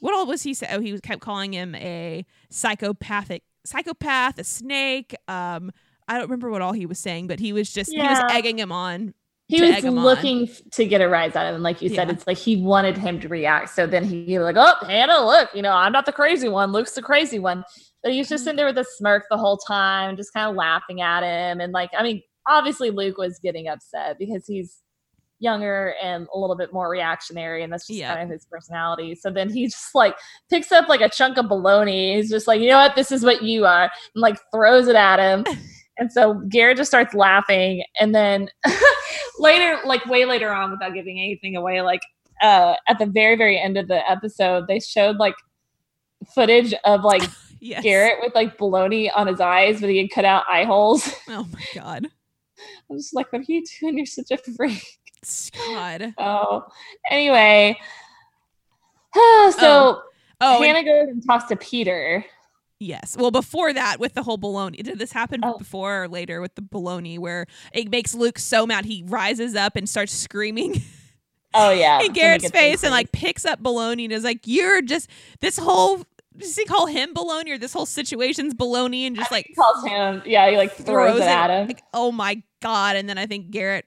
What 0.03 0.15
all 0.15 0.27
was 0.27 0.43
he 0.43 0.53
say? 0.53 0.67
Oh, 0.73 0.81
he 0.81 0.91
was 0.91 1.01
kept 1.01 1.21
calling 1.21 1.53
him 1.53 1.77
a 1.77 2.27
psychopathic 2.51 3.45
psychopath, 3.65 4.37
a 4.39 4.43
snake. 4.45 5.15
Um, 5.29 5.71
I 6.09 6.15
don't 6.15 6.25
remember 6.25 6.51
what 6.51 6.61
all 6.61 6.73
he 6.73 6.87
was 6.87 6.99
saying, 6.99 7.29
but 7.29 7.39
he 7.39 7.53
was 7.53 7.73
just 7.73 7.93
he 7.93 7.99
was 7.99 8.19
egging 8.29 8.59
him 8.59 8.73
on. 8.73 9.15
he 9.47 9.63
was 9.63 9.85
him 9.85 9.97
on. 9.99 10.05
looking 10.05 10.49
to 10.73 10.85
get 10.87 11.01
a 11.01 11.09
rise 11.09 11.37
out 11.37 11.47
of 11.47 11.55
him, 11.55 11.63
like 11.63 11.81
you 11.81 11.89
said. 11.89 12.09
Yeah. 12.09 12.15
It's 12.15 12.27
like 12.27 12.37
he 12.37 12.57
wanted 12.57 12.99
him 12.99 13.21
to 13.21 13.29
react. 13.29 13.71
So 13.71 13.87
then 13.87 14.03
he, 14.03 14.25
he 14.25 14.39
was 14.39 14.45
like, 14.53 14.57
"Oh, 14.59 14.85
Hannah, 14.85 15.25
look, 15.25 15.51
you 15.55 15.63
know, 15.63 15.73
I'm 15.73 15.93
not 15.93 16.05
the 16.07 16.13
crazy 16.13 16.49
one. 16.49 16.73
Luke's 16.73 16.95
the 16.95 17.03
crazy 17.03 17.39
one." 17.39 17.65
But 18.03 18.11
he 18.11 18.19
was 18.19 18.27
Mm-hmm. 18.27 18.35
just 18.35 18.43
sitting 18.45 18.57
there 18.57 18.67
with 18.67 18.79
a 18.79 18.85
smirk 18.97 19.27
the 19.31 19.39
whole 19.39 19.57
time, 19.59 20.17
just 20.17 20.33
kind 20.33 20.51
of 20.51 20.57
laughing 20.57 21.01
at 21.01 21.23
him. 21.23 21.61
And 21.61 21.73
like, 21.73 21.91
I 21.97 22.03
mean, 22.03 22.23
obviously 22.49 22.91
Luke 22.91 23.19
was 23.19 23.39
getting 23.41 23.69
upset 23.69 24.19
because 24.19 24.45
he's 24.49 24.82
younger 25.43 25.95
and 26.03 26.27
a 26.35 26.39
little 26.39 26.57
bit 26.57 26.73
more 26.73 26.89
reactionary, 26.89 27.63
and 27.63 27.73
that's 27.73 27.87
just 27.87 27.99
Yeah. 27.99 28.15
kind 28.15 28.23
of 28.23 28.31
his 28.31 28.47
personality. 28.47 29.15
So 29.15 29.31
then 29.31 29.51
he 29.51 29.67
just 29.67 29.95
like 29.95 30.15
picks 30.49 30.71
up 30.73 30.89
like 30.89 31.01
a 31.03 31.09
chunk 31.09 31.37
of 31.37 31.49
bologna. 31.49 32.15
He's 32.17 32.31
just 32.31 32.47
like, 32.47 32.61
"You 32.61 32.69
know 32.71 32.79
what? 32.79 32.95
This 32.95 33.11
is 33.13 33.25
what 33.25 33.43
you 33.43 33.67
are," 33.67 33.83
and 34.15 34.23
like 34.23 34.39
throws 34.55 34.89
it 34.89 34.97
at 34.97 35.19
him. 35.19 35.45
And 35.99 36.11
so 36.11 36.41
Garrett 36.49 36.79
just 36.79 36.91
starts 36.91 37.13
laughing. 37.15 37.85
And 38.01 38.15
then 38.15 38.49
later, 39.39 39.79
like 39.85 40.05
way 40.07 40.25
later 40.25 40.51
on, 40.51 40.71
without 40.71 40.95
giving 40.95 41.21
anything 41.21 41.55
away, 41.55 41.83
like 41.83 42.01
uh, 42.41 42.75
at 42.89 42.99
the 42.99 43.05
very, 43.05 43.37
very 43.37 43.61
end 43.61 43.77
of 43.77 43.89
the 43.89 44.11
episode, 44.11 44.67
they 44.69 44.81
showed 44.81 45.19
like 45.19 45.35
footage 46.35 46.73
of 46.85 47.05
like 47.05 47.23
Yes. 47.61 47.83
Garrett 47.85 48.19
with 48.23 48.35
like 48.35 48.57
baloney 48.59 49.11
on 49.15 49.27
his 49.29 49.39
eyes, 49.39 49.81
but 49.83 49.91
he 49.91 49.99
had 49.99 50.11
cut 50.11 50.25
out 50.25 50.45
eye 50.51 50.65
holes. 50.65 51.09
Oh 51.29 51.47
my 51.53 51.65
god. 51.75 52.09
I'm 52.91 52.97
just 52.97 53.15
like, 53.15 53.31
what 53.33 53.43
are 53.43 53.45
you 53.47 53.63
doing? 53.81 53.99
You're 53.99 54.07
such 54.07 54.31
a 54.33 54.39
freak. 54.39 54.83
God. 55.51 56.15
Oh, 56.19 56.65
anyway. 57.11 57.79
so 59.15 60.03
Oh, 60.41 60.57
and- 60.57 60.65
Hannah 60.65 60.85
goes 60.85 61.09
and 61.09 61.25
talks 61.25 61.45
to 61.47 61.57
Peter. 61.57 62.25
yes. 62.81 63.17
Well, 63.17 63.31
before 63.31 63.73
that, 63.73 64.01
with 64.01 64.15
the 64.15 64.23
whole 64.25 64.39
baloney, 64.39 64.83
did 64.83 64.99
this 64.99 65.13
happen 65.13 65.41
Oh. 65.45 65.57
before 65.59 66.05
or 66.05 66.09
later 66.09 66.41
with 66.41 66.55
the 66.57 66.63
baloney 66.63 67.19
where 67.19 67.47
it 67.73 67.91
makes 67.91 68.15
Luke 68.15 68.39
so 68.39 68.67
mad 68.67 68.85
he 68.85 69.05
rises 69.07 69.55
up 69.55 69.77
and 69.77 69.89
starts 69.89 70.13
screaming 70.13 70.83
Oh 71.55 71.71
yeah, 71.71 72.01
in 72.03 72.13
Garrett's 72.15 72.49
face 72.51 72.83
and 72.83 72.91
like 72.93 73.13
picks 73.13 73.45
up 73.45 73.63
baloney 73.63 74.05
and 74.05 74.13
is 74.15 74.25
like, 74.25 74.41
"You're 74.47 74.81
just 74.81 75.11
this 75.41 75.59
whole." 75.59 76.03
Does 76.35 76.57
he 76.57 76.65
call 76.65 76.87
him 76.87 77.13
baloney 77.13 77.51
or 77.51 77.59
this 77.59 77.75
whole 77.75 77.85
situation's 77.85 78.55
baloney 78.55 79.07
and 79.07 79.15
just 79.15 79.31
like 79.31 79.49
he 79.49 79.55
calls 79.55 79.85
him. 79.85 80.23
Yeah, 80.25 80.49
he 80.49 80.57
like 80.57 80.73
throws, 80.73 81.21
it 81.21 81.25
at 81.25 81.51
him. 81.51 81.67
Like, 81.69 81.83
oh 81.93 82.11
my 82.11 82.43
god! 82.63 82.97
And 82.97 83.07
then 83.07 83.19
I 83.19 83.27
think 83.27 83.51
Garrett 83.51 83.85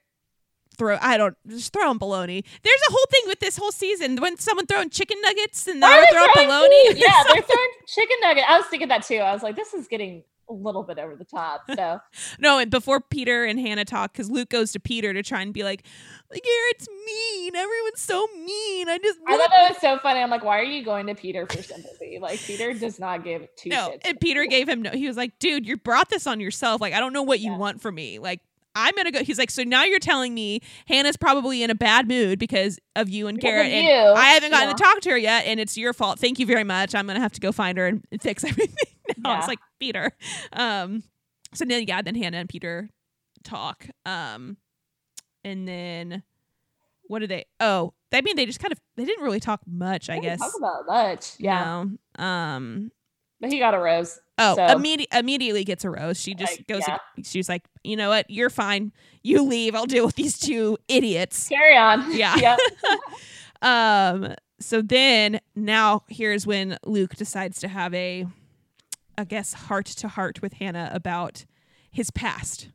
throw. 0.77 0.97
I 1.01 1.17
don't 1.17 1.35
just 1.47 1.73
throw 1.73 1.89
him 1.89 1.99
baloney. 1.99 2.43
There's 2.63 2.81
a 2.87 2.91
whole 2.91 3.05
thing 3.11 3.21
with 3.27 3.39
this 3.39 3.57
whole 3.57 3.71
season 3.71 4.17
when 4.17 4.37
someone 4.37 4.65
throwing 4.65 4.89
chicken 4.89 5.19
nuggets 5.21 5.67
and 5.67 5.81
Why 5.81 5.89
now 5.89 5.95
are 5.97 6.01
they're 6.01 6.11
throwing 6.13 6.47
throwing 6.47 6.49
baloney. 6.49 6.87
food? 6.87 6.97
Yeah, 6.97 7.23
they're 7.33 7.41
throwing 7.41 7.69
chicken 7.87 8.17
nugget. 8.21 8.43
I 8.47 8.57
was 8.57 8.67
thinking 8.67 8.87
that 8.89 9.03
too. 9.03 9.17
I 9.17 9.33
was 9.33 9.43
like, 9.43 9.55
this 9.55 9.73
is 9.73 9.87
getting 9.87 10.23
a 10.49 10.53
little 10.53 10.83
bit 10.83 10.99
over 10.99 11.15
the 11.15 11.25
top. 11.25 11.63
So 11.75 11.99
No, 12.39 12.59
and 12.59 12.69
before 12.69 13.01
Peter 13.01 13.45
and 13.45 13.59
Hannah 13.59 13.85
talk, 13.85 14.13
because 14.13 14.29
Luke 14.29 14.49
goes 14.49 14.71
to 14.73 14.79
Peter 14.79 15.13
to 15.13 15.23
try 15.23 15.41
and 15.41 15.53
be 15.53 15.63
like, 15.63 15.83
Garrett's 16.31 16.87
mean. 17.05 17.55
Everyone's 17.55 18.01
so 18.01 18.27
mean. 18.35 18.89
I 18.89 18.97
just 18.97 19.19
I 19.27 19.37
thought 19.37 19.49
that 19.57 19.69
was 19.69 19.81
so 19.81 19.99
funny. 19.99 20.19
I'm 20.19 20.29
like, 20.29 20.43
why 20.43 20.59
are 20.59 20.63
you 20.63 20.83
going 20.83 21.07
to 21.07 21.15
Peter 21.15 21.47
for 21.47 21.61
sympathy? 21.63 22.19
Like 22.21 22.39
Peter 22.39 22.73
does 22.73 22.99
not 22.99 23.23
give 23.23 23.47
two 23.55 23.69
no. 23.69 23.89
shits. 23.89 24.01
And 24.05 24.19
Peter 24.19 24.45
gave 24.45 24.67
him 24.67 24.81
no. 24.81 24.91
He 24.91 25.07
was 25.07 25.17
like, 25.17 25.39
dude, 25.39 25.65
you 25.65 25.77
brought 25.77 26.09
this 26.09 26.27
on 26.27 26.39
yourself. 26.39 26.81
Like, 26.81 26.93
I 26.93 26.99
don't 26.99 27.13
know 27.13 27.23
what 27.23 27.39
you 27.39 27.53
want 27.53 27.81
from 27.81 27.95
me. 27.95 28.19
Like, 28.19 28.41
I'm 28.75 28.93
gonna 28.95 29.11
go. 29.11 29.23
He's 29.23 29.37
like, 29.37 29.49
so 29.49 29.63
now 29.63 29.83
you're 29.85 29.99
telling 29.99 30.33
me 30.33 30.59
Hannah's 30.87 31.15
probably 31.17 31.63
in 31.63 31.69
a 31.69 31.75
bad 31.75 32.07
mood 32.07 32.39
because 32.39 32.77
of 32.95 33.09
you 33.09 33.27
and 33.27 33.37
Because 33.37 33.49
Garrett, 33.49 33.71
and 33.71 33.87
you. 33.87 34.13
I 34.13 34.25
haven't 34.33 34.51
gotten 34.51 34.69
Yeah. 34.69 34.73
to 34.75 34.83
talk 34.83 34.99
to 35.01 35.09
her 35.11 35.17
yet, 35.17 35.45
and 35.45 35.59
it's 35.59 35.77
your 35.77 35.93
fault. 35.93 36.19
Thank 36.19 36.39
you 36.39 36.45
very 36.45 36.63
much. 36.65 36.93
I'm 36.93 37.07
gonna 37.07 37.19
have 37.21 37.31
to 37.33 37.41
go 37.41 37.51
find 37.51 37.77
her 37.77 37.87
and 37.87 38.03
fix 38.21 38.43
everything. 38.43 38.75
now 39.17 39.31
Yeah. 39.33 39.37
it's 39.39 39.47
like 39.47 39.59
Peter. 39.79 40.11
Um. 40.53 41.03
So 41.53 41.63
then, 41.63 41.85
yeah, 41.87 42.01
then 42.01 42.15
Hannah 42.15 42.37
and 42.37 42.49
Peter 42.49 42.89
talk. 43.45 43.87
Um, 44.05 44.57
and 45.45 45.65
then 45.67 46.23
what 47.07 47.19
do 47.19 47.27
they? 47.27 47.45
Oh, 47.61 47.93
I 48.11 48.21
mean, 48.21 48.35
they 48.35 48.45
just 48.45 48.59
kind 48.59 48.71
of 48.73 48.81
they 48.97 49.05
didn't 49.05 49.23
really 49.23 49.39
talk 49.39 49.61
much. 49.65 50.09
I 50.09 50.15
They 50.15 50.21
didn't 50.21 50.39
guess. 50.39 50.51
talk 50.51 50.57
about 50.57 50.85
much. 50.85 51.35
Yeah, 51.39 51.85
No. 52.17 52.23
Um. 52.25 52.91
But 53.39 53.51
he 53.51 53.59
got 53.59 53.73
a 53.73 53.79
rose. 53.79 54.19
Oh, 54.37 54.55
So- 54.55 54.61
immedi- 54.61 55.05
immediately 55.13 55.63
gets 55.63 55.85
a 55.85 55.89
rose. 55.89 56.19
She 56.19 56.35
just 56.35 56.57
Like, 56.59 56.67
goes. 56.67 56.81
yeah. 56.87 56.97
She's 57.23 57.47
like, 57.47 57.63
you 57.83 57.95
know 57.95 58.09
what? 58.09 58.29
You're 58.29 58.49
fine. 58.49 58.91
You 59.23 59.41
leave. 59.43 59.75
I'll 59.75 59.85
deal 59.85 60.05
with 60.05 60.15
these 60.15 60.37
two 60.37 60.77
idiots. 60.87 61.47
Carry 61.47 61.77
on. 61.77 62.11
Yeah. 62.15 62.35
yep. 62.35 62.59
Um. 63.61 64.33
So 64.59 64.81
then, 64.81 65.41
now 65.55 66.03
here's 66.07 66.47
when 66.47 66.77
Luke 66.85 67.15
decides 67.15 67.59
to 67.59 67.67
have 67.67 67.93
a, 67.93 68.25
I 69.17 69.23
guess, 69.25 69.53
heart 69.53 69.85
to 69.87 70.07
heart 70.07 70.41
with 70.41 70.53
Hannah 70.53 70.89
about 70.93 71.45
his 71.91 72.09
past. 72.09 72.69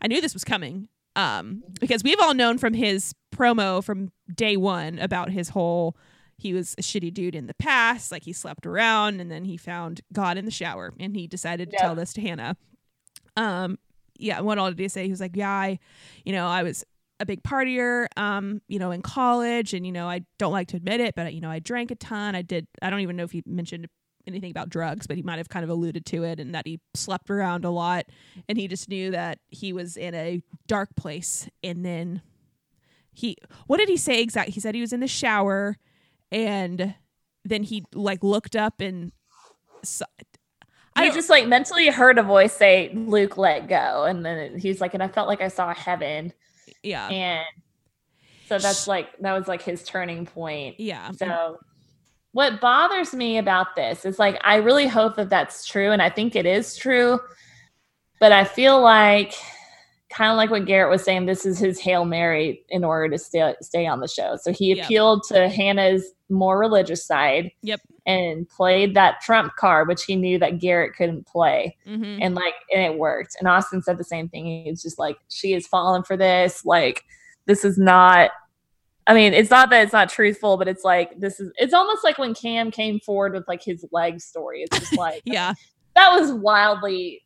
I 0.00 0.06
knew 0.06 0.20
this 0.20 0.32
was 0.34 0.44
coming. 0.44 0.88
Um, 1.16 1.62
because 1.80 2.02
we've 2.04 2.18
all 2.20 2.34
known 2.34 2.58
from 2.58 2.72
his 2.74 3.14
promo 3.34 3.82
from 3.82 4.10
day 4.32 4.56
one 4.56 4.98
about 4.98 5.30
his 5.30 5.50
whole. 5.50 5.96
He 6.36 6.52
was 6.52 6.74
a 6.78 6.82
shitty 6.82 7.12
dude 7.14 7.34
in 7.34 7.46
the 7.46 7.54
past, 7.54 8.12
like 8.12 8.24
he 8.24 8.32
slept 8.32 8.66
around, 8.66 9.20
and 9.20 9.30
then 9.30 9.44
he 9.44 9.56
found 9.56 10.00
God 10.12 10.36
in 10.36 10.44
the 10.44 10.50
shower, 10.50 10.92
and 10.98 11.14
he 11.16 11.26
decided 11.26 11.70
to 11.70 11.76
tell 11.76 11.94
this 11.94 12.12
to 12.14 12.20
Hannah. 12.20 12.56
Um, 13.36 13.78
yeah, 14.18 14.40
what 14.40 14.58
all 14.58 14.68
did 14.68 14.78
he 14.78 14.88
say? 14.88 15.04
He 15.04 15.10
was 15.10 15.20
like, 15.20 15.36
"Yeah, 15.36 15.50
I, 15.50 15.78
you 16.24 16.32
know, 16.32 16.46
I 16.46 16.62
was 16.62 16.84
a 17.20 17.26
big 17.26 17.42
partier, 17.42 18.06
um, 18.16 18.60
you 18.68 18.78
know, 18.78 18.90
in 18.90 19.02
college, 19.02 19.74
and 19.74 19.86
you 19.86 19.92
know, 19.92 20.08
I 20.08 20.22
don't 20.38 20.52
like 20.52 20.68
to 20.68 20.76
admit 20.76 21.00
it, 21.00 21.14
but 21.14 21.34
you 21.34 21.40
know, 21.40 21.50
I 21.50 21.58
drank 21.58 21.90
a 21.90 21.96
ton. 21.96 22.34
I 22.34 22.42
did. 22.42 22.66
I 22.82 22.90
don't 22.90 23.00
even 23.00 23.16
know 23.16 23.24
if 23.24 23.32
he 23.32 23.42
mentioned 23.46 23.88
anything 24.26 24.50
about 24.50 24.70
drugs, 24.70 25.06
but 25.06 25.16
he 25.16 25.22
might 25.22 25.38
have 25.38 25.48
kind 25.48 25.64
of 25.64 25.70
alluded 25.70 26.06
to 26.06 26.24
it, 26.24 26.40
and 26.40 26.54
that 26.54 26.66
he 26.66 26.80
slept 26.94 27.30
around 27.30 27.64
a 27.64 27.70
lot, 27.70 28.06
and 28.48 28.58
he 28.58 28.68
just 28.68 28.88
knew 28.88 29.10
that 29.10 29.38
he 29.48 29.72
was 29.72 29.96
in 29.96 30.14
a 30.14 30.42
dark 30.66 30.94
place. 30.96 31.48
And 31.62 31.84
then 31.84 32.22
he, 33.12 33.36
what 33.66 33.78
did 33.78 33.88
he 33.88 33.96
say 33.96 34.20
exactly? 34.20 34.52
He 34.52 34.60
said 34.60 34.74
he 34.74 34.80
was 34.80 34.92
in 34.92 35.00
the 35.00 35.08
shower, 35.08 35.76
and 36.34 36.94
then 37.44 37.62
he 37.62 37.84
like 37.94 38.22
looked 38.22 38.56
up 38.56 38.80
and. 38.80 39.12
I 40.96 41.10
just 41.10 41.28
like 41.28 41.46
mentally 41.46 41.88
heard 41.88 42.18
a 42.18 42.22
voice 42.22 42.52
say, 42.52 42.90
Luke, 42.94 43.36
let 43.36 43.68
go. 43.68 44.04
And 44.04 44.24
then 44.24 44.58
he's 44.58 44.80
like, 44.80 44.94
and 44.94 45.02
I 45.02 45.08
felt 45.08 45.28
like 45.28 45.40
I 45.40 45.48
saw 45.48 45.74
heaven. 45.74 46.32
yeah, 46.82 47.08
And 47.08 47.44
so 48.46 48.58
that's 48.58 48.86
like, 48.86 49.08
that 49.18 49.32
was 49.36 49.48
like 49.48 49.60
his 49.62 49.82
turning 49.82 50.24
point. 50.24 50.78
yeah, 50.78 51.10
So, 51.12 51.58
what 52.32 52.60
bothers 52.60 53.12
me 53.12 53.38
about 53.38 53.76
this 53.76 54.04
is 54.04 54.18
like, 54.18 54.38
I 54.42 54.56
really 54.56 54.86
hope 54.86 55.16
that 55.16 55.30
that's 55.30 55.66
true. 55.66 55.90
And 55.92 56.00
I 56.00 56.10
think 56.10 56.34
it 56.36 56.46
is 56.46 56.76
true. 56.76 57.20
But 58.20 58.32
I 58.32 58.44
feel 58.44 58.80
like, 58.80 59.34
kind 60.14 60.30
of 60.30 60.36
like 60.36 60.50
what 60.50 60.64
Garrett 60.64 60.90
was 60.90 61.02
saying, 61.02 61.26
this 61.26 61.44
is 61.44 61.58
his 61.58 61.80
Hail 61.80 62.04
Mary 62.04 62.64
in 62.68 62.84
order 62.84 63.08
to 63.10 63.18
stay, 63.18 63.54
stay 63.60 63.86
on 63.86 64.00
the 64.00 64.08
show. 64.08 64.36
So, 64.40 64.52
he 64.52 64.74
Yep. 64.74 64.84
appealed 64.84 65.22
to 65.28 65.48
Hannah's 65.48 66.12
more 66.28 66.58
religious 66.58 67.04
side. 67.04 67.50
Yep. 67.62 67.80
And 68.06 68.48
played 68.48 68.94
that 68.94 69.20
trump 69.22 69.54
card, 69.58 69.88
which 69.88 70.04
he 70.04 70.14
knew 70.14 70.38
that 70.38 70.58
Garrett 70.60 70.94
couldn't 70.94 71.26
play 71.26 71.76
hmm 71.86 72.18
and 72.20 72.34
like 72.34 72.54
and 72.72 72.82
it 72.82 72.98
worked 72.98 73.34
and 73.38 73.48
austin 73.48 73.82
said 73.82 73.98
the 73.98 74.04
same 74.04 74.28
thing 74.28 74.64
he's 74.64 74.82
just 74.82 74.98
like 74.98 75.16
she 75.28 75.52
is 75.54 75.66
falling 75.66 76.02
for 76.02 76.16
this 76.16 76.64
like 76.64 77.02
this 77.46 77.64
is 77.64 77.76
not 77.78 78.30
i 79.06 79.14
mean 79.14 79.32
it's 79.34 79.50
not 79.50 79.70
that 79.70 79.82
it's 79.82 79.92
not 79.92 80.08
truthful 80.08 80.56
but 80.56 80.68
it's 80.68 80.84
like 80.84 81.18
this 81.18 81.40
is 81.40 81.50
it's 81.56 81.74
almost 81.74 82.04
like 82.04 82.18
when 82.18 82.34
cam 82.34 82.70
came 82.70 83.00
forward 83.00 83.32
with 83.32 83.44
like 83.48 83.62
his 83.62 83.84
leg 83.90 84.20
story 84.20 84.62
it's 84.62 84.78
just 84.78 84.96
like 84.98 85.22
yeah, 85.24 85.52
that 85.96 86.10
was 86.18 86.32
wildly 86.32 87.23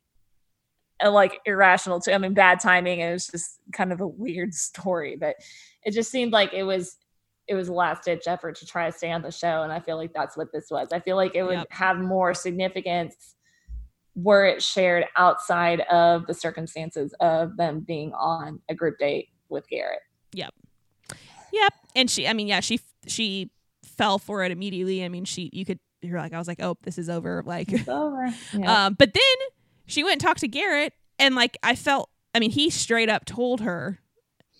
uh, 1.04 1.10
like 1.10 1.40
irrational 1.46 2.00
too 2.00 2.12
i 2.12 2.18
mean 2.18 2.34
bad 2.34 2.60
timing 2.60 3.00
it 3.00 3.12
was 3.12 3.26
just 3.26 3.58
kind 3.72 3.92
of 3.92 4.00
a 4.00 4.06
weird 4.06 4.52
story 4.68 5.16
but 5.16 5.36
it 5.84 5.92
just 5.92 6.10
seemed 6.10 6.32
like 6.32 6.52
it 6.52 6.64
was 6.64 6.96
it 7.46 7.54
was 7.54 7.68
a 7.68 7.72
last 7.72 8.04
ditch 8.04 8.24
effort 8.26 8.54
to 8.56 8.66
try 8.66 8.90
to 8.90 8.96
stay 8.96 9.10
on 9.10 9.22
the 9.22 9.30
show 9.30 9.62
and 9.62 9.72
i 9.72 9.80
feel 9.80 9.96
like 9.96 10.12
that's 10.12 10.36
what 10.36 10.52
this 10.52 10.66
was 10.70 10.88
i 10.92 11.00
feel 11.00 11.16
like 11.16 11.34
it 11.34 11.42
would 11.42 11.58
Yep. 11.58 11.66
have 11.70 11.98
more 11.98 12.34
significance 12.34 13.34
were 14.14 14.44
it 14.44 14.62
shared 14.62 15.04
outside 15.16 15.80
of 15.90 16.26
the 16.26 16.34
circumstances 16.34 17.14
of 17.20 17.56
them 17.56 17.80
being 17.80 18.12
on 18.14 18.60
a 18.68 18.74
group 18.74 18.98
date 18.98 19.28
with 19.48 19.68
garrett 19.68 20.00
Yep. 20.34 20.52
Yep. 21.52 21.72
And 21.96 22.10
she, 22.10 22.28
I 22.28 22.34
mean, 22.34 22.46
yeah, 22.48 22.60
she 22.60 22.80
she 23.06 23.50
fell 23.82 24.18
for 24.18 24.44
it 24.44 24.52
immediately. 24.52 25.02
I 25.04 25.08
mean, 25.08 25.24
she, 25.24 25.48
you 25.54 25.64
could, 25.64 25.78
you're 26.02 26.20
like, 26.20 26.34
I 26.34 26.38
was 26.38 26.46
like, 26.46 26.60
oh, 26.62 26.76
this 26.82 26.98
is 26.98 27.08
over. 27.08 27.42
Like, 27.46 27.72
it's 27.72 27.88
over 27.88 28.28
yeah. 28.52 28.86
um, 28.86 28.94
but 28.98 29.14
then 29.14 29.22
she 29.88 30.04
went 30.04 30.12
and 30.12 30.20
talked 30.20 30.40
to 30.40 30.48
Garrett, 30.48 30.92
and 31.18 31.34
like, 31.34 31.56
I 31.64 31.74
felt, 31.74 32.10
I 32.34 32.38
mean, 32.38 32.50
he 32.50 32.70
straight 32.70 33.08
up 33.08 33.24
told 33.24 33.62
her 33.62 33.98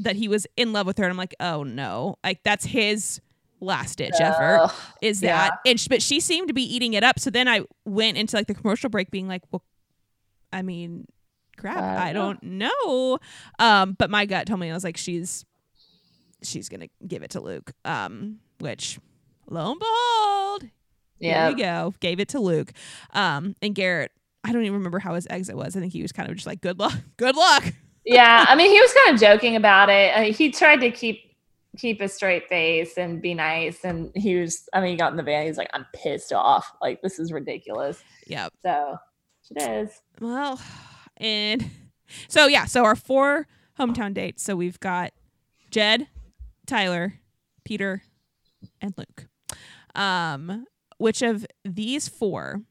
that 0.00 0.16
he 0.16 0.26
was 0.26 0.46
in 0.56 0.72
love 0.72 0.86
with 0.86 0.98
her, 0.98 1.04
and 1.04 1.10
I'm 1.12 1.16
like, 1.16 1.34
oh 1.38 1.62
no, 1.62 2.16
like 2.24 2.42
that's 2.42 2.64
his 2.64 3.20
last 3.60 3.98
ditch 3.98 4.14
effort 4.20 4.60
Ugh. 4.62 4.72
is 5.02 5.22
yeah. 5.22 5.48
that, 5.48 5.58
and 5.66 5.78
sh- 5.78 5.88
but 5.88 6.02
she 6.02 6.20
seemed 6.20 6.48
to 6.48 6.54
be 6.54 6.62
eating 6.62 6.94
it 6.94 7.04
up. 7.04 7.18
So 7.18 7.30
then 7.30 7.48
I 7.48 7.62
went 7.84 8.16
into 8.16 8.36
like 8.36 8.46
the 8.46 8.54
commercial 8.54 8.90
break, 8.90 9.10
being 9.10 9.28
like, 9.28 9.42
well, 9.50 9.62
I 10.52 10.62
mean, 10.62 11.06
crap, 11.56 11.82
I 11.82 12.10
I 12.10 12.12
don't 12.12 12.40
don't 12.40 12.58
know. 12.58 13.18
Um, 13.58 13.96
but 13.98 14.10
my 14.10 14.26
gut 14.26 14.46
told 14.46 14.60
me 14.60 14.70
I 14.70 14.74
was 14.74 14.84
like, 14.84 14.96
she's 14.96 15.44
she's 16.42 16.68
gonna 16.68 16.88
give 17.06 17.22
it 17.22 17.30
to 17.30 17.40
Luke. 17.40 17.72
Um, 17.84 18.38
which 18.60 18.98
lo 19.50 19.72
and 19.72 19.80
behold, 19.80 20.70
yeah 21.18 21.42
there 21.42 21.50
you 21.50 21.64
go, 21.64 21.94
gave 22.00 22.20
it 22.20 22.28
to 22.28 22.40
Luke. 22.40 22.72
Um, 23.12 23.56
and 23.60 23.74
Garrett, 23.74 24.12
I 24.44 24.52
don't 24.52 24.62
even 24.62 24.74
remember 24.74 24.98
how 24.98 25.14
his 25.14 25.26
exit 25.28 25.56
was. 25.56 25.76
I 25.76 25.80
think 25.80 25.92
he 25.92 26.02
was 26.02 26.12
kind 26.12 26.28
of 26.30 26.36
just 26.36 26.46
like, 26.46 26.60
good 26.60 26.78
luck, 26.78 26.94
good 27.16 27.36
luck. 27.36 27.64
yeah 28.04 28.46
i 28.48 28.54
mean 28.54 28.70
he 28.70 28.80
was 28.80 28.92
kind 29.04 29.14
of 29.14 29.20
joking 29.20 29.56
about 29.56 29.88
it 29.90 30.14
Uh, 30.16 30.32
he 30.32 30.50
tried 30.50 30.76
to 30.80 30.90
keep 30.90 31.34
keep 31.76 32.00
a 32.00 32.08
straight 32.08 32.48
face 32.48 32.96
and 32.96 33.20
be 33.20 33.34
nice 33.34 33.84
and 33.84 34.10
he 34.14 34.36
was 34.36 34.68
i 34.72 34.80
mean 34.80 34.90
he 34.92 34.96
got 34.96 35.10
in 35.10 35.16
the 35.18 35.22
van 35.22 35.46
he's 35.46 35.58
like 35.58 35.68
i'm 35.74 35.84
pissed 35.94 36.32
off 36.32 36.72
like 36.80 37.02
this 37.02 37.18
is 37.18 37.30
ridiculous 37.32 38.02
Yep. 38.28 38.52
so 38.62 38.96
it 39.50 39.62
is 39.62 40.00
Well, 40.20 40.60
and 41.18 41.70
so 42.28 42.46
yeah, 42.46 42.64
so 42.64 42.84
our 42.84 42.96
four 42.96 43.46
hometown 43.78 44.12
dates. 44.14 44.42
So 44.42 44.56
we've 44.56 44.78
got 44.80 45.12
Jed, 45.70 46.06
Tyler, 46.66 47.14
Peter, 47.64 48.02
and 48.80 48.92
Luke. 48.96 49.26
Um, 49.94 50.66
which 50.98 51.22
of 51.22 51.46
these 51.64 52.08
four? 52.08 52.62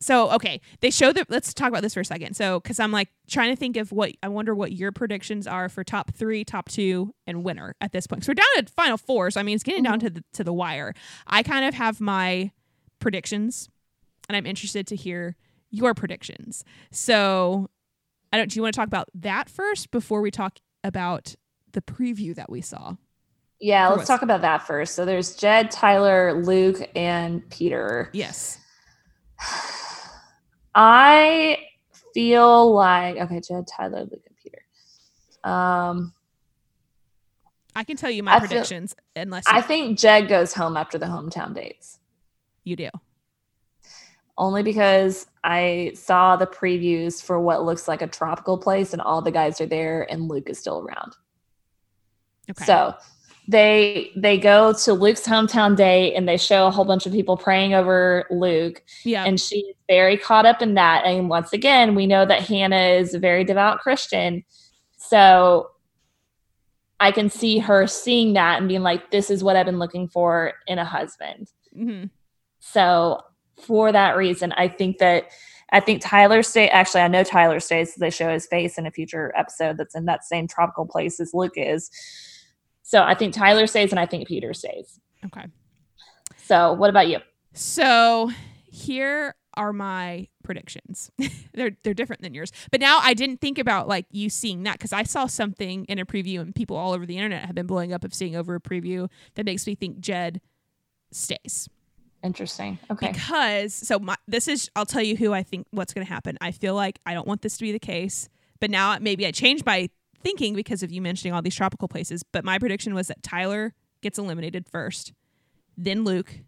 So 0.00 0.30
okay, 0.32 0.60
they 0.80 0.90
show 0.90 1.12
that. 1.12 1.30
Let's 1.30 1.54
talk 1.54 1.68
about 1.68 1.82
this 1.82 1.94
for 1.94 2.00
a 2.00 2.04
second. 2.04 2.34
So 2.34 2.60
because 2.60 2.78
I'm 2.78 2.92
like 2.92 3.08
trying 3.28 3.50
to 3.50 3.56
think 3.56 3.76
of 3.76 3.92
what 3.92 4.12
I 4.22 4.28
wonder 4.28 4.54
what 4.54 4.72
your 4.72 4.92
predictions 4.92 5.46
are 5.46 5.68
for 5.68 5.84
top 5.84 6.12
three, 6.14 6.44
top 6.44 6.68
two, 6.68 7.14
and 7.26 7.42
winner 7.42 7.74
at 7.80 7.92
this 7.92 8.06
point. 8.06 8.24
So 8.24 8.30
we're 8.30 8.34
down 8.34 8.64
to 8.64 8.72
final 8.72 8.98
four. 8.98 9.30
So 9.30 9.40
I 9.40 9.42
mean, 9.42 9.54
it's 9.54 9.64
getting 9.64 9.82
down 9.82 9.98
mm-hmm. 9.98 10.08
to 10.08 10.10
the 10.14 10.24
to 10.34 10.44
the 10.44 10.52
wire. 10.52 10.94
I 11.26 11.42
kind 11.42 11.64
of 11.64 11.74
have 11.74 12.00
my 12.00 12.50
predictions, 12.98 13.70
and 14.28 14.36
I'm 14.36 14.46
interested 14.46 14.86
to 14.88 14.96
hear 14.96 15.36
your 15.70 15.94
predictions. 15.94 16.62
So, 16.90 17.70
I 18.32 18.36
don't. 18.36 18.50
Do 18.50 18.56
you 18.58 18.62
want 18.62 18.74
to 18.74 18.78
talk 18.78 18.88
about 18.88 19.08
that 19.14 19.48
first 19.48 19.90
before 19.90 20.20
we 20.20 20.30
talk 20.30 20.58
about 20.84 21.34
the 21.72 21.82
preview 21.82 22.34
that 22.34 22.50
we 22.50 22.60
saw? 22.60 22.96
yeah 23.58 23.88
let's 23.88 24.06
talk 24.06 24.20
about 24.20 24.42
that 24.42 24.66
first 24.66 24.94
so 24.94 25.06
there's 25.06 25.34
jed 25.34 25.70
tyler 25.70 26.44
luke 26.44 26.90
and 26.94 27.48
peter 27.48 28.10
Yes. 28.12 28.58
I 30.78 31.58
feel 32.12 32.72
like 32.74 33.16
okay, 33.16 33.40
Jed, 33.40 33.66
Tyler, 33.66 34.02
Luke, 34.02 34.22
and 34.26 34.36
Peter. 34.36 34.62
Um, 35.42 36.12
I 37.74 37.82
can 37.84 37.96
tell 37.96 38.10
you 38.10 38.22
my 38.22 38.34
I 38.36 38.40
feel- 38.40 38.48
predictions 38.48 38.94
unless 39.16 39.44
you, 39.48 39.56
I 39.56 39.62
think 39.62 39.98
Jed 39.98 40.28
goes 40.28 40.52
home 40.52 40.76
after 40.76 40.98
the 40.98 41.06
hometown 41.06 41.54
dates, 41.54 41.98
you 42.64 42.76
do. 42.76 42.90
only 44.38 44.62
because 44.62 45.26
I 45.42 45.92
saw 45.94 46.36
the 46.36 46.46
previews 46.46 47.22
for 47.22 47.40
what 47.40 47.64
looks 47.64 47.88
like 47.88 48.02
a 48.02 48.06
tropical 48.06 48.58
place, 48.58 48.92
and 48.92 49.00
all 49.00 49.22
the 49.22 49.30
guys 49.30 49.60
are 49.62 49.66
there, 49.66 50.06
and 50.10 50.28
Luke 50.28 50.48
is 50.50 50.58
still 50.58 50.80
around. 50.86 51.14
Okay. 52.50 52.64
So 52.64 52.94
they 53.48 54.12
they 54.16 54.38
go 54.38 54.72
to 54.72 54.92
Luke's 54.92 55.22
hometown 55.26 55.76
date, 55.76 56.14
and 56.14 56.28
they 56.28 56.36
show 56.36 56.66
a 56.66 56.70
whole 56.70 56.84
bunch 56.84 57.06
of 57.06 57.12
people 57.12 57.36
praying 57.36 57.74
over 57.74 58.26
Luke, 58.30 58.82
yeah. 59.04 59.24
and 59.24 59.40
she's 59.40 59.74
very 59.88 60.16
caught 60.16 60.46
up 60.46 60.62
in 60.62 60.74
that. 60.74 61.04
And 61.04 61.28
once 61.28 61.52
again, 61.52 61.94
we 61.94 62.06
know 62.06 62.26
that 62.26 62.42
Hannah 62.42 62.88
is 62.98 63.14
a 63.14 63.18
very 63.18 63.44
devout 63.44 63.80
Christian. 63.80 64.44
So 64.96 65.70
I 66.98 67.12
can 67.12 67.30
see 67.30 67.58
her 67.58 67.86
seeing 67.86 68.32
that 68.32 68.58
and 68.58 68.68
being 68.68 68.82
like, 68.82 69.10
this 69.10 69.30
is 69.30 69.44
what 69.44 69.56
I've 69.56 69.66
been 69.66 69.78
looking 69.78 70.08
for 70.08 70.54
in 70.66 70.78
a 70.78 70.84
husband. 70.84 71.48
hmm 71.74 72.04
So 72.58 73.20
for 73.60 73.92
that 73.92 74.16
reason, 74.16 74.52
I 74.52 74.68
think 74.68 74.98
that 74.98 75.30
I 75.72 75.80
think 75.80 76.00
Tyler 76.00 76.42
stay 76.42 76.68
actually 76.68 77.02
I 77.02 77.08
know 77.08 77.24
Tyler 77.24 77.60
stays 77.60 77.94
they 77.96 78.10
show 78.10 78.32
his 78.32 78.46
face 78.46 78.78
in 78.78 78.86
a 78.86 78.90
future 78.90 79.32
episode 79.36 79.76
that's 79.78 79.96
in 79.96 80.04
that 80.06 80.24
same 80.24 80.46
tropical 80.46 80.86
place 80.86 81.20
as 81.20 81.34
Luke 81.34 81.54
is. 81.56 81.90
So 82.86 83.02
I 83.02 83.14
think 83.14 83.34
Tyler 83.34 83.66
stays 83.66 83.90
and 83.90 83.98
I 83.98 84.06
think 84.06 84.28
Peter 84.28 84.54
stays. 84.54 85.00
Okay. 85.24 85.46
So 86.36 86.72
what 86.72 86.88
about 86.88 87.08
you? 87.08 87.18
So 87.52 88.30
here 88.70 89.34
are 89.54 89.72
my 89.72 90.28
predictions. 90.44 91.10
they're 91.54 91.76
they're 91.82 91.94
different 91.94 92.22
than 92.22 92.32
yours. 92.32 92.52
But 92.70 92.80
now 92.80 93.00
I 93.02 93.12
didn't 93.12 93.40
think 93.40 93.58
about 93.58 93.88
like 93.88 94.06
you 94.12 94.30
seeing 94.30 94.62
that 94.62 94.74
because 94.74 94.92
I 94.92 95.02
saw 95.02 95.26
something 95.26 95.84
in 95.86 95.98
a 95.98 96.06
preview 96.06 96.40
and 96.40 96.54
people 96.54 96.76
all 96.76 96.92
over 96.92 97.04
the 97.04 97.16
internet 97.16 97.46
have 97.46 97.56
been 97.56 97.66
blowing 97.66 97.92
up 97.92 98.04
of 98.04 98.14
seeing 98.14 98.36
over 98.36 98.54
a 98.54 98.60
preview 98.60 99.10
that 99.34 99.44
makes 99.44 99.66
me 99.66 99.74
think 99.74 99.98
Jed 99.98 100.40
stays. 101.10 101.68
Interesting. 102.22 102.78
Okay. 102.88 103.10
Because 103.10 103.74
so 103.74 103.98
my, 103.98 104.14
this 104.28 104.46
is 104.46 104.70
I'll 104.76 104.86
tell 104.86 105.02
you 105.02 105.16
who 105.16 105.32
I 105.32 105.42
think 105.42 105.66
what's 105.72 105.92
going 105.92 106.06
to 106.06 106.12
happen. 106.12 106.38
I 106.40 106.52
feel 106.52 106.76
like 106.76 107.00
I 107.04 107.14
don't 107.14 107.26
want 107.26 107.42
this 107.42 107.56
to 107.56 107.64
be 107.64 107.72
the 107.72 107.80
case, 107.80 108.28
but 108.60 108.70
now 108.70 108.96
maybe 109.00 109.26
I 109.26 109.32
changed 109.32 109.66
my 109.66 109.90
thinking 110.22 110.54
because 110.54 110.82
of 110.82 110.90
you 110.92 111.00
mentioning 111.02 111.32
all 111.34 111.42
these 111.42 111.54
tropical 111.54 111.88
places. 111.88 112.22
But 112.22 112.44
my 112.44 112.58
prediction 112.58 112.94
was 112.94 113.08
that 113.08 113.22
Tyler 113.22 113.74
gets 114.02 114.18
eliminated 114.18 114.66
first, 114.70 115.12
then 115.76 116.04
Luke, 116.04 116.40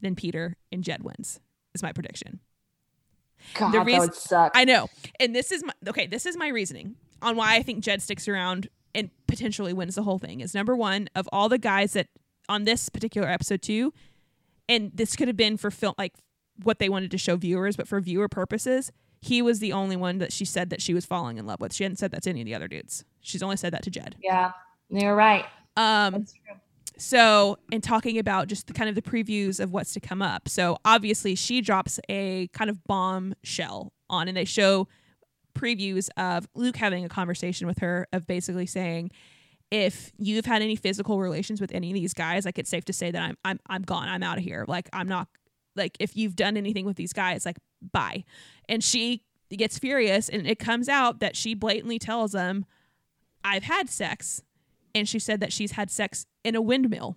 then 0.00 0.14
Peter, 0.14 0.56
and 0.72 0.82
Jed 0.84 1.02
wins. 1.02 1.40
Is 1.74 1.82
my 1.82 1.92
prediction. 1.92 2.40
God, 3.54 3.72
The 3.72 3.78
that 3.78 3.86
reason- 3.86 4.00
would 4.00 4.14
suck. 4.14 4.52
I 4.54 4.64
know, 4.64 4.88
and 5.20 5.34
this 5.34 5.50
is 5.52 5.64
my 5.64 5.72
okay. 5.88 6.06
This 6.06 6.24
is 6.24 6.36
my 6.36 6.48
reasoning 6.48 6.96
on 7.20 7.36
why 7.36 7.56
I 7.56 7.62
think 7.62 7.82
Jed 7.82 8.00
sticks 8.00 8.28
around 8.28 8.68
and 8.94 9.10
potentially 9.26 9.72
wins 9.72 9.96
the 9.96 10.02
whole 10.04 10.18
thing. 10.18 10.40
Is 10.40 10.54
number 10.54 10.76
one 10.76 11.08
of 11.14 11.28
all 11.32 11.48
the 11.48 11.58
guys 11.58 11.94
that 11.94 12.06
on 12.48 12.64
this 12.64 12.88
particular 12.88 13.28
episode 13.28 13.60
too, 13.60 13.92
and 14.68 14.92
this 14.94 15.16
could 15.16 15.26
have 15.28 15.36
been 15.36 15.56
for 15.56 15.70
film 15.70 15.94
like 15.98 16.14
what 16.62 16.78
they 16.78 16.88
wanted 16.88 17.10
to 17.10 17.18
show 17.18 17.34
viewers, 17.36 17.76
but 17.76 17.88
for 17.88 18.00
viewer 18.00 18.28
purposes, 18.28 18.92
he 19.24 19.40
was 19.40 19.58
the 19.58 19.72
only 19.72 19.96
one 19.96 20.18
that 20.18 20.32
she 20.32 20.44
said 20.44 20.68
that 20.68 20.82
she 20.82 20.92
was 20.92 21.06
falling 21.06 21.38
in 21.38 21.46
love 21.46 21.58
with. 21.58 21.72
She 21.72 21.82
hadn't 21.82 21.96
said 21.96 22.10
that 22.10 22.22
to 22.24 22.30
any 22.30 22.42
of 22.42 22.44
the 22.44 22.54
other 22.54 22.68
dudes. 22.68 23.04
She's 23.22 23.42
only 23.42 23.56
said 23.56 23.72
that 23.72 23.82
to 23.84 23.90
Jed. 23.90 24.16
yeah, 24.22 24.52
you're 24.90 25.14
right. 25.16 25.46
Um, 25.78 26.12
That's 26.12 26.32
true. 26.32 26.56
so, 26.98 27.56
in 27.72 27.80
talking 27.80 28.18
about 28.18 28.48
just 28.48 28.66
the 28.66 28.74
kind 28.74 28.90
of 28.90 28.94
the 28.94 29.02
previews 29.02 29.60
of 29.60 29.72
what's 29.72 29.94
to 29.94 30.00
come 30.00 30.20
up. 30.20 30.46
So, 30.48 30.76
obviously, 30.84 31.34
she 31.34 31.62
drops 31.62 31.98
a 32.10 32.48
kind 32.48 32.68
of 32.68 32.84
bombshell 32.84 33.94
on, 34.10 34.28
and 34.28 34.36
they 34.36 34.44
show 34.44 34.88
previews 35.54 36.10
of 36.18 36.46
Luke 36.54 36.76
having 36.76 37.04
a 37.04 37.08
conversation 37.08 37.66
with 37.66 37.78
her 37.78 38.06
of 38.12 38.26
basically 38.26 38.66
saying, 38.66 39.10
if 39.70 40.12
you've 40.18 40.44
had 40.44 40.60
any 40.60 40.76
physical 40.76 41.18
relations 41.20 41.60
with 41.62 41.72
any 41.72 41.90
of 41.90 41.94
these 41.94 42.12
guys, 42.12 42.44
like 42.44 42.58
it's 42.58 42.68
safe 42.70 42.84
to 42.84 42.92
say 42.92 43.10
that 43.10 43.22
I'm 43.22 43.36
I'm 43.44 43.58
I'm 43.68 43.82
gone. 43.82 44.08
I'm 44.08 44.22
out 44.22 44.36
of 44.36 44.44
here. 44.44 44.66
Like 44.68 44.90
I'm 44.92 45.08
not 45.08 45.28
like 45.76 45.96
if 46.00 46.16
you've 46.16 46.36
done 46.36 46.56
anything 46.56 46.84
with 46.86 46.96
these 46.96 47.12
guys, 47.12 47.44
like 47.44 47.58
bye. 47.92 48.24
And 48.68 48.82
she 48.82 49.22
gets 49.50 49.78
furious, 49.78 50.28
and 50.28 50.46
it 50.46 50.58
comes 50.58 50.88
out 50.88 51.20
that 51.20 51.36
she 51.36 51.54
blatantly 51.54 51.98
tells 51.98 52.32
them, 52.32 52.64
"I've 53.44 53.64
had 53.64 53.88
sex." 53.88 54.42
and 54.94 55.08
she 55.08 55.18
said 55.18 55.40
that 55.40 55.52
she's 55.52 55.72
had 55.72 55.90
sex 55.90 56.26
in 56.44 56.54
a 56.54 56.62
windmill. 56.62 57.16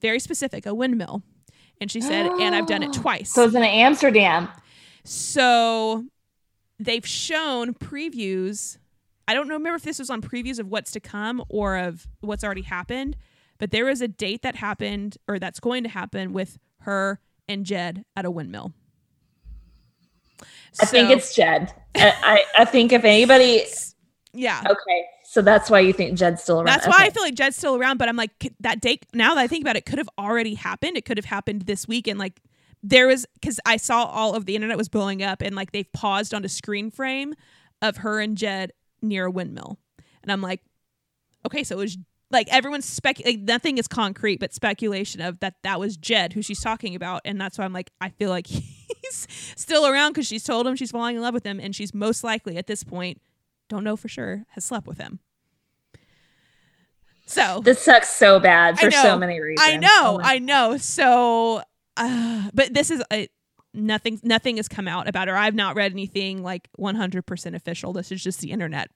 Very 0.00 0.18
specific, 0.18 0.66
a 0.66 0.74
windmill. 0.74 1.22
And 1.80 1.90
she 1.90 2.00
said, 2.00 2.26
and 2.26 2.54
I've 2.54 2.66
done 2.66 2.82
it 2.82 2.92
twice. 2.92 3.32
So 3.32 3.44
it's 3.44 3.54
in 3.54 3.62
Amsterdam. 3.62 4.48
So 5.04 6.04
they've 6.78 7.06
shown 7.06 7.74
previews. 7.74 8.78
I 9.28 9.34
don't 9.34 9.48
know, 9.48 9.54
remember 9.54 9.76
if 9.76 9.82
this 9.82 9.98
was 9.98 10.10
on 10.10 10.20
previews 10.20 10.58
of 10.58 10.68
what's 10.68 10.90
to 10.92 11.00
come 11.00 11.42
or 11.48 11.76
of 11.76 12.06
what's 12.20 12.42
already 12.42 12.62
happened, 12.62 13.16
but 13.58 13.70
there 13.70 13.84
was 13.84 14.00
a 14.00 14.08
date 14.08 14.42
that 14.42 14.56
happened 14.56 15.16
or 15.28 15.38
that's 15.38 15.60
going 15.60 15.84
to 15.84 15.88
happen 15.88 16.32
with 16.32 16.58
her 16.80 17.20
and 17.52 17.64
Jed 17.64 18.04
at 18.16 18.24
a 18.24 18.30
windmill. 18.30 18.72
I 20.80 20.86
think 20.86 21.10
it's 21.10 21.34
Jed. 21.34 21.72
I, 21.94 22.14
I, 22.56 22.62
I 22.62 22.64
think 22.64 22.92
if 22.92 23.04
anybody, 23.04 23.64
yeah. 24.32 24.62
okay, 24.68 25.04
so 25.24 25.42
that's 25.42 25.70
why 25.70 25.80
you 25.80 25.92
think 25.92 26.18
Jed's 26.18 26.42
still 26.42 26.56
around. 26.56 26.66
That's 26.66 26.86
why 26.86 27.04
I 27.04 27.10
feel 27.10 27.22
like 27.22 27.34
Jed's 27.34 27.56
still 27.56 27.76
around, 27.76 27.98
but 27.98 28.08
I'm 28.08 28.16
like 28.16 28.52
that 28.60 28.80
date. 28.80 29.06
Now 29.14 29.34
that 29.34 29.40
I 29.40 29.46
think 29.46 29.62
about 29.62 29.76
it, 29.76 29.84
could 29.86 29.98
have 29.98 30.08
already 30.18 30.54
happened. 30.54 30.96
It 30.96 31.04
could 31.04 31.18
have 31.18 31.26
happened 31.26 31.62
this 31.62 31.86
week, 31.86 32.08
and 32.08 32.18
like 32.18 32.40
there 32.82 33.06
was 33.06 33.26
because 33.34 33.60
I 33.66 33.76
saw 33.76 34.04
all 34.04 34.34
of 34.34 34.46
the 34.46 34.56
internet 34.56 34.76
was 34.76 34.88
blowing 34.88 35.22
up, 35.22 35.42
and 35.42 35.54
like 35.54 35.72
they've 35.72 35.90
paused 35.92 36.34
on 36.34 36.44
a 36.44 36.48
screen 36.48 36.90
frame 36.90 37.34
of 37.80 37.98
her 37.98 38.20
and 38.20 38.36
Jed 38.36 38.72
near 39.00 39.26
a 39.26 39.30
windmill, 39.30 39.78
and 40.22 40.32
I'm 40.32 40.40
like, 40.40 40.60
okay, 41.46 41.64
so 41.64 41.76
it 41.76 41.78
was 41.78 41.98
like 42.32 42.48
everyone's 42.52 42.86
spec 42.86 43.20
like 43.24 43.40
nothing 43.40 43.78
is 43.78 43.86
concrete, 43.86 44.40
but 44.40 44.52
speculation 44.52 45.20
of 45.20 45.38
that 45.40 45.54
that 45.62 45.78
was 45.78 45.96
Jed 45.96 46.32
who 46.32 46.42
she's 46.42 46.60
talking 46.60 46.94
about, 46.94 47.22
and 47.24 47.40
that's 47.40 47.58
why 47.58 47.64
I'm 47.64 47.72
like 47.72 47.90
I 48.00 48.08
feel 48.08 48.30
like 48.30 48.46
he's 48.46 49.26
still 49.56 49.86
around 49.86 50.12
because 50.12 50.26
she's 50.26 50.44
told 50.44 50.66
him 50.66 50.74
she's 50.76 50.90
falling 50.90 51.16
in 51.16 51.22
love 51.22 51.34
with 51.34 51.44
him, 51.44 51.60
and 51.60 51.74
she's 51.74 51.94
most 51.94 52.24
likely 52.24 52.56
at 52.56 52.66
this 52.66 52.82
point, 52.82 53.20
don't 53.68 53.84
know 53.84 53.96
for 53.96 54.08
sure, 54.08 54.44
has 54.50 54.64
slept 54.64 54.86
with 54.86 54.98
him. 54.98 55.20
So 57.26 57.60
This 57.64 57.80
sucks 57.80 58.10
so 58.10 58.40
bad 58.40 58.78
for 58.78 58.90
so 58.90 59.16
many 59.16 59.40
reasons. 59.40 59.66
I 59.66 59.76
know, 59.76 59.88
Oh 59.88 60.20
I 60.22 60.38
know. 60.38 60.76
So, 60.76 61.62
uh, 61.96 62.50
but 62.52 62.74
this 62.74 62.90
is 62.90 63.02
uh, 63.10 63.26
nothing. 63.72 64.20
Nothing 64.22 64.56
has 64.56 64.68
come 64.68 64.88
out 64.88 65.08
about 65.08 65.28
her. 65.28 65.36
I've 65.36 65.54
not 65.54 65.76
read 65.76 65.92
anything 65.92 66.42
like 66.42 66.68
100% 66.78 67.54
official. 67.54 67.92
This 67.92 68.12
is 68.12 68.22
just 68.22 68.40
the 68.40 68.50
internet 68.50 68.90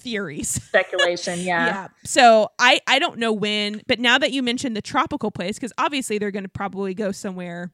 theories. 0.00 0.48
speculation. 0.64 1.38
Yeah. 1.40 1.66
Yeah. 1.66 1.88
So 2.04 2.48
I 2.58 2.80
I 2.86 2.98
don't 2.98 3.18
know 3.18 3.32
when, 3.32 3.82
but 3.86 3.98
now 4.00 4.18
that 4.18 4.32
you 4.32 4.42
mentioned 4.42 4.76
the 4.76 4.82
tropical 4.82 5.30
place, 5.30 5.56
because 5.56 5.72
obviously 5.78 6.18
they're 6.18 6.30
going 6.30 6.44
to 6.44 6.48
probably 6.48 6.94
go 6.94 7.12
somewhere. 7.12 7.72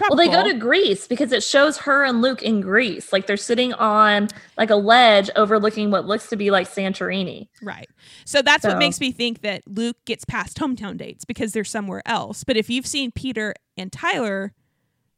Well, 0.00 0.16
they 0.16 0.26
go 0.26 0.42
to 0.42 0.54
Greece 0.54 1.06
because 1.06 1.30
it 1.30 1.44
shows 1.44 1.78
her 1.78 2.02
and 2.04 2.20
Luke 2.20 2.42
in 2.42 2.60
Greece. 2.60 3.12
Like 3.12 3.28
they're 3.28 3.36
sitting 3.36 3.72
on 3.74 4.26
like 4.58 4.70
a 4.70 4.74
ledge 4.76 5.30
overlooking 5.36 5.92
what 5.92 6.04
looks 6.04 6.26
to 6.30 6.36
be 6.36 6.50
like 6.50 6.66
Santorini. 6.68 7.46
Right. 7.62 7.86
So 8.24 8.42
that's 8.42 8.62
So- 8.62 8.70
what 8.70 8.78
makes 8.78 8.98
me 8.98 9.12
think 9.12 9.42
that 9.42 9.62
Luke 9.68 9.96
gets 10.04 10.24
past 10.24 10.58
hometown 10.58 10.96
dates 10.96 11.24
because 11.24 11.52
they're 11.52 11.62
somewhere 11.62 12.02
else. 12.06 12.42
But 12.42 12.56
if 12.56 12.68
you've 12.68 12.88
seen 12.88 13.12
Peter 13.12 13.54
and 13.76 13.92
Tyler 13.92 14.52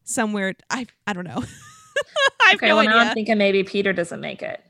somewhere, 0.03 0.53
I 0.69 0.85
I 1.07 1.13
don't 1.13 1.25
know. 1.25 1.43
I 2.41 2.49
have 2.49 2.55
Okay, 2.57 2.67
no 2.67 2.75
well 2.75 2.85
now 2.85 2.91
idea. 2.99 3.07
I'm 3.09 3.13
thinking 3.15 3.37
maybe 3.39 3.63
Peter 3.63 3.93
doesn't 3.93 4.21
make 4.21 4.43
it, 4.43 4.61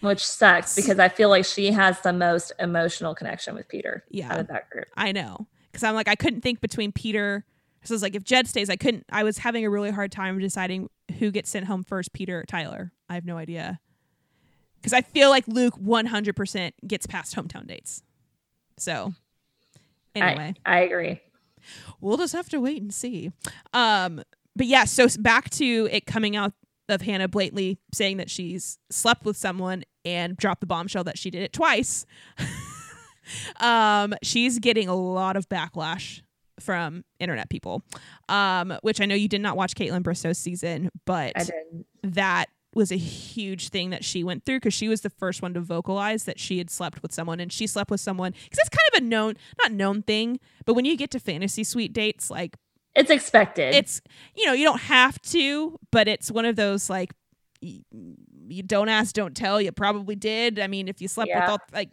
which 0.00 0.24
sucks 0.26 0.74
because 0.76 0.98
I 0.98 1.08
feel 1.08 1.28
like 1.28 1.44
she 1.44 1.72
has 1.72 2.00
the 2.00 2.12
most 2.12 2.52
emotional 2.58 3.14
connection 3.14 3.54
with 3.54 3.68
Peter 3.68 4.04
Yeah. 4.10 4.32
out 4.32 4.40
of 4.40 4.46
that 4.48 4.70
group. 4.70 4.86
I 4.96 5.12
know. 5.12 5.46
Because 5.70 5.82
I'm 5.82 5.94
like, 5.94 6.08
I 6.08 6.14
couldn't 6.14 6.40
think 6.42 6.60
between 6.60 6.92
Peter. 6.92 7.44
So 7.84 7.94
it's 7.94 8.02
like, 8.02 8.14
if 8.14 8.24
Jed 8.24 8.46
stays, 8.48 8.68
I 8.70 8.76
couldn't. 8.76 9.04
I 9.10 9.22
was 9.24 9.38
having 9.38 9.64
a 9.64 9.70
really 9.70 9.90
hard 9.90 10.10
time 10.12 10.38
deciding 10.38 10.88
who 11.18 11.30
gets 11.30 11.50
sent 11.50 11.66
home 11.66 11.84
first, 11.84 12.12
Peter 12.12 12.40
or 12.40 12.44
Tyler. 12.44 12.92
I 13.08 13.14
have 13.14 13.24
no 13.24 13.36
idea. 13.36 13.80
Because 14.76 14.92
I 14.92 15.00
feel 15.02 15.30
like 15.30 15.46
Luke 15.48 15.74
100% 15.78 16.72
gets 16.86 17.06
past 17.06 17.34
hometown 17.34 17.66
dates. 17.66 18.02
So, 18.78 19.12
anyway, 20.14 20.54
I, 20.64 20.76
I 20.76 20.80
agree. 20.80 21.20
we'll 22.00 22.16
just 22.16 22.32
have 22.34 22.48
to 22.50 22.60
wait 22.60 22.80
and 22.82 22.92
see. 22.94 23.32
Um, 23.72 24.22
but 24.54 24.66
yeah, 24.66 24.84
so 24.84 25.06
back 25.18 25.50
to 25.50 25.88
it 25.90 26.06
coming 26.06 26.36
out 26.36 26.52
of 26.88 27.02
Hannah 27.02 27.28
blatantly 27.28 27.78
saying 27.92 28.16
that 28.18 28.30
she's 28.30 28.78
slept 28.90 29.24
with 29.24 29.36
someone 29.36 29.84
and 30.04 30.36
dropped 30.36 30.60
the 30.60 30.66
bombshell 30.66 31.04
that 31.04 31.18
she 31.18 31.30
did 31.30 31.42
it 31.42 31.52
twice. 31.52 32.06
um, 33.60 34.14
she's 34.22 34.58
getting 34.58 34.88
a 34.88 34.94
lot 34.94 35.36
of 35.36 35.48
backlash 35.48 36.22
from 36.60 37.04
internet 37.20 37.50
people, 37.50 37.82
um, 38.28 38.76
which 38.82 39.00
I 39.00 39.06
know 39.06 39.14
you 39.14 39.28
did 39.28 39.40
not 39.40 39.56
watch 39.56 39.74
Kaitlyn 39.74 40.02
Bristowe's 40.02 40.38
season, 40.38 40.90
but 41.04 41.50
that 42.02 42.48
was 42.74 42.92
a 42.92 42.96
huge 42.96 43.68
thing 43.68 43.90
that 43.90 44.04
she 44.04 44.22
went 44.22 44.44
through 44.44 44.56
because 44.56 44.74
she 44.74 44.88
was 44.88 45.00
the 45.00 45.10
first 45.10 45.42
one 45.42 45.54
to 45.54 45.60
vocalize 45.60 46.24
that 46.24 46.38
she 46.38 46.58
had 46.58 46.70
slept 46.70 47.02
with 47.02 47.12
someone 47.12 47.40
and 47.40 47.52
she 47.52 47.66
slept 47.66 47.90
with 47.90 48.00
someone 48.00 48.32
because 48.32 48.58
it's 48.58 48.68
kind 48.68 48.88
of 48.92 49.02
a 49.02 49.04
known 49.04 49.34
not 49.58 49.72
known 49.72 50.02
thing 50.02 50.38
but 50.66 50.74
when 50.74 50.84
you 50.84 50.96
get 50.96 51.10
to 51.10 51.18
fantasy 51.18 51.64
suite 51.64 51.92
dates 51.92 52.30
like 52.30 52.56
It's 52.98 53.10
expected. 53.10 53.74
it's 53.74 54.00
you 54.36 54.46
know 54.46 54.52
you 54.52 54.64
don't 54.64 54.80
have 54.80 55.20
to 55.22 55.78
but 55.90 56.08
it's 56.08 56.30
one 56.30 56.44
of 56.44 56.56
those 56.56 56.90
like 56.90 57.12
you 57.60 58.62
don't 58.64 58.88
ask 58.88 59.14
don't 59.14 59.36
tell 59.36 59.60
you 59.60 59.72
probably 59.72 60.14
did 60.16 60.58
i 60.58 60.66
mean 60.66 60.88
if 60.88 61.00
you 61.00 61.08
slept 61.08 61.30
with 61.34 61.48
all 61.48 61.58
like 61.72 61.90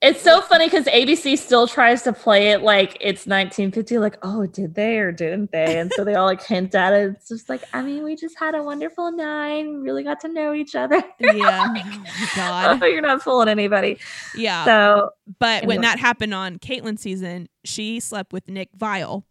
It's 0.00 0.22
so 0.22 0.40
funny 0.40 0.64
because 0.66 0.86
ABC 0.86 1.36
still 1.36 1.66
tries 1.66 2.02
to 2.02 2.12
play 2.12 2.52
it 2.52 2.62
like 2.62 2.96
it's 3.02 3.26
1950, 3.26 3.98
like, 3.98 4.16
oh, 4.22 4.46
did 4.46 4.74
they 4.74 4.96
or 4.98 5.12
didn't 5.12 5.52
they? 5.52 5.78
And 5.78 5.92
so 5.94 6.04
they 6.04 6.14
all 6.14 6.24
like 6.24 6.42
hint 6.42 6.74
at 6.74 6.94
it. 6.94 7.10
It's 7.10 7.28
just 7.28 7.50
like, 7.50 7.62
I 7.74 7.82
mean, 7.82 8.02
we 8.02 8.16
just 8.16 8.38
had 8.38 8.54
a 8.54 8.62
wonderful 8.62 9.12
night, 9.12 9.66
really 9.68 10.02
got 10.02 10.20
to 10.20 10.28
know 10.28 10.54
each 10.54 10.74
other. 10.74 11.02
yeah 11.20 11.66
oh 11.68 12.30
god 12.34 12.82
oh, 12.82 12.86
you're 12.86 13.02
not 13.02 13.22
fooling 13.22 13.48
anybody. 13.48 13.98
yeah 14.34 14.64
So 14.64 15.10
but 15.38 15.66
when 15.66 15.82
that 15.82 15.98
happened 15.98 16.32
on 16.32 16.58
Kaitlyn's 16.58 17.02
season 17.02 17.48
she 17.64 18.00
slept 18.00 18.32
with 18.32 18.48
nick 18.48 18.70
viall 18.78 19.24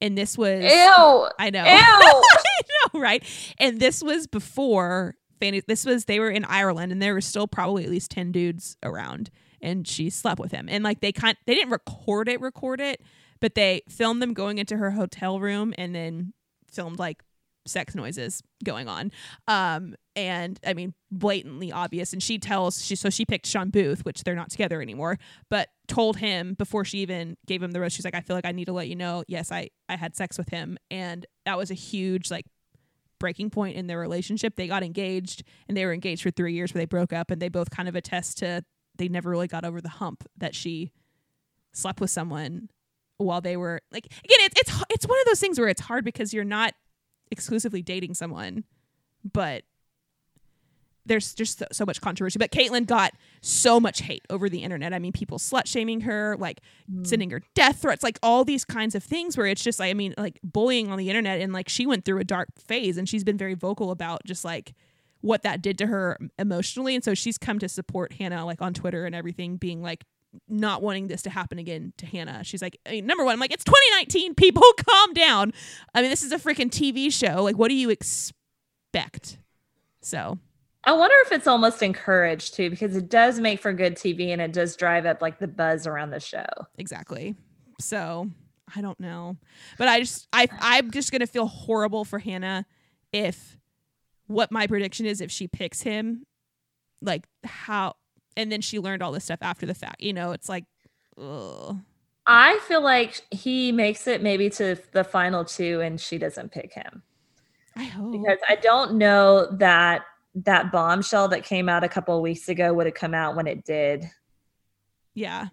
and 0.00 0.16
this 0.16 0.36
was 0.38 0.62
ew. 0.62 1.28
i 1.38 1.50
know 1.50 1.64
Ew. 1.64 1.70
I 1.72 2.62
know, 2.94 3.00
right? 3.00 3.24
And 3.58 3.80
this 3.80 4.02
was 4.02 4.26
before 4.26 5.14
Fanny. 5.40 5.62
This 5.66 5.84
was 5.84 6.04
they 6.04 6.20
were 6.20 6.30
in 6.30 6.44
Ireland, 6.44 6.92
and 6.92 7.00
there 7.00 7.14
were 7.14 7.20
still 7.20 7.46
probably 7.46 7.84
at 7.84 7.90
least 7.90 8.10
ten 8.10 8.32
dudes 8.32 8.76
around, 8.82 9.30
and 9.60 9.86
she 9.86 10.10
slept 10.10 10.40
with 10.40 10.52
him. 10.52 10.68
And 10.68 10.84
like 10.84 11.00
they 11.00 11.12
kind, 11.12 11.36
they 11.46 11.54
didn't 11.54 11.70
record 11.70 12.28
it, 12.28 12.40
record 12.40 12.80
it, 12.80 13.00
but 13.40 13.54
they 13.54 13.82
filmed 13.88 14.20
them 14.22 14.34
going 14.34 14.58
into 14.58 14.76
her 14.76 14.92
hotel 14.92 15.40
room, 15.40 15.72
and 15.78 15.94
then 15.94 16.32
filmed 16.70 16.98
like 16.98 17.22
sex 17.66 17.94
noises 17.94 18.42
going 18.64 18.88
on. 18.88 19.12
Um, 19.48 19.94
and 20.16 20.58
I 20.66 20.74
mean, 20.74 20.94
blatantly 21.10 21.72
obvious. 21.72 22.12
And 22.12 22.22
she 22.22 22.38
tells 22.38 22.84
she 22.84 22.96
so 22.96 23.10
she 23.10 23.24
picked 23.24 23.46
Shawn 23.46 23.70
Booth, 23.70 24.04
which 24.04 24.24
they're 24.24 24.34
not 24.34 24.50
together 24.50 24.82
anymore, 24.82 25.18
but 25.48 25.68
told 25.88 26.16
him 26.16 26.54
before 26.54 26.84
she 26.84 26.98
even 26.98 27.36
gave 27.46 27.62
him 27.62 27.70
the 27.72 27.80
rose. 27.80 27.92
She's 27.92 28.04
like, 28.04 28.14
I 28.14 28.20
feel 28.20 28.36
like 28.36 28.46
I 28.46 28.52
need 28.52 28.66
to 28.66 28.72
let 28.72 28.88
you 28.88 28.96
know. 28.96 29.24
Yes, 29.28 29.52
I 29.52 29.70
I 29.88 29.96
had 29.96 30.16
sex 30.16 30.38
with 30.38 30.48
him, 30.48 30.78
and 30.90 31.26
that 31.44 31.56
was 31.56 31.70
a 31.70 31.74
huge 31.74 32.30
like 32.30 32.46
breaking 33.18 33.50
point 33.50 33.76
in 33.76 33.86
their 33.86 33.98
relationship. 33.98 34.56
They 34.56 34.66
got 34.66 34.82
engaged, 34.82 35.42
and 35.68 35.76
they 35.76 35.84
were 35.84 35.92
engaged 35.92 36.22
for 36.22 36.30
three 36.30 36.54
years, 36.54 36.72
but 36.72 36.78
they 36.78 36.86
broke 36.86 37.12
up, 37.12 37.30
and 37.30 37.40
they 37.40 37.48
both 37.48 37.70
kind 37.70 37.88
of 37.88 37.94
attest 37.94 38.38
to 38.38 38.64
they 38.96 39.08
never 39.08 39.30
really 39.30 39.48
got 39.48 39.64
over 39.64 39.80
the 39.80 39.88
hump 39.88 40.24
that 40.36 40.54
she 40.54 40.92
slept 41.72 42.00
with 42.00 42.10
someone 42.10 42.68
while 43.16 43.40
they 43.40 43.56
were 43.56 43.80
like 43.92 44.06
again 44.06 44.38
it's 44.40 44.60
it's 44.60 44.84
it's 44.90 45.06
one 45.06 45.18
of 45.20 45.26
those 45.26 45.40
things 45.40 45.58
where 45.58 45.68
it's 45.68 45.80
hard 45.80 46.04
because 46.04 46.34
you're 46.34 46.44
not 46.44 46.74
exclusively 47.30 47.82
dating 47.82 48.14
someone, 48.14 48.64
but 49.32 49.64
there's 51.06 51.34
just 51.34 51.58
so, 51.58 51.66
so, 51.72 51.84
much 51.86 52.00
controversy. 52.00 52.38
But 52.38 52.52
Kaitlyn 52.52 52.86
got 52.86 53.12
so 53.40 53.80
much 53.80 54.02
hate 54.02 54.24
over 54.30 54.48
the 54.48 54.62
internet. 54.62 54.92
I 54.92 54.98
mean, 54.98 55.12
people 55.12 55.38
slut 55.38 55.66
shaming 55.66 56.02
her, 56.02 56.36
like 56.38 56.60
mm. 56.90 57.06
sending 57.06 57.30
her 57.30 57.42
death 57.54 57.82
threats, 57.82 58.02
like 58.02 58.18
all 58.22 58.44
these 58.44 58.64
kinds 58.64 58.94
of 58.94 59.02
things 59.02 59.36
where 59.36 59.46
it's 59.46 59.62
just 59.62 59.80
like, 59.80 59.90
I 59.90 59.94
mean, 59.94 60.14
like 60.18 60.38
bullying 60.44 60.90
on 60.90 60.98
the 60.98 61.08
internet. 61.08 61.40
And 61.40 61.52
like 61.52 61.68
she 61.68 61.86
went 61.86 62.04
through 62.04 62.18
a 62.18 62.24
dark 62.24 62.48
phase 62.58 62.98
and 62.98 63.08
she's 63.08 63.24
been 63.24 63.38
very 63.38 63.54
vocal 63.54 63.90
about 63.90 64.24
just 64.24 64.44
like 64.44 64.74
what 65.20 65.42
that 65.42 65.62
did 65.62 65.78
to 65.78 65.86
her 65.86 66.18
emotionally. 66.38 66.94
And 66.94 67.02
so 67.02 67.14
she's 67.14 67.38
come 67.38 67.58
to 67.58 67.68
support 67.68 68.12
Hannah 68.14 68.44
like 68.44 68.60
on 68.60 68.74
Twitter 68.74 69.06
and 69.06 69.14
everything, 69.14 69.56
being 69.56 69.82
like, 69.82 70.04
not 70.48 70.82
wanting 70.82 71.08
this 71.08 71.22
to 71.22 71.30
happen 71.30 71.58
again 71.58 71.92
to 71.98 72.06
Hannah. 72.06 72.44
She's 72.44 72.62
like, 72.62 72.78
I 72.86 72.92
mean, 72.92 73.06
number 73.06 73.24
one, 73.24 73.32
I'm 73.32 73.40
like, 73.40 73.52
it's 73.52 73.64
2019. 73.64 74.34
People 74.34 74.62
calm 74.88 75.12
down. 75.12 75.52
I 75.94 76.02
mean, 76.02 76.10
this 76.10 76.22
is 76.22 76.32
a 76.32 76.38
freaking 76.38 76.70
TV 76.70 77.12
show. 77.12 77.42
Like, 77.42 77.56
what 77.56 77.68
do 77.68 77.74
you 77.74 77.90
expect? 77.90 79.38
So 80.02 80.38
I 80.84 80.92
wonder 80.92 81.14
if 81.26 81.32
it's 81.32 81.46
almost 81.46 81.82
encouraged 81.82 82.54
too, 82.54 82.70
because 82.70 82.96
it 82.96 83.08
does 83.08 83.38
make 83.38 83.60
for 83.60 83.72
good 83.72 83.96
TV 83.96 84.28
and 84.28 84.40
it 84.40 84.52
does 84.52 84.76
drive 84.76 85.04
up 85.04 85.20
like 85.20 85.38
the 85.38 85.48
buzz 85.48 85.86
around 85.86 86.10
the 86.10 86.20
show. 86.20 86.46
Exactly. 86.78 87.34
So 87.80 88.30
I 88.74 88.80
don't 88.80 88.98
know, 89.00 89.36
but 89.78 89.88
I 89.88 90.00
just 90.00 90.26
I 90.32 90.48
I'm 90.60 90.90
just 90.90 91.12
gonna 91.12 91.26
feel 91.26 91.46
horrible 91.46 92.04
for 92.04 92.18
Hannah 92.18 92.66
if 93.12 93.58
what 94.26 94.52
my 94.52 94.66
prediction 94.66 95.06
is 95.06 95.20
if 95.20 95.30
she 95.30 95.48
picks 95.48 95.82
him, 95.82 96.24
like 97.02 97.26
how, 97.44 97.96
and 98.36 98.50
then 98.50 98.60
she 98.60 98.78
learned 98.78 99.02
all 99.02 99.12
this 99.12 99.24
stuff 99.24 99.40
after 99.42 99.66
the 99.66 99.74
fact. 99.74 100.00
You 100.00 100.12
know, 100.12 100.32
it's 100.32 100.48
like, 100.48 100.64
ugh. 101.20 101.78
I 102.26 102.58
feel 102.68 102.82
like 102.82 103.22
he 103.30 103.72
makes 103.72 104.06
it 104.06 104.22
maybe 104.22 104.50
to 104.50 104.76
the 104.92 105.02
final 105.02 105.44
two 105.44 105.80
and 105.80 106.00
she 106.00 106.18
doesn't 106.18 106.52
pick 106.52 106.72
him. 106.72 107.02
I 107.76 107.84
hope 107.84 108.12
because 108.12 108.38
I 108.48 108.56
don't 108.56 108.94
know 108.94 109.46
that 109.58 110.02
that 110.34 110.70
bombshell 110.70 111.28
that 111.28 111.44
came 111.44 111.68
out 111.68 111.82
a 111.82 111.88
couple 111.88 112.16
of 112.16 112.22
weeks 112.22 112.48
ago 112.48 112.72
would 112.72 112.86
have 112.86 112.94
come 112.94 113.14
out 113.14 113.36
when 113.36 113.46
it 113.46 113.64
did. 113.64 114.04
Yeah. 115.14 115.46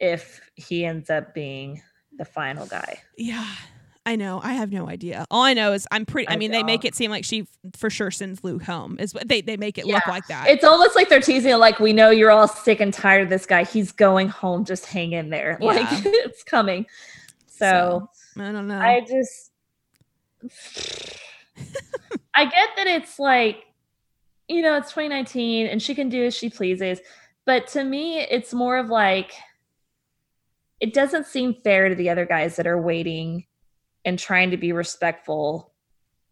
If 0.00 0.40
he 0.54 0.84
ends 0.84 1.10
up 1.10 1.34
being 1.34 1.82
the 2.16 2.24
final 2.24 2.66
guy. 2.66 3.00
Yeah. 3.16 3.46
I 4.06 4.14
know. 4.16 4.40
I 4.42 4.52
have 4.52 4.70
no 4.70 4.88
idea. 4.88 5.26
All 5.30 5.42
I 5.42 5.52
know 5.52 5.72
is 5.72 5.86
I'm 5.90 6.06
pretty. 6.06 6.28
I, 6.28 6.34
I 6.34 6.36
mean, 6.36 6.52
don't. 6.52 6.60
they 6.60 6.72
make 6.72 6.84
it 6.84 6.94
seem 6.94 7.10
like 7.10 7.24
she 7.24 7.46
for 7.76 7.90
sure 7.90 8.12
sends 8.12 8.44
Luke 8.44 8.62
home. 8.62 8.96
Is 9.00 9.12
what 9.12 9.28
they 9.28 9.40
they 9.40 9.56
make 9.56 9.78
it 9.78 9.86
yeah. 9.86 9.96
look 9.96 10.06
like 10.06 10.26
that. 10.28 10.48
It's 10.48 10.64
almost 10.64 10.94
like 10.94 11.08
they're 11.08 11.20
teasing. 11.20 11.58
Like 11.58 11.80
we 11.80 11.92
know 11.92 12.10
you're 12.10 12.30
all 12.30 12.46
sick 12.46 12.80
and 12.80 12.94
tired 12.94 13.22
of 13.22 13.28
this 13.28 13.44
guy. 13.44 13.64
He's 13.64 13.90
going 13.90 14.28
home. 14.28 14.64
Just 14.64 14.86
hang 14.86 15.12
in 15.12 15.30
there. 15.30 15.58
Yeah. 15.66 15.72
Like 15.72 15.88
it's 15.90 16.44
coming. 16.44 16.86
So, 17.48 18.08
so 18.34 18.42
I 18.42 18.52
don't 18.52 18.68
know. 18.68 18.78
I 18.78 19.00
just. 19.00 19.50
I 22.34 22.44
get 22.44 22.68
that 22.76 22.86
it's 22.86 23.18
like 23.18 23.64
you 24.48 24.62
know, 24.62 24.76
it's 24.76 24.90
2019 24.90 25.66
and 25.66 25.82
she 25.82 25.94
can 25.94 26.08
do 26.08 26.24
as 26.24 26.34
she 26.34 26.48
pleases. 26.48 27.00
But 27.44 27.66
to 27.68 27.84
me, 27.84 28.20
it's 28.20 28.54
more 28.54 28.76
of 28.76 28.88
like, 28.88 29.32
it 30.80 30.94
doesn't 30.94 31.26
seem 31.26 31.54
fair 31.54 31.88
to 31.88 31.94
the 31.94 32.10
other 32.10 32.26
guys 32.26 32.56
that 32.56 32.66
are 32.66 32.80
waiting 32.80 33.44
and 34.06 34.18
trying 34.18 34.52
to 34.52 34.56
be 34.56 34.72
respectful 34.72 35.72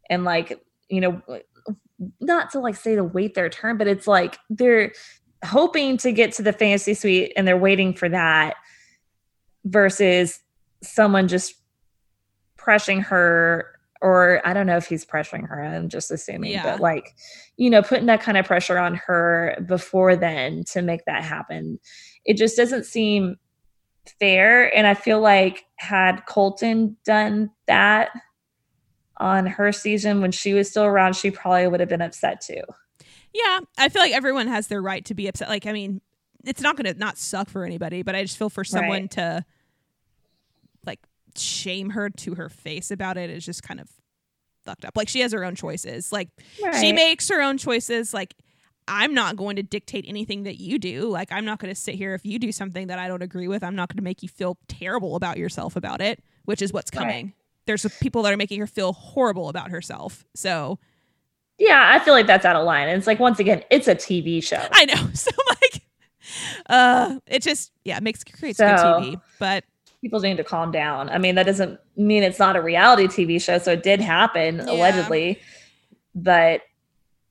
and 0.09 0.25
like, 0.25 0.59
you 0.89 1.01
know, 1.01 1.21
not 2.21 2.51
to 2.53 2.61
like 2.61 2.77
say 2.77 2.95
to 2.95 3.05
wait 3.05 3.35
their 3.35 3.51
turn, 3.51 3.77
but 3.77 3.89
it's 3.89 4.07
like 4.07 4.39
they're 4.49 4.93
hoping 5.45 5.99
to 5.99 6.13
get 6.13 6.33
to 6.33 6.43
the 6.43 6.53
fantasy 6.53 6.95
suite 6.95 7.33
and 7.37 7.47
they're 7.47 7.57
waiting 7.57 7.93
for 7.93 8.09
that 8.09 8.55
versus 9.65 10.41
someone 10.83 11.29
just 11.29 11.55
pressing 12.57 13.01
her 13.01 13.71
or 14.01 14.47
I 14.47 14.53
don't 14.53 14.67
know 14.67 14.77
if 14.77 14.87
he's 14.87 15.05
pressuring 15.05 15.49
her. 15.49 15.63
I'm 15.63 15.89
just 15.89 16.11
assuming, 16.11 16.53
yeah. 16.53 16.63
but 16.63 16.81
like, 16.81 17.15
you 17.57 17.71
know, 17.71 17.83
putting 17.83 18.07
that 18.07 18.21
kind 18.21 18.37
of 18.37 18.45
pressure 18.45 18.79
on 18.79 18.95
her 19.07 19.57
before 19.67 20.15
then 20.15 20.63
to 20.73 20.83
make 20.83 21.07
that 21.07 21.25
happen, 21.25 21.79
it 22.27 22.37
just 22.37 22.55
doesn't 22.55 22.85
seem 22.85 23.37
fair. 24.21 24.75
And 24.77 24.87
I 24.87 24.93
feel 24.93 25.21
like 25.21 25.65
had 25.77 26.27
Colton 26.27 26.99
done 27.07 27.51
that 27.67 28.11
on 29.19 29.47
her 29.47 29.73
season 29.73 30.21
when 30.21 30.33
she 30.33 30.55
was 30.55 30.71
still 30.71 30.85
around, 30.85 31.15
she 31.17 31.31
probably 31.31 31.67
would 31.67 31.81
have 31.81 31.89
been 31.89 32.03
upset 32.03 32.41
too. 32.41 32.63
Yeah, 33.33 33.61
I 33.79 33.89
feel 33.89 34.03
like 34.03 34.13
everyone 34.13 34.47
has 34.49 34.69
their 34.69 34.83
right 34.83 35.05
to 35.07 35.15
be 35.15 35.27
upset. 35.27 35.49
Like, 35.49 35.67
I 35.67 35.73
mean, 35.73 36.01
it's 36.45 36.61
not 36.61 36.77
going 36.77 36.93
to 36.93 36.99
not 36.99 37.19
suck 37.19 37.49
for 37.49 37.65
anybody, 37.65 38.03
but 38.03 38.15
I 38.15 38.23
just 38.23 38.37
feel 38.37 38.51
for 38.51 38.65
someone 38.65 39.03
right. 39.03 39.11
to 39.13 39.45
like 40.87 41.01
shame 41.37 41.91
her 41.91 42.11
to 42.11 42.35
her 42.35 42.49
face 42.49 42.91
about 42.91 43.17
it 43.17 43.31
is 43.31 43.45
just 43.45 43.63
kind 43.63 43.81
of 43.81 43.89
fucked 44.65 44.85
up. 44.85 44.97
Like 44.97 45.09
she 45.09 45.21
has 45.21 45.33
her 45.33 45.45
own 45.45 45.55
choices. 45.55 46.13
Like 46.13 46.29
right. 46.63 46.75
she 46.75 46.93
makes 46.93 47.29
her 47.29 47.41
own 47.41 47.59
choices. 47.59 48.15
Like 48.15 48.35
I'm 48.87 49.15
not 49.15 49.37
going 49.37 49.57
to 49.57 49.63
dictate 49.63 50.05
anything 50.07 50.45
that 50.45 50.61
you 50.61 50.79
do. 50.79 51.09
Like 51.09 51.33
I'm 51.33 51.45
not 51.45 51.59
going 51.59 51.75
to 51.75 51.81
sit 51.81 51.95
here 51.95 52.15
if 52.15 52.25
you 52.25 52.39
do 52.39 52.53
something 52.53 52.89
that 52.89 52.99
I 52.99 53.09
don't 53.09 53.23
agree 53.23 53.49
with. 53.49 53.65
I'm 53.65 53.77
not 53.77 53.89
going 53.89 53.99
to 53.99 54.05
make 54.05 54.23
you 54.23 54.29
feel 54.29 54.59
terrible 54.69 55.17
about 55.17 55.39
yourself 55.39 55.77
about 55.77 56.01
it, 56.01 56.23
which 56.45 56.63
is 56.63 56.73
what's 56.73 56.91
coming. 56.91 57.27
Right. 57.27 57.35
There's 57.67 57.87
people 58.01 58.23
that 58.23 58.33
are 58.33 58.37
making 58.37 58.61
her 58.61 58.67
feel 58.67 58.93
horrible 58.93 59.49
about 59.49 59.71
herself. 59.71 60.25
So 60.35 60.79
yeah, 61.59 61.91
I 61.95 62.05
feel 62.05 62.15
like 62.15 62.27
that's 62.27 62.45
out 62.45 62.57
of 62.57 62.65
line. 62.65 62.89
And 62.89 62.99
it's 62.99 63.07
like 63.07 63.21
once 63.21 63.39
again, 63.39 63.63
it's 63.71 63.89
a 63.89 63.95
TV 63.95 64.43
show. 64.43 64.67
I 64.73 64.85
know. 64.87 65.09
So 65.15 65.31
like 65.49 65.83
uh 66.71 67.19
it 67.27 67.43
just 67.43 67.73
yeah, 67.85 68.01
makes 68.01 68.25
creates 68.25 68.59
so, 68.59 68.67
good 68.67 68.77
TV. 68.77 69.21
But 69.39 69.65
people 70.01 70.21
need 70.21 70.37
to 70.37 70.45
calm 70.45 70.71
down. 70.71 71.09
I 71.09 71.19
mean, 71.19 71.35
that 71.37 71.47
doesn't 71.47 71.81
mean 71.97 72.23
it's 72.23 72.39
not 72.39 72.57
a 72.57 72.63
reality 72.63 73.07
TV 73.07 73.41
show. 73.41 73.59
So 73.59 73.73
it 73.73 73.83
did 73.83 74.01
happen 74.01 74.57
yeah. 74.57 74.71
allegedly, 74.71 75.41
but 76.15 76.63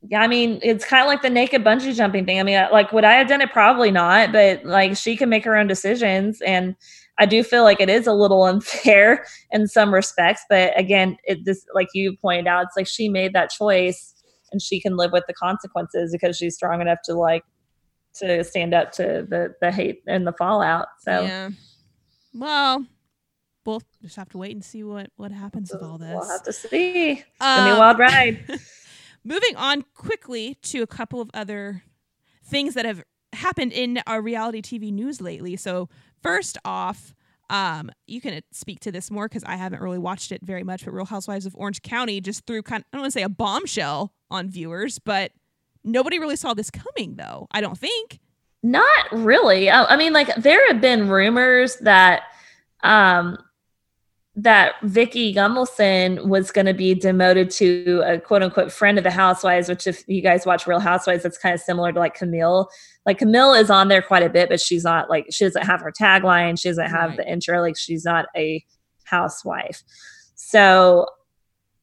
yeah, 0.08 0.22
I 0.22 0.28
mean, 0.28 0.60
it's 0.62 0.84
kind 0.84 1.02
of 1.02 1.08
like 1.08 1.22
the 1.22 1.30
naked 1.30 1.64
bungee 1.64 1.96
jumping 1.96 2.26
thing. 2.26 2.40
I 2.40 2.44
mean, 2.44 2.62
like, 2.72 2.92
would 2.92 3.06
I 3.06 3.14
have 3.14 3.28
done 3.28 3.42
it? 3.42 3.52
Probably 3.54 3.90
not, 3.90 4.32
but 4.32 4.66
like, 4.66 4.98
she 4.98 5.16
can 5.16 5.30
make 5.30 5.46
her 5.46 5.56
own 5.56 5.68
decisions. 5.68 6.42
And 6.42 6.76
I 7.20 7.26
do 7.26 7.43
feel 7.43 7.64
like 7.64 7.80
it 7.80 7.89
is 7.89 8.07
a 8.07 8.14
little 8.14 8.43
unfair 8.45 9.26
in 9.51 9.68
some 9.68 9.93
respects. 9.93 10.43
But 10.49 10.78
again, 10.80 11.18
it 11.26 11.45
this, 11.45 11.66
like 11.74 11.89
you 11.93 12.18
pointed 12.22 12.47
out, 12.47 12.66
it's 12.66 12.78
like 12.78 12.88
she 12.88 13.09
made 13.09 13.34
that 13.34 13.49
choice 13.49 14.14
and 14.51 14.61
she 14.61 14.80
can 14.80 14.97
live 14.97 15.11
with 15.11 15.24
the 15.28 15.34
consequences 15.34 16.11
because 16.11 16.38
she's 16.38 16.55
strong 16.55 16.82
enough 16.82 16.99
to 17.05 17.14
like, 17.14 17.43
to 18.16 18.43
stand 18.43 18.74
up 18.76 18.91
to 18.91 19.26
the, 19.28 19.55
the 19.59 19.72
hate 19.72 20.03
and 20.07 20.28
the 20.28 20.34
fallout. 20.34 20.88
So, 21.01 21.22
yeah. 21.22 21.49
Well, 22.36 22.86
we'll 23.66 23.82
just 24.01 24.16
have 24.16 24.30
to 24.30 24.38
wait 24.38 24.51
and 24.51 24.64
see 24.64 24.84
what 24.84 25.09
what 25.16 25.32
happens 25.32 25.72
with 25.72 25.84
all 25.84 25.97
this. 25.97 26.14
We'll 26.14 26.30
have 26.30 26.43
to 26.43 26.53
see. 26.53 27.11
It's 27.11 27.24
gonna 27.39 27.72
be 27.72 27.76
a 27.76 27.80
wild 27.80 27.95
um, 27.95 28.01
ride. 28.01 28.45
moving 29.24 29.55
on 29.55 29.84
quickly 29.93 30.57
to 30.64 30.82
a 30.82 30.88
couple 30.88 31.22
of 31.22 31.30
other 31.34 31.84
things 32.43 32.74
that 32.74 32.86
have 32.86 33.03
happened 33.34 33.72
in 33.72 34.01
our 34.05 34.22
reality 34.22 34.61
TV 34.61 34.91
news 34.91 35.22
lately. 35.22 35.55
So 35.55 35.89
first 36.24 36.57
off, 36.65 37.13
um, 37.49 37.91
you 38.07 38.21
can 38.21 38.41
speak 38.51 38.80
to 38.82 38.91
this 38.91 39.11
more 39.11 39.28
because 39.28 39.43
I 39.43 39.55
haven't 39.55 39.82
really 39.82 39.99
watched 39.99 40.32
it 40.32 40.41
very 40.43 40.63
much. 40.63 40.86
But 40.86 40.93
Real 40.93 41.05
Housewives 41.05 41.45
of 41.45 41.55
Orange 41.55 41.82
County 41.82 42.21
just 42.21 42.45
threw 42.45 42.63
kind 42.63 42.82
of, 42.82 42.86
I 42.91 42.97
don't 42.97 43.01
want 43.03 43.13
to 43.13 43.19
say 43.19 43.24
a 43.24 43.30
bombshell 43.30 44.13
on 44.32 44.49
viewers, 44.49 44.99
but 44.99 45.32
nobody 45.84 46.19
really 46.19 46.36
saw 46.36 46.53
this 46.53 46.71
coming, 46.71 47.15
though. 47.15 47.47
I 47.51 47.61
don't 47.61 47.78
think. 47.78 48.19
Not 48.63 49.11
really. 49.11 49.69
I, 49.69 49.84
I 49.86 49.97
mean, 49.97 50.13
like 50.13 50.34
there 50.36 50.65
have 50.71 50.82
been 50.82 51.09
rumors 51.09 51.76
that 51.78 52.24
um 52.82 53.38
that 54.36 54.74
Vicki 54.82 55.34
Gunvalson 55.34 56.26
was 56.26 56.51
going 56.51 56.65
to 56.65 56.74
be 56.74 56.95
demoted 56.95 57.51
to 57.51 58.01
a 58.05 58.19
quote 58.19 58.41
unquote 58.41 58.71
friend 58.71 58.97
of 58.97 59.03
the 59.03 59.11
housewives, 59.11 59.69
which 59.69 59.86
if 59.86 60.03
you 60.07 60.21
guys 60.21 60.45
watch 60.45 60.65
Real 60.65 60.80
Housewives, 60.80 61.24
that's 61.24 61.38
kind 61.38 61.53
of 61.53 61.61
similar 61.61 61.91
to 61.91 61.99
like 61.99 62.15
Camille. 62.15 62.69
Like 63.06 63.18
Camille 63.18 63.54
is 63.54 63.70
on 63.70 63.89
there 63.89 64.01
quite 64.01 64.24
a 64.24 64.30
bit, 64.30 64.49
but 64.49 64.62
she's 64.62 64.84
not 64.84 65.10
like 65.10 65.28
she 65.30 65.45
doesn't 65.45 65.66
have 65.66 65.82
her 65.82 65.91
tagline, 65.91 66.60
she 66.60 66.70
doesn't 66.70 66.89
have 66.89 67.12
right. 67.12 67.18
the 67.18 67.30
intro, 67.30 67.62
like 67.62 67.78
she's 67.78 68.06
not 68.06 68.28
a 68.36 68.64
housewife. 69.04 69.84
So 70.36 71.08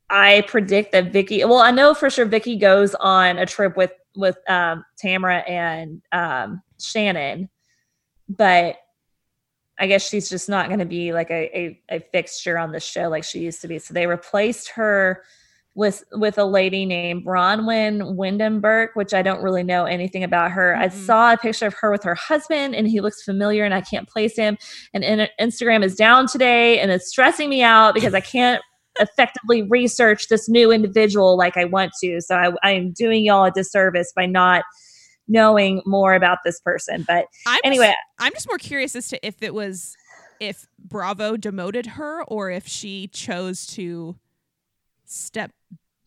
I 0.09 0.43
predict 0.49 0.93
that 0.93 1.13
Vicki. 1.13 1.45
Well, 1.45 1.59
I 1.59 1.71
know 1.71 1.95
for 1.95 2.11
sure 2.11 2.25
Vicki 2.25 2.57
goes 2.57 2.95
on 2.97 3.39
a 3.39 3.47
trip 3.47 3.77
with 3.77 3.93
with 4.17 4.39
um, 4.49 4.85
Tamra 5.03 5.49
and 5.49 6.03
um, 6.13 6.63
Shannon, 6.81 7.49
but 8.29 8.77
I 9.79 9.87
guess 9.87 10.07
she's 10.07 10.29
just 10.29 10.49
not 10.49 10.67
going 10.67 10.81
to 10.81 10.85
be 10.85 11.13
like 11.13 11.31
a, 11.31 11.59
a, 11.59 11.81
a 11.97 12.01
fixture 12.13 12.59
on 12.59 12.71
the 12.71 12.81
show 12.81 13.09
like 13.09 13.25
she 13.25 13.41
used 13.41 13.63
to 13.63 13.69
be. 13.69 13.79
So 13.79 13.95
they 13.95 14.07
replaced 14.07 14.71
her 14.71 15.23
with 15.81 16.05
with 16.13 16.37
a 16.37 16.45
lady 16.45 16.85
named 16.85 17.25
Braunwyn 17.25 18.15
Windham-Burke, 18.15 18.91
which 18.95 19.15
I 19.15 19.23
don't 19.23 19.43
really 19.43 19.63
know 19.63 19.87
anything 19.87 20.23
about 20.23 20.51
her. 20.51 20.75
Mm-hmm. 20.75 20.83
I 20.83 20.89
saw 20.89 21.33
a 21.33 21.39
picture 21.39 21.67
of 21.67 21.75
her 21.81 21.91
with 21.91 22.03
her 22.03 22.15
husband, 22.15 22.75
and 22.75 22.87
he 22.87 23.01
looks 23.01 23.23
familiar, 23.23 23.65
and 23.65 23.73
I 23.73 23.81
can't 23.81 24.07
place 24.07 24.37
him. 24.37 24.59
And 24.93 25.03
in, 25.03 25.27
Instagram 25.41 25.83
is 25.83 25.97
down 25.97 26.27
today, 26.27 26.79
and 26.81 26.91
it's 26.91 27.09
stressing 27.09 27.49
me 27.49 27.63
out 27.63 27.95
because 27.95 28.13
I 28.13 28.21
can't 28.21 28.63
effectively 29.01 29.63
research 29.63 30.29
this 30.29 30.51
new 30.51 30.71
individual 30.71 31.39
like 31.39 31.57
I 31.57 31.65
want 31.65 31.93
to. 32.05 32.21
So 32.21 32.35
I, 32.35 32.53
I'm 32.63 32.93
doing 32.93 33.25
y'all 33.25 33.45
a 33.45 33.51
disservice 33.51 34.13
by 34.15 34.27
not 34.27 34.65
knowing 35.29 35.81
more 35.87 36.13
about 36.13 36.39
this 36.45 36.61
person. 36.61 37.07
But 37.09 37.25
I'm 37.47 37.61
anyway, 37.65 37.87
just, 37.87 37.99
I'm 38.19 38.33
just 38.35 38.49
more 38.49 38.59
curious 38.59 38.95
as 38.95 39.09
to 39.09 39.27
if 39.27 39.43
it 39.43 39.55
was 39.55 39.97
if 40.41 40.67
Bravo 40.79 41.39
demoted 41.39 41.87
her 41.87 42.23
or 42.25 42.51
if 42.51 42.67
she 42.67 43.09
chose 43.09 43.67
to 43.69 44.17
step 45.11 45.53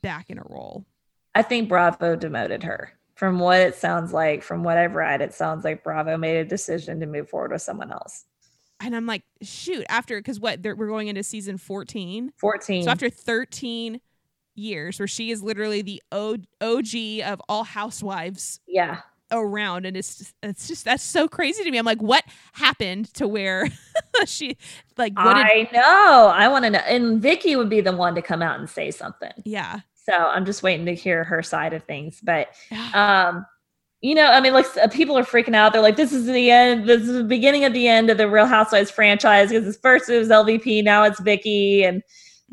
back 0.01 0.29
in 0.29 0.37
a 0.37 0.43
role. 0.49 0.85
I 1.35 1.41
think 1.41 1.69
Bravo 1.69 2.15
demoted 2.15 2.63
her. 2.63 2.93
From 3.15 3.39
what 3.39 3.61
it 3.61 3.75
sounds 3.75 4.11
like, 4.11 4.41
from 4.43 4.63
what 4.63 4.77
I've 4.77 4.95
read, 4.95 5.21
it 5.21 5.33
sounds 5.33 5.63
like 5.63 5.83
Bravo 5.83 6.17
made 6.17 6.37
a 6.37 6.45
decision 6.45 6.99
to 6.99 7.05
move 7.05 7.29
forward 7.29 7.51
with 7.51 7.61
someone 7.61 7.91
else. 7.91 8.25
And 8.79 8.95
I'm 8.95 9.05
like, 9.05 9.23
shoot, 9.41 9.85
after 9.87 10.19
because 10.19 10.39
what 10.39 10.61
we're 10.61 10.87
going 10.87 11.07
into 11.07 11.23
season 11.23 11.57
14. 11.57 12.33
14. 12.37 12.83
So 12.83 12.89
after 12.89 13.09
13 13.09 14.01
years, 14.55 14.99
where 14.99 15.07
she 15.07 15.31
is 15.31 15.41
literally 15.41 15.81
the 15.81 16.01
OG 16.11 17.23
of 17.23 17.41
all 17.47 17.63
housewives. 17.63 18.59
Yeah. 18.67 19.01
Around 19.41 19.85
and 19.85 19.97
it's 19.97 20.17
just, 20.17 20.35
it's 20.43 20.67
just 20.67 20.85
that's 20.85 21.03
so 21.03 21.27
crazy 21.27 21.63
to 21.63 21.71
me. 21.71 21.77
I'm 21.77 21.85
like, 21.85 22.01
what 22.01 22.23
happened 22.53 23.13
to 23.15 23.27
where 23.27 23.67
she 24.25 24.57
like? 24.97 25.17
What 25.17 25.35
did, 25.35 25.45
I 25.45 25.69
know. 25.73 26.31
I 26.33 26.47
want 26.47 26.65
to 26.65 26.69
know. 26.69 26.79
And 26.79 27.21
vicki 27.21 27.55
would 27.55 27.69
be 27.69 27.81
the 27.81 27.95
one 27.95 28.15
to 28.15 28.21
come 28.21 28.41
out 28.41 28.59
and 28.59 28.69
say 28.69 28.91
something. 28.91 29.31
Yeah. 29.43 29.79
So 29.95 30.13
I'm 30.13 30.45
just 30.45 30.63
waiting 30.63 30.85
to 30.85 30.95
hear 30.95 31.23
her 31.23 31.41
side 31.41 31.73
of 31.73 31.83
things. 31.83 32.19
But 32.21 32.49
um, 32.93 33.45
you 34.01 34.15
know, 34.15 34.29
I 34.29 34.41
mean, 34.41 34.53
like 34.53 34.65
people 34.91 35.17
are 35.17 35.23
freaking 35.23 35.55
out. 35.55 35.71
They're 35.71 35.81
like, 35.81 35.95
"This 35.95 36.11
is 36.11 36.25
the 36.25 36.51
end. 36.51 36.89
This 36.89 37.03
is 37.03 37.13
the 37.13 37.23
beginning 37.23 37.63
of 37.63 37.73
the 37.73 37.87
end 37.87 38.09
of 38.09 38.17
the 38.17 38.29
Real 38.29 38.45
Housewives 38.45 38.91
franchise." 38.91 39.49
Because 39.49 39.77
first 39.77 40.09
it 40.09 40.17
was 40.17 40.27
LVP, 40.27 40.83
now 40.83 41.03
it's 41.03 41.21
Vicki, 41.21 41.85
and 41.85 42.03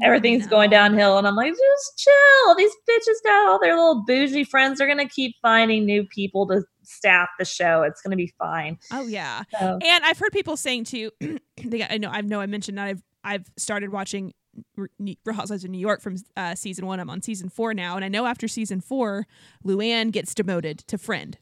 everything's 0.03 0.47
going 0.47 0.71
downhill. 0.71 1.19
And 1.19 1.27
I'm 1.27 1.37
like, 1.37 1.53
just 1.53 1.99
chill. 1.99 2.55
These 2.57 2.73
bitches 2.89 3.25
got 3.25 3.49
all 3.49 3.61
their 3.61 3.77
little 3.77 4.05
bougie 4.05 4.45
friends. 4.45 4.79
They're 4.79 4.89
gonna 4.89 5.09
keep 5.09 5.37
finding 5.43 5.85
new 5.85 6.05
people 6.05 6.47
to 6.49 6.63
staff 6.83 7.29
the 7.39 7.45
show. 7.45 7.83
It's 7.83 8.03
gonna 8.03 8.17
be 8.17 8.33
fine. 8.39 8.79
Oh 8.93 9.07
yeah. 9.07 9.43
So. 9.59 9.79
And 9.83 10.05
I've 10.05 10.19
heard 10.19 10.33
people 10.33 10.57
saying 10.57 10.85
too. 10.85 11.11
they, 11.65 11.85
I 11.85 11.99
know. 11.99 12.11
I 12.11 12.21
know. 12.21 12.41
I 12.41 12.47
mentioned 12.47 12.79
that 12.79 12.87
I've 12.87 13.03
I've 13.25 13.51
started 13.57 13.93
watching 13.93 14.33
Real 14.77 15.35
Housewives 15.35 15.65
of 15.65 15.71
New 15.71 15.79
York 15.79 16.01
from 16.01 16.17
uh, 16.37 16.55
season 16.55 16.87
one. 16.87 17.01
I'm 17.01 17.11
on 17.11 17.23
season 17.23 17.49
four 17.49 17.75
now, 17.75 17.97
and 17.97 18.05
I 18.05 18.09
know 18.09 18.27
after 18.27 18.49
season 18.49 18.81
four, 18.81 19.27
Luann 19.65 20.11
gets 20.11 20.35
demoted 20.35 20.79
to 20.89 20.99
friend, 20.99 21.39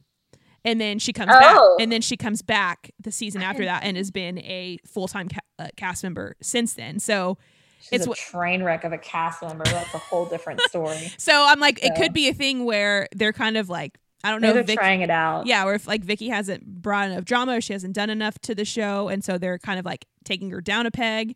and 0.63 0.79
then 0.79 0.99
she 0.99 1.13
comes 1.13 1.31
oh. 1.33 1.39
back, 1.39 1.83
and 1.83 1.91
then 1.91 2.01
she 2.01 2.17
comes 2.17 2.41
back 2.41 2.91
the 2.99 3.11
season 3.11 3.41
after 3.41 3.65
that, 3.65 3.83
and 3.83 3.97
has 3.97 4.11
been 4.11 4.39
a 4.39 4.77
full 4.85 5.07
time 5.07 5.29
ca- 5.29 5.39
uh, 5.57 5.67
cast 5.75 6.03
member 6.03 6.35
since 6.41 6.73
then. 6.73 6.99
So 6.99 7.37
She's 7.79 8.05
it's 8.05 8.07
a 8.07 8.13
train 8.13 8.63
wreck 8.63 8.83
of 8.83 8.91
a 8.91 8.97
cast 8.97 9.41
member. 9.41 9.63
That's 9.65 9.93
a 9.93 9.97
whole 9.97 10.25
different 10.25 10.61
story. 10.61 11.11
so 11.17 11.33
I'm 11.33 11.59
like, 11.59 11.79
so. 11.79 11.87
it 11.87 11.95
could 11.95 12.13
be 12.13 12.27
a 12.27 12.33
thing 12.33 12.65
where 12.65 13.07
they're 13.15 13.33
kind 13.33 13.57
of 13.57 13.69
like, 13.69 13.97
I 14.23 14.31
don't 14.31 14.41
know. 14.41 14.53
They're 14.53 14.63
Vic- 14.63 14.77
trying 14.77 15.01
it 15.01 15.09
out. 15.09 15.47
Yeah, 15.47 15.63
or 15.65 15.73
if 15.73 15.87
like 15.87 16.03
Vicki 16.03 16.27
hasn't 16.27 16.65
brought 16.81 17.09
enough 17.09 17.25
drama, 17.25 17.57
or 17.57 17.61
she 17.61 17.73
hasn't 17.73 17.93
done 17.93 18.09
enough 18.09 18.37
to 18.39 18.55
the 18.55 18.65
show, 18.65 19.07
and 19.07 19.23
so 19.23 19.37
they're 19.37 19.57
kind 19.57 19.79
of 19.79 19.85
like 19.85 20.05
taking 20.25 20.49
her 20.51 20.59
down 20.59 20.85
a 20.85 20.91
peg, 20.91 21.35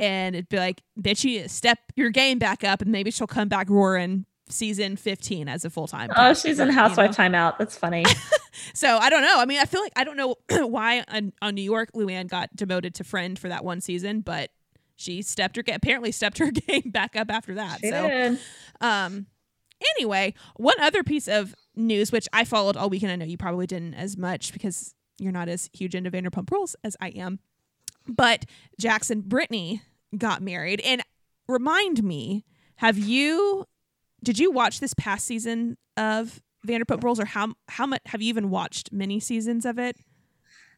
and 0.00 0.34
it'd 0.34 0.48
be 0.48 0.56
like, 0.56 0.82
bitchy, 0.98 1.48
step 1.50 1.78
your 1.96 2.10
game 2.10 2.38
back 2.38 2.64
up, 2.64 2.80
and 2.80 2.90
maybe 2.90 3.10
she'll 3.10 3.26
come 3.26 3.48
back 3.48 3.68
roaring 3.68 4.24
season 4.48 4.96
15 4.96 5.48
as 5.48 5.64
a 5.64 5.70
full 5.70 5.86
time. 5.86 6.10
Oh, 6.16 6.34
she's 6.34 6.58
in 6.58 6.68
housewife 6.70 7.16
you 7.18 7.24
know? 7.24 7.30
timeout. 7.30 7.58
That's 7.58 7.76
funny. 7.76 8.04
so 8.74 8.98
I 8.98 9.10
don't 9.10 9.22
know. 9.22 9.38
I 9.38 9.44
mean, 9.44 9.60
I 9.60 9.64
feel 9.64 9.80
like 9.80 9.92
I 9.96 10.04
don't 10.04 10.16
know 10.16 10.36
why 10.66 11.04
on, 11.08 11.32
on 11.42 11.54
New 11.54 11.62
York 11.62 11.92
Luann 11.92 12.28
got 12.28 12.54
demoted 12.54 12.94
to 12.96 13.04
friend 13.04 13.38
for 13.38 13.48
that 13.48 13.64
one 13.64 13.80
season, 13.80 14.20
but 14.20 14.50
she 14.96 15.22
stepped 15.22 15.56
her 15.56 15.62
apparently 15.72 16.12
stepped 16.12 16.38
her 16.38 16.50
game 16.68 16.90
back 16.90 17.16
up 17.16 17.30
after 17.30 17.54
that. 17.54 17.80
She 17.80 17.90
so, 17.90 18.08
did. 18.08 18.38
um, 18.80 19.26
anyway, 19.96 20.34
one 20.56 20.78
other 20.80 21.02
piece 21.02 21.28
of 21.28 21.54
news 21.74 22.12
which 22.12 22.28
I 22.32 22.44
followed 22.44 22.76
all 22.76 22.90
weekend. 22.90 23.12
I 23.12 23.16
know 23.16 23.24
you 23.24 23.36
probably 23.36 23.66
didn't 23.66 23.94
as 23.94 24.16
much 24.16 24.52
because 24.52 24.94
you're 25.18 25.32
not 25.32 25.48
as 25.48 25.70
huge 25.72 25.94
into 25.94 26.10
Vanderpump 26.10 26.50
Rules 26.50 26.76
as 26.84 26.96
I 27.00 27.08
am. 27.08 27.38
But 28.06 28.44
Jax 28.78 29.10
and 29.10 29.26
Brittany 29.26 29.82
got 30.16 30.42
married. 30.42 30.80
And 30.80 31.02
remind 31.48 32.02
me, 32.02 32.44
have 32.76 32.98
you 32.98 33.66
did 34.22 34.38
you 34.38 34.50
watch 34.50 34.80
this 34.80 34.94
past 34.94 35.26
season 35.26 35.76
of 35.96 36.42
Vanderpump 36.66 37.02
Rules 37.02 37.20
or 37.20 37.26
how 37.26 37.54
how 37.68 37.86
much 37.86 38.00
have 38.06 38.22
you 38.22 38.28
even 38.28 38.50
watched 38.50 38.92
many 38.92 39.20
seasons 39.20 39.64
of 39.64 39.78
it? 39.78 39.96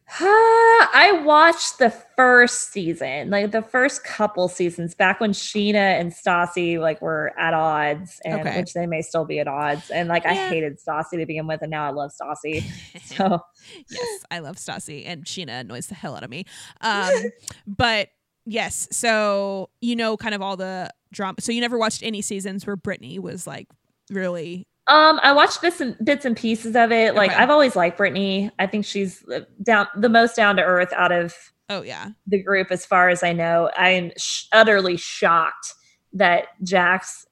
I 0.08 1.22
watched 1.24 1.78
the 1.78 1.90
first 1.90 2.72
season, 2.72 3.30
like 3.30 3.50
the 3.50 3.62
first 3.62 4.04
couple 4.04 4.48
seasons 4.48 4.94
back 4.94 5.20
when 5.20 5.32
Scheana 5.32 6.00
and 6.00 6.12
Stassi 6.12 6.78
like 6.78 7.02
were 7.02 7.32
at 7.38 7.54
odds 7.54 8.20
and 8.24 8.40
okay. 8.40 8.60
which 8.60 8.72
they 8.72 8.86
may 8.86 9.02
still 9.02 9.24
be 9.24 9.40
at 9.40 9.48
odds. 9.48 9.90
And 9.90 10.08
like 10.08 10.22
yeah. 10.22 10.30
I 10.30 10.34
hated 10.34 10.78
Stassi 10.78 11.18
to 11.18 11.26
begin 11.26 11.46
with 11.46 11.60
and 11.62 11.70
now 11.70 11.84
I 11.84 11.90
love 11.90 12.12
Stassi. 12.20 12.64
So 13.02 13.40
yes, 13.88 14.24
I 14.30 14.40
love 14.40 14.56
Stassi 14.56 15.04
and 15.06 15.24
Scheana 15.24 15.60
annoys 15.60 15.86
the 15.86 15.94
hell 15.94 16.16
out 16.16 16.22
of 16.22 16.30
me. 16.30 16.44
Um 16.80 17.12
but 17.66 18.08
yes, 18.44 18.88
so 18.90 19.70
you 19.80 19.96
know 19.96 20.16
kind 20.16 20.34
of 20.34 20.42
all 20.42 20.56
the 20.56 20.90
drama. 21.12 21.40
So 21.40 21.52
you 21.52 21.60
never 21.60 21.78
watched 21.78 22.02
any 22.02 22.22
seasons 22.22 22.66
where 22.66 22.76
Brittany 22.76 23.18
was 23.18 23.46
like 23.46 23.68
really 24.10 24.66
um, 24.88 25.18
I 25.22 25.32
watched 25.32 25.60
bits 25.62 25.80
and 25.80 25.96
bits 26.04 26.24
and 26.24 26.36
pieces 26.36 26.76
of 26.76 26.92
it. 26.92 27.14
Like 27.14 27.32
okay. 27.32 27.42
I've 27.42 27.50
always 27.50 27.74
liked 27.74 27.96
Brittany. 27.96 28.50
I 28.58 28.66
think 28.66 28.84
she's 28.84 29.24
down 29.62 29.88
the 29.96 30.08
most 30.08 30.36
down 30.36 30.56
to 30.56 30.62
earth 30.62 30.92
out 30.92 31.12
of 31.12 31.34
oh 31.68 31.82
yeah 31.82 32.10
the 32.26 32.40
group 32.40 32.70
as 32.70 32.86
far 32.86 33.08
as 33.08 33.22
I 33.22 33.32
know. 33.32 33.70
I'm 33.76 34.12
sh- 34.16 34.44
utterly 34.52 34.96
shocked 34.96 35.74
that 36.12 36.48
Jax 36.62 37.26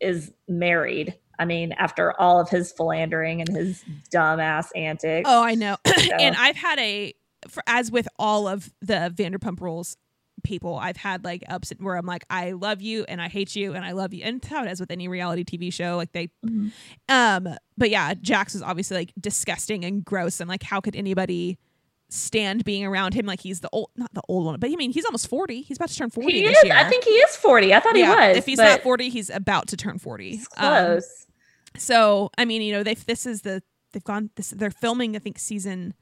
is 0.00 0.32
married. 0.48 1.18
I 1.38 1.44
mean, 1.44 1.72
after 1.72 2.18
all 2.20 2.40
of 2.40 2.48
his 2.48 2.72
philandering 2.72 3.40
and 3.40 3.48
his 3.48 3.84
dumbass 4.12 4.68
antics. 4.76 5.28
Oh, 5.28 5.42
I 5.42 5.54
know. 5.54 5.76
So. 5.86 6.16
and 6.16 6.34
I've 6.36 6.56
had 6.56 6.78
a, 6.80 7.14
for, 7.48 7.62
as 7.66 7.90
with 7.90 8.08
all 8.18 8.48
of 8.48 8.72
the 8.80 9.12
Vanderpump 9.14 9.60
Rules, 9.60 9.96
people 10.42 10.76
I've 10.76 10.96
had 10.96 11.24
like 11.24 11.44
ups 11.48 11.72
where 11.78 11.96
I'm 11.96 12.06
like, 12.06 12.24
I 12.30 12.52
love 12.52 12.82
you 12.82 13.04
and 13.08 13.20
I 13.20 13.28
hate 13.28 13.56
you 13.56 13.74
and 13.74 13.84
I 13.84 13.92
love 13.92 14.12
you. 14.14 14.24
And 14.24 14.44
how 14.44 14.64
it 14.64 14.70
is 14.70 14.80
with 14.80 14.90
any 14.90 15.08
reality 15.08 15.44
TV 15.44 15.72
show. 15.72 15.96
Like 15.96 16.12
they 16.12 16.28
mm-hmm. 16.44 16.68
um 17.08 17.56
but 17.76 17.90
yeah, 17.90 18.14
Jax 18.14 18.54
is 18.54 18.62
obviously 18.62 18.96
like 18.96 19.12
disgusting 19.20 19.84
and 19.84 20.04
gross 20.04 20.40
and 20.40 20.48
like 20.48 20.62
how 20.62 20.80
could 20.80 20.96
anybody 20.96 21.58
stand 22.12 22.62
being 22.64 22.84
around 22.84 23.14
him 23.14 23.24
like 23.24 23.40
he's 23.40 23.60
the 23.60 23.70
old 23.72 23.88
not 23.96 24.12
the 24.12 24.20
old 24.28 24.44
one 24.44 24.60
but 24.60 24.70
I 24.70 24.76
mean 24.76 24.92
he's 24.92 25.06
almost 25.06 25.28
40 25.28 25.62
he's 25.62 25.78
about 25.78 25.88
to 25.88 25.96
turn 25.96 26.10
40 26.10 26.30
he 26.30 26.46
this 26.46 26.58
is. 26.58 26.64
year 26.64 26.76
I 26.76 26.84
think 26.84 27.04
he 27.04 27.10
is 27.10 27.36
40 27.36 27.72
I 27.72 27.80
thought 27.80 27.96
yeah, 27.96 28.04
he 28.04 28.28
was 28.28 28.36
if 28.36 28.44
he's 28.44 28.58
not 28.58 28.82
40 28.82 29.08
he's 29.08 29.30
about 29.30 29.68
to 29.68 29.78
turn 29.78 29.98
40 29.98 30.42
close 30.54 31.26
um, 31.74 31.78
so 31.78 32.30
I 32.36 32.44
mean 32.44 32.60
you 32.60 32.72
know 32.72 32.82
they 32.82 32.94
this 32.94 33.24
is 33.24 33.42
the 33.42 33.62
they've 33.92 34.04
gone 34.04 34.28
this 34.36 34.50
they're 34.50 34.70
filming 34.70 35.16
I 35.16 35.20
think 35.20 35.38
season 35.38 35.94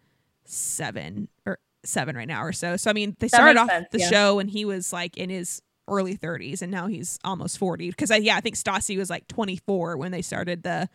seven 0.44 1.28
or 1.46 1.60
seven 1.84 2.16
right 2.16 2.28
now 2.28 2.44
or 2.44 2.52
so. 2.52 2.76
So 2.76 2.90
I 2.90 2.92
mean, 2.92 3.16
they 3.18 3.28
started 3.28 3.56
off 3.56 3.70
sense, 3.70 3.86
the 3.90 3.98
yeah. 3.98 4.10
show 4.10 4.38
and 4.38 4.50
he 4.50 4.64
was 4.64 4.92
like 4.92 5.16
in 5.16 5.30
his 5.30 5.62
early 5.88 6.16
30s, 6.16 6.62
and 6.62 6.70
now 6.70 6.86
he's 6.86 7.18
almost 7.24 7.58
40. 7.58 7.90
Because 7.90 8.10
I 8.10 8.16
yeah, 8.16 8.36
I 8.36 8.40
think 8.40 8.56
Stassi 8.56 8.96
was 8.96 9.10
like 9.10 9.26
24 9.28 9.96
when 9.96 10.12
they 10.12 10.22
started 10.22 10.62
the 10.62 10.88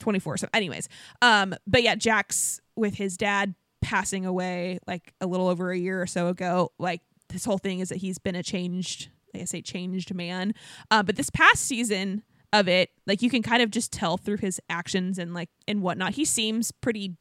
24. 0.00 0.38
So, 0.38 0.48
anyways, 0.52 0.88
um, 1.22 1.54
but 1.66 1.82
yeah, 1.82 1.94
Jax 1.94 2.60
with 2.76 2.94
his 2.94 3.16
dad 3.16 3.54
passing 3.80 4.26
away 4.26 4.78
like 4.86 5.12
a 5.20 5.26
little 5.26 5.48
over 5.48 5.70
a 5.70 5.78
year 5.78 6.00
or 6.00 6.06
so 6.06 6.28
ago, 6.28 6.72
like 6.78 7.02
this 7.28 7.44
whole 7.44 7.58
thing 7.58 7.80
is 7.80 7.90
that 7.90 7.98
he's 7.98 8.18
been 8.18 8.34
a 8.34 8.42
changed, 8.42 9.10
like 9.34 9.42
I 9.42 9.46
say, 9.46 9.62
changed 9.62 10.14
man. 10.14 10.54
Uh, 10.90 11.02
but 11.02 11.16
this 11.16 11.30
past 11.30 11.64
season 11.64 12.22
of 12.52 12.68
it, 12.68 12.90
like 13.06 13.22
you 13.22 13.30
can 13.30 13.42
kind 13.42 13.62
of 13.62 13.70
just 13.70 13.92
tell 13.92 14.16
through 14.16 14.38
his 14.38 14.60
actions 14.70 15.18
and 15.18 15.34
like 15.34 15.50
and 15.66 15.82
whatnot. 15.82 16.14
He 16.14 16.24
seems 16.24 16.72
pretty 16.72 17.16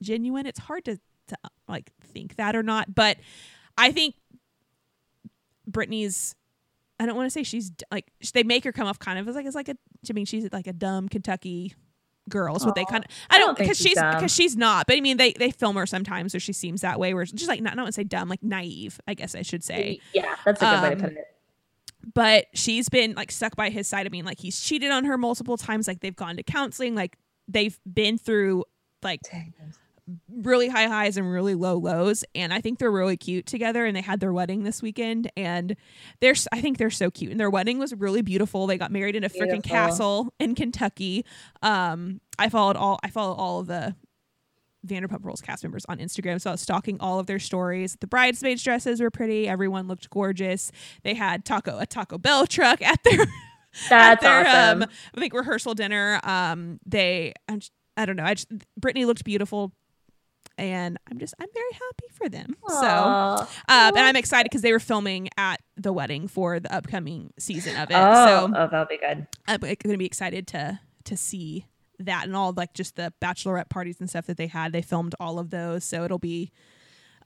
genuine. 0.00 0.46
It's 0.46 0.60
hard 0.60 0.84
to 0.84 0.98
to 1.28 1.36
like 1.68 1.90
think 2.12 2.36
that 2.36 2.56
or 2.56 2.62
not, 2.62 2.94
but 2.94 3.18
I 3.76 3.92
think 3.92 4.14
Brittany's. 5.66 6.34
I 7.00 7.06
don't 7.06 7.16
want 7.16 7.26
to 7.26 7.30
say 7.30 7.42
she's 7.42 7.72
like 7.90 8.12
they 8.32 8.44
make 8.44 8.62
her 8.64 8.70
come 8.70 8.86
off 8.86 8.98
kind 8.98 9.18
of 9.18 9.26
as 9.26 9.34
like 9.34 9.46
as 9.46 9.54
like 9.54 9.68
a. 9.68 9.76
I 10.08 10.12
mean, 10.12 10.26
she's 10.26 10.48
like 10.52 10.66
a 10.66 10.72
dumb 10.72 11.08
Kentucky 11.08 11.74
girl. 12.28 12.54
Is 12.56 12.64
what 12.64 12.74
they 12.74 12.84
kind 12.84 13.04
of. 13.04 13.10
I 13.30 13.38
don't 13.38 13.58
because 13.58 13.78
she's 13.78 13.94
because 13.94 14.32
she's 14.32 14.56
not. 14.56 14.86
But 14.86 14.96
I 14.96 15.00
mean, 15.00 15.16
they 15.16 15.32
they 15.32 15.50
film 15.50 15.76
her 15.76 15.86
sometimes, 15.86 16.32
so 16.32 16.38
she 16.38 16.52
seems 16.52 16.82
that 16.82 17.00
way. 17.00 17.14
Where 17.14 17.26
she's 17.26 17.48
like 17.48 17.60
not. 17.60 17.72
I 17.72 17.76
don't 17.76 17.84
want 17.84 17.94
to 17.94 18.00
say 18.00 18.04
dumb, 18.04 18.28
like 18.28 18.42
naive. 18.42 19.00
I 19.08 19.14
guess 19.14 19.34
I 19.34 19.42
should 19.42 19.64
say. 19.64 20.00
Yeah, 20.14 20.36
that's 20.44 20.62
a 20.62 20.64
good 20.64 20.74
um, 20.74 20.82
way 20.82 20.90
to 20.90 20.96
put 20.96 21.10
um, 21.10 21.16
it 21.16 21.32
but 22.14 22.46
she's 22.54 22.88
been 22.88 23.14
like 23.14 23.30
stuck 23.30 23.56
by 23.56 23.70
his 23.70 23.88
side. 23.88 24.06
I 24.06 24.10
mean, 24.10 24.24
like 24.24 24.40
he's 24.40 24.60
cheated 24.60 24.90
on 24.90 25.04
her 25.04 25.16
multiple 25.16 25.56
times. 25.56 25.86
Like 25.86 26.00
they've 26.00 26.16
gone 26.16 26.36
to 26.36 26.42
counseling. 26.42 26.94
Like 26.94 27.16
they've 27.48 27.78
been 27.90 28.18
through 28.18 28.64
like 29.02 29.20
Dang 29.30 29.54
really 30.28 30.68
high 30.68 30.86
highs 30.86 31.16
and 31.16 31.30
really 31.30 31.54
low 31.54 31.76
lows 31.76 32.24
and 32.34 32.52
i 32.52 32.60
think 32.60 32.78
they're 32.78 32.90
really 32.90 33.16
cute 33.16 33.46
together 33.46 33.84
and 33.84 33.96
they 33.96 34.00
had 34.00 34.18
their 34.20 34.32
wedding 34.32 34.64
this 34.64 34.82
weekend 34.82 35.30
and 35.36 35.76
they're 36.20 36.34
i 36.50 36.60
think 36.60 36.78
they're 36.78 36.90
so 36.90 37.10
cute 37.10 37.30
and 37.30 37.38
their 37.38 37.50
wedding 37.50 37.78
was 37.78 37.94
really 37.94 38.22
beautiful 38.22 38.66
they 38.66 38.76
got 38.76 38.90
married 38.90 39.14
in 39.14 39.22
a 39.22 39.28
freaking 39.28 39.62
castle 39.62 40.32
in 40.38 40.54
kentucky 40.54 41.24
um 41.62 42.20
i 42.38 42.48
followed 42.48 42.76
all 42.76 42.98
i 43.04 43.10
followed 43.10 43.34
all 43.34 43.60
of 43.60 43.68
the 43.68 43.94
vanderpump 44.84 45.24
rules 45.24 45.40
cast 45.40 45.62
members 45.62 45.84
on 45.88 45.98
instagram 45.98 46.40
so 46.40 46.50
i 46.50 46.52
was 46.52 46.60
stalking 46.60 46.98
all 46.98 47.20
of 47.20 47.26
their 47.26 47.38
stories 47.38 47.96
the 48.00 48.06
bridesmaids 48.08 48.64
dresses 48.64 49.00
were 49.00 49.10
pretty 49.10 49.48
everyone 49.48 49.86
looked 49.86 50.10
gorgeous 50.10 50.72
they 51.04 51.14
had 51.14 51.44
taco 51.44 51.78
a 51.78 51.86
taco 51.86 52.18
bell 52.18 52.44
truck 52.46 52.82
at 52.82 52.98
their 53.04 53.24
that's 53.88 54.22
their, 54.22 54.46
awesome. 54.46 54.82
um, 54.82 54.88
I 55.16 55.20
think 55.20 55.32
rehearsal 55.34 55.74
dinner. 55.74 56.20
Um, 56.22 56.78
they, 56.84 57.32
I 57.96 58.06
don't 58.06 58.16
know. 58.16 58.24
I 58.24 58.34
just, 58.34 58.48
Brittany 58.76 59.04
looked 59.04 59.24
beautiful 59.24 59.72
and 60.58 60.98
I'm 61.10 61.18
just 61.18 61.34
I'm 61.40 61.48
very 61.52 61.72
happy 61.72 62.12
for 62.12 62.28
them. 62.28 62.56
So, 62.68 62.76
uh, 62.76 63.46
and 63.68 63.98
I'm 63.98 64.16
excited 64.16 64.44
because 64.50 64.62
they 64.62 64.72
were 64.72 64.80
filming 64.80 65.28
at 65.36 65.60
the 65.76 65.92
wedding 65.92 66.28
for 66.28 66.60
the 66.60 66.72
upcoming 66.74 67.32
season 67.38 67.76
of 67.76 67.90
it. 67.90 67.96
oh, 67.96 68.26
So 68.26 68.52
oh, 68.56 68.68
that'll 68.70 68.86
be 68.86 68.98
good. 68.98 69.26
I'm 69.46 69.60
going 69.60 69.76
to 69.76 69.96
be 69.98 70.06
excited 70.06 70.46
to 70.48 70.80
to 71.04 71.16
see 71.16 71.66
that 71.98 72.24
and 72.24 72.36
all 72.36 72.52
like 72.52 72.74
just 72.74 72.96
the 72.96 73.12
bachelorette 73.20 73.68
parties 73.68 74.00
and 74.00 74.08
stuff 74.08 74.26
that 74.26 74.36
they 74.36 74.46
had. 74.46 74.72
They 74.72 74.82
filmed 74.82 75.14
all 75.20 75.38
of 75.38 75.50
those, 75.50 75.84
so 75.84 76.04
it'll 76.04 76.18
be 76.18 76.50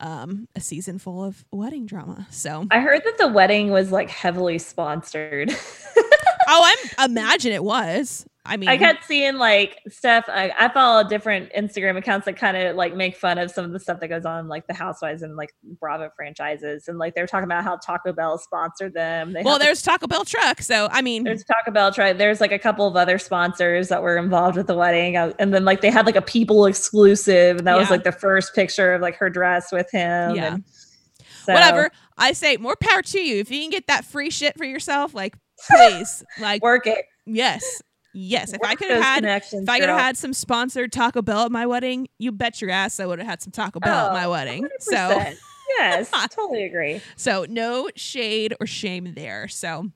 um, 0.00 0.48
a 0.54 0.60
season 0.60 0.98
full 0.98 1.24
of 1.24 1.44
wedding 1.50 1.86
drama. 1.86 2.26
So, 2.30 2.66
I 2.70 2.80
heard 2.80 3.02
that 3.04 3.18
the 3.18 3.28
wedding 3.28 3.70
was 3.70 3.90
like 3.90 4.10
heavily 4.10 4.58
sponsored. 4.58 5.50
oh, 6.48 6.74
I'm 6.98 7.10
imagine 7.10 7.52
it 7.52 7.64
was. 7.64 8.26
I 8.46 8.56
mean, 8.56 8.68
I 8.68 8.76
kept 8.76 9.04
seeing 9.04 9.36
like 9.36 9.80
stuff. 9.88 10.24
I, 10.28 10.52
I 10.58 10.68
follow 10.68 11.08
different 11.08 11.52
Instagram 11.52 11.96
accounts 11.96 12.24
that 12.26 12.36
kind 12.36 12.56
of 12.56 12.76
like 12.76 12.94
make 12.94 13.16
fun 13.16 13.38
of 13.38 13.50
some 13.50 13.64
of 13.64 13.72
the 13.72 13.80
stuff 13.80 14.00
that 14.00 14.08
goes 14.08 14.24
on, 14.24 14.48
like 14.48 14.66
the 14.66 14.74
Housewives 14.74 15.22
and 15.22 15.36
like 15.36 15.54
Bravo 15.80 16.10
franchises, 16.16 16.88
and 16.88 16.98
like 16.98 17.14
they 17.14 17.20
were 17.20 17.26
talking 17.26 17.44
about 17.44 17.64
how 17.64 17.76
Taco 17.76 18.12
Bell 18.12 18.38
sponsored 18.38 18.94
them. 18.94 19.32
They 19.32 19.42
well, 19.42 19.58
there's 19.58 19.82
Taco 19.82 20.06
Bell 20.06 20.24
truck, 20.24 20.60
so 20.62 20.88
I 20.90 21.02
mean, 21.02 21.24
there's 21.24 21.44
Taco 21.44 21.70
Bell. 21.70 21.92
truck. 21.92 22.18
there's 22.18 22.40
like 22.40 22.52
a 22.52 22.58
couple 22.58 22.86
of 22.86 22.96
other 22.96 23.18
sponsors 23.18 23.88
that 23.88 24.02
were 24.02 24.16
involved 24.16 24.56
with 24.56 24.66
the 24.66 24.76
wedding, 24.76 25.16
uh, 25.16 25.32
and 25.38 25.52
then 25.52 25.64
like 25.64 25.80
they 25.80 25.90
had 25.90 26.06
like 26.06 26.16
a 26.16 26.22
People 26.22 26.66
exclusive, 26.66 27.58
and 27.58 27.66
that 27.66 27.76
was 27.76 27.90
like 27.90 28.04
the 28.04 28.12
first 28.12 28.54
picture 28.54 28.94
of 28.94 29.00
like 29.02 29.16
her 29.16 29.30
dress 29.30 29.72
with 29.72 29.90
him. 29.90 30.34
Yeah. 30.34 30.54
and 30.54 30.64
so- 31.44 31.54
whatever. 31.54 31.90
I 32.18 32.32
say 32.32 32.56
more 32.56 32.76
power 32.76 33.02
to 33.02 33.20
you. 33.20 33.40
If 33.40 33.50
you 33.50 33.60
can 33.60 33.70
get 33.70 33.86
that 33.88 34.04
free 34.04 34.30
shit 34.30 34.56
for 34.56 34.64
yourself, 34.64 35.14
like 35.14 35.36
please, 35.68 36.24
like 36.40 36.62
Work 36.62 36.86
it. 36.86 37.04
yes, 37.26 37.82
yes. 38.16 38.52
If 38.52 38.60
I 38.64 38.74
could 38.74 38.90
have 38.90 39.02
had 39.02 39.24
If 39.24 39.68
I 39.68 39.78
could 39.78 39.88
have 39.88 40.00
had 40.00 40.16
some 40.16 40.32
sponsored 40.32 40.90
Taco 40.92 41.22
Bell 41.22 41.44
at 41.44 41.52
my 41.52 41.66
wedding, 41.66 42.08
you 42.18 42.32
bet 42.32 42.60
your 42.60 42.70
ass 42.70 42.98
I 42.98 43.06
would 43.06 43.18
have 43.18 43.28
had 43.28 43.42
some 43.42 43.52
Taco 43.52 43.78
Bell 43.80 44.06
at 44.06 44.12
my 44.12 44.24
Oh, 44.24 44.30
wedding. 44.30 44.68
So 44.80 44.96
100%. 44.96 45.36
yes, 45.78 46.10
totally 46.34 46.64
agree. 46.64 47.00
so 47.16 47.46
no 47.48 47.88
shade 47.94 48.54
or 48.60 48.66
shame 48.66 49.12
there. 49.14 49.48
So 49.48 49.90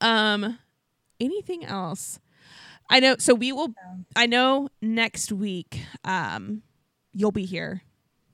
um 0.00 0.58
anything 1.20 1.64
else? 1.64 2.20
I 2.90 3.00
know 3.00 3.16
so 3.18 3.34
we 3.34 3.52
will 3.52 3.74
I 4.14 4.26
know 4.26 4.68
next 4.82 5.32
week 5.32 5.80
um 6.04 6.62
you'll 7.12 7.32
be 7.32 7.44
here. 7.46 7.82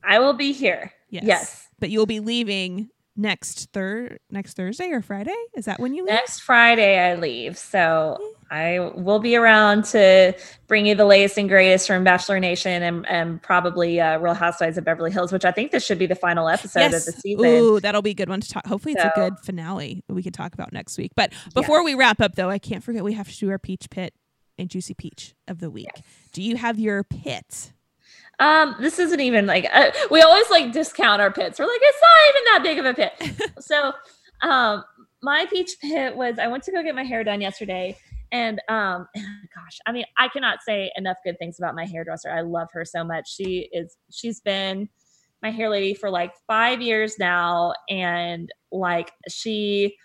I 0.03 0.19
will 0.19 0.35
be 0.35 0.53
here. 0.53 0.93
Yes. 1.09 1.25
yes. 1.25 1.69
But 1.79 1.91
you'll 1.91 2.07
be 2.07 2.21
leaving 2.21 2.91
next 3.17 3.73
thir 3.73 4.19
next 4.31 4.55
Thursday 4.55 4.91
or 4.91 5.01
Friday? 5.03 5.35
Is 5.55 5.67
that 5.67 5.79
when 5.79 5.95
you 5.95 6.05
leave? 6.05 6.15
Next 6.15 6.41
Friday, 6.41 6.99
I 6.99 7.15
leave. 7.15 7.57
So 7.57 8.19
I 8.51 8.79
will 8.95 9.19
be 9.19 9.37
around 9.37 9.85
to 9.87 10.35
bring 10.67 10.87
you 10.87 10.95
the 10.95 11.05
latest 11.05 11.39
and 11.39 11.49
greatest 11.49 11.87
from 11.87 12.05
Bachelor 12.05 12.41
Nation 12.41 12.83
and, 12.83 13.07
and 13.09 13.43
probably 13.43 14.01
uh, 14.01 14.19
Real 14.19 14.35
Housewives 14.35 14.79
of 14.79 14.85
Beverly 14.85 15.11
Hills, 15.11 15.33
which 15.33 15.45
I 15.45 15.51
think 15.51 15.71
this 15.71 15.85
should 15.85 15.99
be 15.99 16.07
the 16.07 16.15
final 16.15 16.49
episode 16.49 16.87
of 16.87 16.93
the 16.93 17.13
season. 17.13 17.45
Ooh, 17.45 17.81
that'll 17.81 18.03
be 18.03 18.11
a 18.11 18.15
good 18.15 18.29
one 18.29 18.41
to 18.41 18.49
talk. 18.49 18.67
Hopefully, 18.67 18.95
it's 18.95 19.05
a 19.05 19.13
good 19.15 19.35
finale 19.45 20.03
that 20.09 20.15
we 20.15 20.23
can 20.23 20.33
talk 20.33 20.55
about 20.55 20.73
next 20.73 20.99
week. 20.99 21.13
But 21.17 21.33
before 21.55 21.85
we 21.85 21.95
wrap 21.95 22.21
up, 22.21 22.35
though, 22.35 22.51
I 22.51 22.59
can't 22.59 22.83
forget 22.83 23.05
we 23.05 23.15
have 23.15 23.31
to 23.31 23.39
do 23.39 23.51
our 23.51 23.59
peach 23.59 23.91
pit 23.91 24.15
and 24.59 24.69
juicy 24.69 24.95
peach 24.95 25.35
of 25.49 25.61
the 25.61 25.71
week. 25.71 25.91
Do 26.33 26.43
you 26.43 26.57
have 26.57 26.79
your 26.79 27.05
pit? 27.05 27.73
Um, 28.41 28.77
this 28.81 28.99
isn't 28.99 29.21
even 29.21 29.47
like 29.47 29.69
uh, 29.73 29.91
we 30.11 30.21
always 30.21 30.49
like 30.51 30.73
discount 30.73 31.21
our 31.21 31.31
pits. 31.31 31.59
We're 31.59 31.67
like, 31.67 31.81
it's 31.83 32.03
not 32.03 32.29
even 32.29 32.45
that 32.45 32.63
big 32.63 32.79
of 32.79 32.87
a 32.87 32.95
pit. 32.95 33.53
so, 33.61 33.93
um, 34.43 34.85
my 35.23 35.47
peach 35.47 35.77
pit 35.81 36.17
was 36.17 36.39
I 36.39 36.49
went 36.49 36.65
to 36.65 36.73
go 36.73 36.83
get 36.83 36.95
my 36.95 37.05
hair 37.05 37.25
done 37.25 37.41
yesterday, 37.41 37.97
and 38.33 38.61
um, 38.69 39.07
gosh, 39.15 39.79
I 39.87 39.93
mean, 39.93 40.05
I 40.19 40.29
cannot 40.29 40.59
say 40.67 40.91
enough 40.97 41.17
good 41.25 41.39
things 41.39 41.59
about 41.59 41.75
my 41.75 41.87
hairdresser. 41.87 42.31
I 42.31 42.43
love 42.43 42.69
her 42.73 42.85
so 42.85 43.05
much. 43.05 43.33
She 43.35 43.69
is 43.73 43.97
she's 44.11 44.41
been 44.41 44.89
my 45.43 45.51
hair 45.51 45.69
lady 45.69 45.95
for 45.95 46.11
like 46.11 46.33
five 46.47 46.81
years 46.81 47.19
now, 47.19 47.73
and 47.89 48.51
like 48.73 49.13
she 49.29 49.97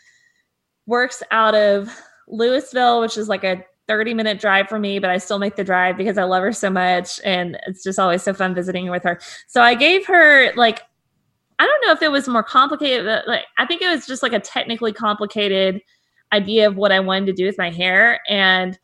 works 0.86 1.24
out 1.32 1.56
of 1.56 1.90
Louisville, 2.28 3.02
which 3.02 3.18
is 3.18 3.28
like 3.28 3.44
a 3.44 3.64
30 3.90 4.14
minute 4.14 4.40
drive 4.40 4.70
for 4.70 4.80
me, 4.80 5.00
but 5.00 5.10
I 5.10 5.18
still 5.18 5.40
make 5.40 5.56
the 5.56 5.64
drive 5.64 5.98
because 5.98 6.18
I 6.18 6.24
love 6.24 6.44
her 6.44 6.54
so 6.54 6.70
much. 6.70 7.20
And 7.26 7.60
it's 7.66 7.84
just 7.84 7.98
always 7.98 8.22
so 8.22 8.34
fun 8.34 8.54
visiting 8.54 8.90
with 8.92 9.04
her. 9.04 9.20
So 9.48 9.62
I 9.62 9.74
gave 9.74 10.06
her 10.06 10.54
like, 10.56 10.84
I 11.58 11.66
don't 11.66 11.88
know 11.88 11.92
if 11.92 12.02
it 12.04 12.12
was 12.12 12.28
more 12.28 12.44
complicated, 12.44 13.06
but 13.06 13.28
like, 13.28 13.46
I 13.58 13.66
think 13.66 13.82
it 13.82 13.90
was 13.90 14.06
just 14.06 14.22
like 14.22 14.32
a 14.32 14.40
technically 14.40 14.94
complicated 14.94 15.82
idea 16.32 16.68
of 16.68 16.78
what 16.78 16.92
I 16.92 17.00
wanted 17.00 17.26
to 17.26 17.34
do 17.34 17.46
with 17.46 17.58
my 17.58 17.72
hair. 17.72 18.22
And 18.30 18.78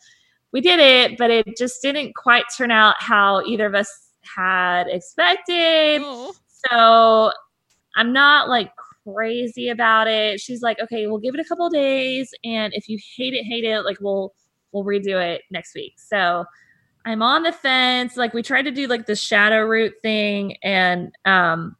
we 0.52 0.60
did 0.60 0.80
it, 0.80 1.18
but 1.20 1.30
it 1.30 1.56
just 1.56 1.82
didn't 1.84 2.16
quite 2.16 2.46
turn 2.58 2.72
out 2.72 2.96
how 3.00 3.44
either 3.46 3.68
of 3.68 3.76
us 3.76 3.90
had 4.36 4.88
expected. 4.88 6.02
So 6.72 7.32
I'm 7.96 8.12
not 8.12 8.50
like 8.50 8.72
crazy 9.06 9.70
about 9.70 10.08
it. 10.08 10.40
She's 10.40 10.64
like, 10.64 10.80
okay, 10.80 11.06
we'll 11.06 11.20
give 11.20 11.36
it 11.36 11.40
a 11.40 11.46
couple 11.46 11.70
days, 11.70 12.34
and 12.44 12.74
if 12.74 12.90
you 12.90 12.98
hate 13.16 13.36
it, 13.36 13.44
hate 13.44 13.64
it, 13.64 13.82
like 13.82 13.98
we'll 14.02 14.34
we'll 14.76 14.84
redo 14.84 15.22
it 15.24 15.42
next 15.50 15.74
week. 15.74 15.94
So 15.98 16.46
I'm 17.06 17.22
on 17.22 17.44
the 17.44 17.52
fence. 17.52 18.18
Like 18.18 18.34
we 18.34 18.44
tried 18.44 18.64
to 18.64 18.72
do 18.72 18.88
like 18.88 19.06
the 19.06 19.16
shadow 19.16 19.62
root 19.64 19.94
thing, 20.02 20.58
and 20.64 21.12
um, 21.24 21.76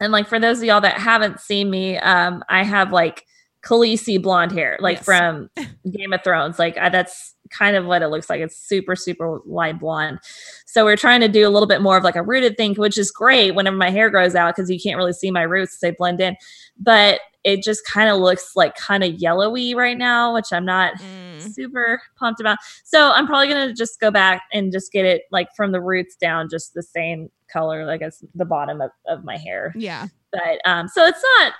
and 0.00 0.12
like 0.12 0.28
for 0.28 0.38
those 0.38 0.58
of 0.58 0.64
y'all 0.64 0.80
that 0.82 0.98
haven't 0.98 1.40
seen 1.40 1.70
me, 1.70 1.96
um, 1.98 2.44
I 2.48 2.62
have 2.64 2.92
like 2.92 3.24
Khaleesi 3.64 4.20
blonde 4.22 4.52
hair, 4.52 4.76
like 4.80 4.98
Yes. 4.98 5.04
from 5.04 5.50
Game 5.90 6.12
of 6.12 6.22
Thrones. 6.22 6.58
Like 6.58 6.76
I, 6.76 6.88
that's 6.88 7.34
kind 7.50 7.76
of 7.76 7.86
what 7.86 8.02
it 8.02 8.08
looks 8.08 8.28
like. 8.28 8.40
It's 8.40 8.56
super, 8.56 8.94
super 8.94 9.40
light 9.46 9.78
blonde. 9.78 10.18
So 10.66 10.84
we're 10.84 10.96
trying 10.96 11.20
to 11.20 11.28
do 11.28 11.48
a 11.48 11.50
little 11.50 11.68
bit 11.68 11.80
more 11.80 11.96
of 11.96 12.04
like 12.04 12.16
a 12.16 12.22
rooted 12.22 12.56
thing, 12.56 12.74
which 12.74 12.98
is 12.98 13.10
great 13.10 13.54
whenever 13.54 13.76
my 13.76 13.90
hair 13.90 14.10
grows 14.10 14.34
out 14.34 14.54
because 14.54 14.70
you 14.70 14.78
can't 14.78 14.96
really 14.98 15.12
see 15.12 15.30
my 15.30 15.42
roots; 15.42 15.78
they 15.78 15.92
blend 15.92 16.20
in. 16.20 16.36
But 16.78 17.20
it 17.48 17.62
just 17.62 17.84
kind 17.86 18.10
of 18.10 18.20
looks 18.20 18.54
like 18.54 18.76
kind 18.76 19.02
of 19.02 19.14
yellowy 19.14 19.74
right 19.74 19.96
now, 19.96 20.34
which 20.34 20.52
I'm 20.52 20.66
not 20.66 20.92
mm. 20.98 21.54
super 21.54 22.00
pumped 22.18 22.40
about. 22.40 22.58
So 22.84 23.10
I'm 23.10 23.26
probably 23.26 23.48
gonna 23.48 23.72
just 23.72 24.00
go 24.00 24.10
back 24.10 24.42
and 24.52 24.70
just 24.70 24.92
get 24.92 25.06
it 25.06 25.22
like 25.32 25.48
from 25.56 25.72
the 25.72 25.80
roots 25.80 26.14
down, 26.16 26.48
just 26.50 26.74
the 26.74 26.82
same 26.82 27.30
color, 27.50 27.86
like 27.86 28.02
as 28.02 28.22
the 28.34 28.44
bottom 28.44 28.82
of, 28.82 28.90
of 29.08 29.24
my 29.24 29.38
hair. 29.38 29.72
yeah. 29.74 30.08
But 30.30 30.60
um, 30.66 30.88
so 30.88 31.06
it's 31.06 31.22
not 31.38 31.54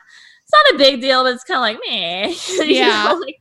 it's 0.45 0.53
not 0.53 0.74
a 0.74 0.78
big 0.78 1.01
deal, 1.01 1.24
but 1.24 1.32
it's 1.32 1.45
kind 1.45 1.57
of 1.57 1.62
like 1.62 1.78
me. 1.89 2.36
Yeah. 2.74 3.05
know, 3.05 3.18
like, 3.18 3.36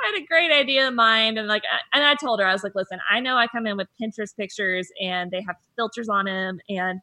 I 0.00 0.12
had 0.12 0.22
a 0.22 0.26
great 0.26 0.50
idea 0.50 0.88
in 0.88 0.96
mind, 0.96 1.38
and 1.38 1.46
like, 1.46 1.62
I- 1.72 1.96
and 1.96 2.04
I 2.04 2.14
told 2.14 2.40
her 2.40 2.46
I 2.46 2.52
was 2.52 2.64
like, 2.64 2.74
listen, 2.74 2.98
I 3.08 3.20
know 3.20 3.36
I 3.36 3.46
come 3.46 3.66
in 3.66 3.76
with 3.76 3.86
Pinterest 4.00 4.36
pictures, 4.36 4.88
and 5.00 5.30
they 5.30 5.42
have 5.46 5.56
filters 5.76 6.08
on 6.08 6.24
them, 6.24 6.58
and 6.68 7.00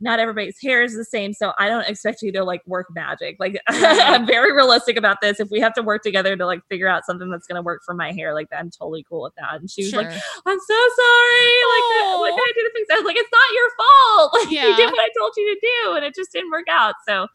not 0.00 0.20
everybody's 0.20 0.56
hair 0.62 0.82
is 0.82 0.94
the 0.94 1.04
same, 1.04 1.32
so 1.32 1.52
I 1.58 1.68
don't 1.68 1.86
expect 1.88 2.22
you 2.22 2.30
to 2.32 2.44
like 2.44 2.62
work 2.66 2.86
magic. 2.94 3.36
Like, 3.40 3.60
I'm 3.68 4.26
very 4.26 4.52
realistic 4.54 4.96
about 4.96 5.20
this. 5.20 5.40
If 5.40 5.50
we 5.50 5.58
have 5.60 5.72
to 5.74 5.82
work 5.82 6.02
together 6.02 6.36
to 6.36 6.46
like 6.46 6.60
figure 6.68 6.86
out 6.88 7.04
something 7.04 7.30
that's 7.30 7.46
gonna 7.46 7.62
work 7.62 7.82
for 7.84 7.94
my 7.94 8.12
hair, 8.12 8.32
like 8.34 8.46
I'm 8.56 8.70
totally 8.70 9.04
cool 9.08 9.22
with 9.22 9.34
that. 9.36 9.60
And 9.60 9.68
she 9.70 9.82
was 9.82 9.90
Sure. 9.90 10.02
like, 10.02 10.12
I'm 10.12 10.58
so 10.60 10.74
sorry. 10.96 11.54
Like, 11.74 12.18
what 12.20 12.30
can 12.30 12.38
I 12.40 12.52
do 12.54 12.62
to 12.62 12.70
fix 12.74 12.86
it? 12.88 12.92
I 12.92 12.96
was 12.96 13.04
like, 13.06 13.16
it's 13.16 13.30
not 13.32 13.54
your 13.54 13.70
fault. 13.76 14.32
Like, 14.44 14.50
Yeah. 14.52 14.68
you 14.68 14.76
did 14.76 14.90
what 14.90 15.00
I 15.00 15.08
told 15.18 15.32
you 15.36 15.54
to 15.54 15.60
do, 15.60 15.96
and 15.96 16.04
it 16.04 16.14
just 16.14 16.30
didn't 16.32 16.50
work 16.50 16.66
out. 16.70 16.94
So, 17.06 17.26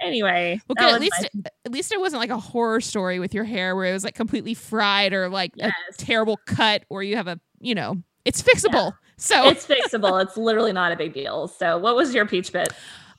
anyway, 0.00 0.60
Well, 0.68 0.74
good. 0.78 0.94
At 0.94 1.00
least, 1.00 1.28
my- 1.34 1.42
at 1.64 1.72
least 1.72 1.92
it 1.92 2.00
wasn't 2.00 2.20
like 2.20 2.30
a 2.30 2.38
horror 2.38 2.80
story 2.80 3.18
with 3.20 3.34
your 3.34 3.44
hair 3.44 3.76
where 3.76 3.86
it 3.86 3.92
was 3.92 4.04
like 4.04 4.14
completely 4.14 4.54
fried 4.54 5.12
or 5.12 5.28
like 5.28 5.52
Yes. 5.56 5.72
a 5.90 5.92
terrible 5.94 6.38
cut, 6.46 6.84
or 6.88 7.02
you 7.02 7.16
have 7.16 7.28
a, 7.28 7.38
you 7.60 7.74
know, 7.74 7.96
it's 8.24 8.42
fixable. 8.42 8.92
So 9.22 9.44
it's 9.48 9.66
fixable. 9.66 10.20
It's 10.22 10.36
literally 10.36 10.72
not 10.72 10.92
a 10.92 10.96
big 10.96 11.14
deal. 11.14 11.48
So, 11.48 11.78
what 11.78 11.94
was 11.96 12.14
your 12.14 12.26
peach 12.26 12.52
pit? 12.52 12.72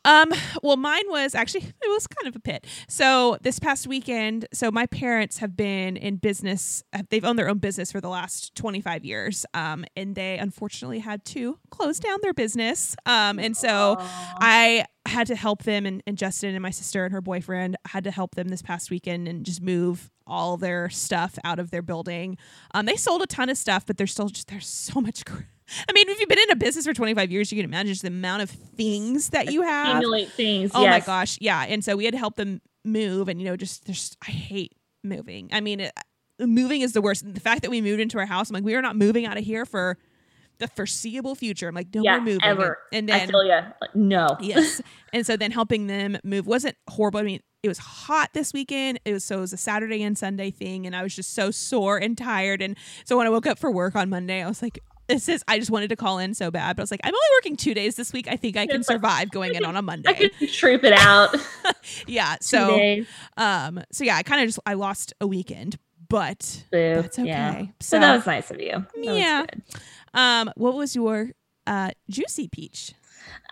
Um, 0.06 0.34
well, 0.62 0.76
mine 0.76 1.06
was 1.08 1.34
actually 1.34 1.64
it 1.64 1.88
was 1.88 2.08
kind 2.08 2.28
of 2.28 2.36
a 2.36 2.40
pit. 2.42 2.68
So 2.90 3.38
this 3.42 3.58
past 3.58 3.88
weekend, 3.88 4.46
so 4.52 4.70
my 4.70 4.86
parents 4.88 5.38
have 5.38 5.56
been 5.56 5.96
in 5.96 6.18
business. 6.18 6.84
They've 7.10 7.24
owned 7.24 7.40
their 7.40 7.48
own 7.48 7.60
business 7.60 7.92
for 7.94 8.02
the 8.02 8.10
last 8.10 8.54
twenty 8.54 8.82
five 8.82 9.06
years. 9.06 9.46
Um, 9.54 9.86
and 9.96 10.14
they 10.14 10.38
unfortunately 10.38 11.00
had 11.00 11.24
to 11.26 11.58
close 11.70 12.00
down 12.00 12.20
their 12.22 12.34
business. 12.34 12.98
Um, 13.06 13.40
and 13.40 13.56
so 13.56 13.96
I 14.00 14.86
had 15.06 15.28
to 15.28 15.36
help 15.36 15.64
them, 15.64 15.86
and, 15.86 16.04
and 16.06 16.18
Justin 16.18 16.54
and 16.54 16.62
my 16.62 16.70
sister 16.70 17.06
and 17.06 17.14
her 17.14 17.22
boyfriend 17.22 17.78
had 17.86 18.04
to 18.04 18.12
help 18.12 18.36
them 18.36 18.50
this 18.50 18.62
past 18.62 18.92
weekend 18.92 19.30
and 19.30 19.46
just 19.46 19.62
move 19.62 20.12
all 20.28 20.58
their 20.58 20.90
stuff 20.90 21.38
out 21.46 21.60
of 21.60 21.72
their 21.72 21.82
building. 21.82 22.38
Um, 22.74 22.86
they 22.86 22.96
sold 22.98 23.22
a 23.22 23.28
ton 23.28 23.50
of 23.50 23.58
stuff, 23.58 23.86
but 23.86 23.98
there's 23.98 24.12
still 24.12 24.28
just 24.28 24.50
there's 24.50 24.68
so 24.68 25.00
much. 25.00 25.24
Cr- 25.24 25.44
I 25.88 25.94
mean, 25.94 26.10
if 26.10 26.20
you've 26.20 26.30
been 26.30 26.40
in 26.40 26.52
a 26.52 26.56
business 26.56 26.86
for 26.86 26.94
25 26.94 27.32
years, 27.32 27.52
you 27.52 27.58
can 27.58 27.66
imagine 27.66 27.90
just 27.90 28.02
the 28.02 28.08
amount 28.10 28.42
of 28.44 28.50
things 28.50 29.30
that 29.30 29.52
you 29.52 29.62
have. 29.62 29.88
accumulate 29.98 30.30
things. 30.32 30.72
Oh 30.74 30.82
yes. 30.84 30.92
my 30.92 31.06
gosh, 31.06 31.38
yeah. 31.42 31.66
And 31.68 31.84
so 31.84 31.96
we 31.96 32.06
had 32.06 32.14
to 32.14 32.18
help 32.18 32.36
them 32.36 32.62
move, 32.86 33.28
and 33.30 33.40
you 33.40 33.46
know, 33.46 33.56
just 33.56 33.86
there's 33.86 34.16
I 34.28 34.32
hate 34.32 34.74
moving. 35.04 35.50
I 35.52 35.62
mean, 35.62 35.80
it, 35.80 35.92
moving 36.40 36.82
is 36.82 36.94
the 36.94 37.02
worst. 37.02 37.32
The 37.34 37.40
fact 37.40 37.62
that 37.64 37.72
we 37.72 37.82
moved 37.82 38.00
into 38.00 38.18
our 38.20 38.26
house, 38.26 38.50
I'm 38.50 38.54
like, 38.56 38.64
we 38.64 38.76
are 38.76 38.82
not 38.82 38.96
moving 38.96 39.26
out 39.26 39.38
of 39.38 39.44
here 39.44 39.66
for 39.66 39.98
the 40.60 40.68
foreseeable 40.68 41.36
future. 41.36 41.68
I'm 41.68 41.76
like, 41.76 41.94
no, 41.94 42.04
Yeah, 42.04 42.18
we're 42.18 42.24
moving. 42.26 42.44
ever. 42.44 42.78
And 42.92 43.10
I 43.10 43.20
then 43.20 43.30
feel 43.30 43.44
you. 43.44 43.60
No. 43.96 44.28
yes, 44.40 44.82
and 45.12 45.26
so 45.26 45.36
then 45.38 45.52
helping 45.52 45.88
them 45.88 46.18
move 46.24 46.46
wasn't 46.48 46.76
horrible. 46.90 47.20
I 47.20 47.24
mean, 47.24 47.40
it 47.64 47.68
was 47.70 47.78
hot 47.80 48.30
this 48.34 48.54
weekend. 48.54 49.00
It 49.06 49.14
was 49.14 49.24
so 49.24 49.38
it 49.38 49.42
was 49.42 49.54
a 49.54 49.58
Saturday 49.58 50.04
and 50.04 50.18
Sunday 50.18 50.52
thing, 50.52 50.86
and 50.86 50.96
I 50.96 51.02
was 51.04 51.16
just 51.16 51.34
so 51.34 51.50
sore 51.50 51.98
and 51.98 52.18
tired. 52.18 52.62
And 52.62 52.78
so 53.06 53.18
when 53.18 53.26
I 53.26 53.30
woke 53.30 53.48
up 53.48 53.58
for 53.58 53.72
work 53.72 53.96
on 53.96 54.10
Monday, 54.10 54.44
I 54.44 54.48
was 54.48 54.62
like, 54.62 54.80
it 55.08 55.22
says 55.22 55.44
I 55.48 55.60
just 55.60 55.72
wanted 55.72 55.90
to 55.90 55.96
call 55.96 56.18
in 56.18 56.34
so 56.34 56.50
bad, 56.52 56.76
but 56.76 56.82
I 56.82 56.84
was 56.84 56.92
like, 56.92 57.02
I'm 57.04 57.14
only 57.14 57.28
working 57.38 57.56
two 57.56 57.74
days 57.74 57.96
this 57.96 58.14
week. 58.14 58.28
I 58.30 58.36
think 58.36 58.58
I 58.58 58.68
can 58.68 58.84
survive 58.84 59.32
going 59.32 59.56
in 59.56 59.66
on 59.66 59.76
a 59.76 59.82
Monday. 59.82 60.30
could 60.30 60.50
troop 60.52 60.84
it 60.84 60.94
out. 60.94 61.36
yeah. 62.08 62.38
So 62.42 63.04
um 63.38 63.82
so 63.92 64.04
yeah, 64.04 64.16
I 64.16 64.24
kind 64.24 64.42
of 64.42 64.48
just 64.48 64.60
I 64.66 64.74
lost 64.74 65.14
a 65.20 65.28
weekend, 65.28 65.78
but 66.10 66.64
Boo. 66.72 67.02
that's 67.02 67.20
okay. 67.20 67.28
Yeah. 67.28 67.62
So, 67.62 67.68
So 67.82 68.00
that 68.00 68.16
was 68.16 68.26
nice 68.26 68.52
of 68.52 68.60
you. 68.62 68.86
That 68.96 69.16
Yeah. 69.16 69.46
um 70.14 70.52
what 70.56 70.76
was 70.76 70.96
your 70.96 71.32
uh 71.68 71.92
juicy 72.10 72.48
peach? 72.48 72.94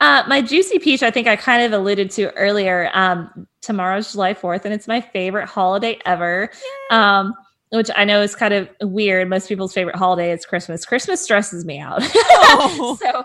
Uh, 0.01 0.23
my 0.27 0.41
juicy 0.41 0.79
peach, 0.79 1.01
I 1.03 1.11
think 1.11 1.27
I 1.27 1.35
kind 1.35 1.63
of 1.63 1.79
alluded 1.79 2.11
to 2.11 2.31
earlier. 2.33 2.89
Um, 2.93 3.47
tomorrow's 3.61 4.11
July 4.11 4.33
4th, 4.33 4.65
and 4.65 4.73
it's 4.73 4.87
my 4.87 4.99
favorite 4.99 5.47
holiday 5.47 5.97
ever. 6.05 6.49
Um, 6.89 7.33
which 7.71 7.89
I 7.95 8.05
know 8.05 8.21
is 8.21 8.35
kind 8.35 8.53
of 8.53 8.69
weird. 8.81 9.29
Most 9.29 9.47
people's 9.47 9.73
favorite 9.73 9.95
holiday 9.95 10.31
is 10.31 10.45
Christmas. 10.45 10.85
Christmas 10.85 11.21
stresses 11.21 11.65
me 11.65 11.79
out. 11.79 12.01
Oh. 12.53 12.97
so, 13.01 13.23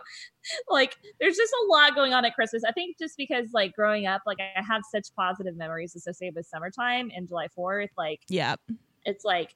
like, 0.69 0.95
there's 1.21 1.37
just 1.37 1.53
a 1.53 1.67
lot 1.73 1.97
going 1.97 2.13
on 2.13 2.25
at 2.25 2.35
Christmas. 2.35 2.63
I 2.67 2.71
think 2.73 2.97
just 2.99 3.17
because, 3.17 3.49
like, 3.53 3.75
growing 3.75 4.07
up, 4.07 4.23
like, 4.25 4.39
I 4.41 4.63
have 4.63 4.83
such 4.91 5.09
positive 5.17 5.57
memories 5.57 5.97
associated 5.97 6.37
with 6.37 6.47
summertime 6.47 7.11
and 7.15 7.27
July 7.27 7.49
4th. 7.59 7.89
Like, 7.99 8.21
Yeah. 8.29 8.55
it's 9.05 9.25
like 9.25 9.55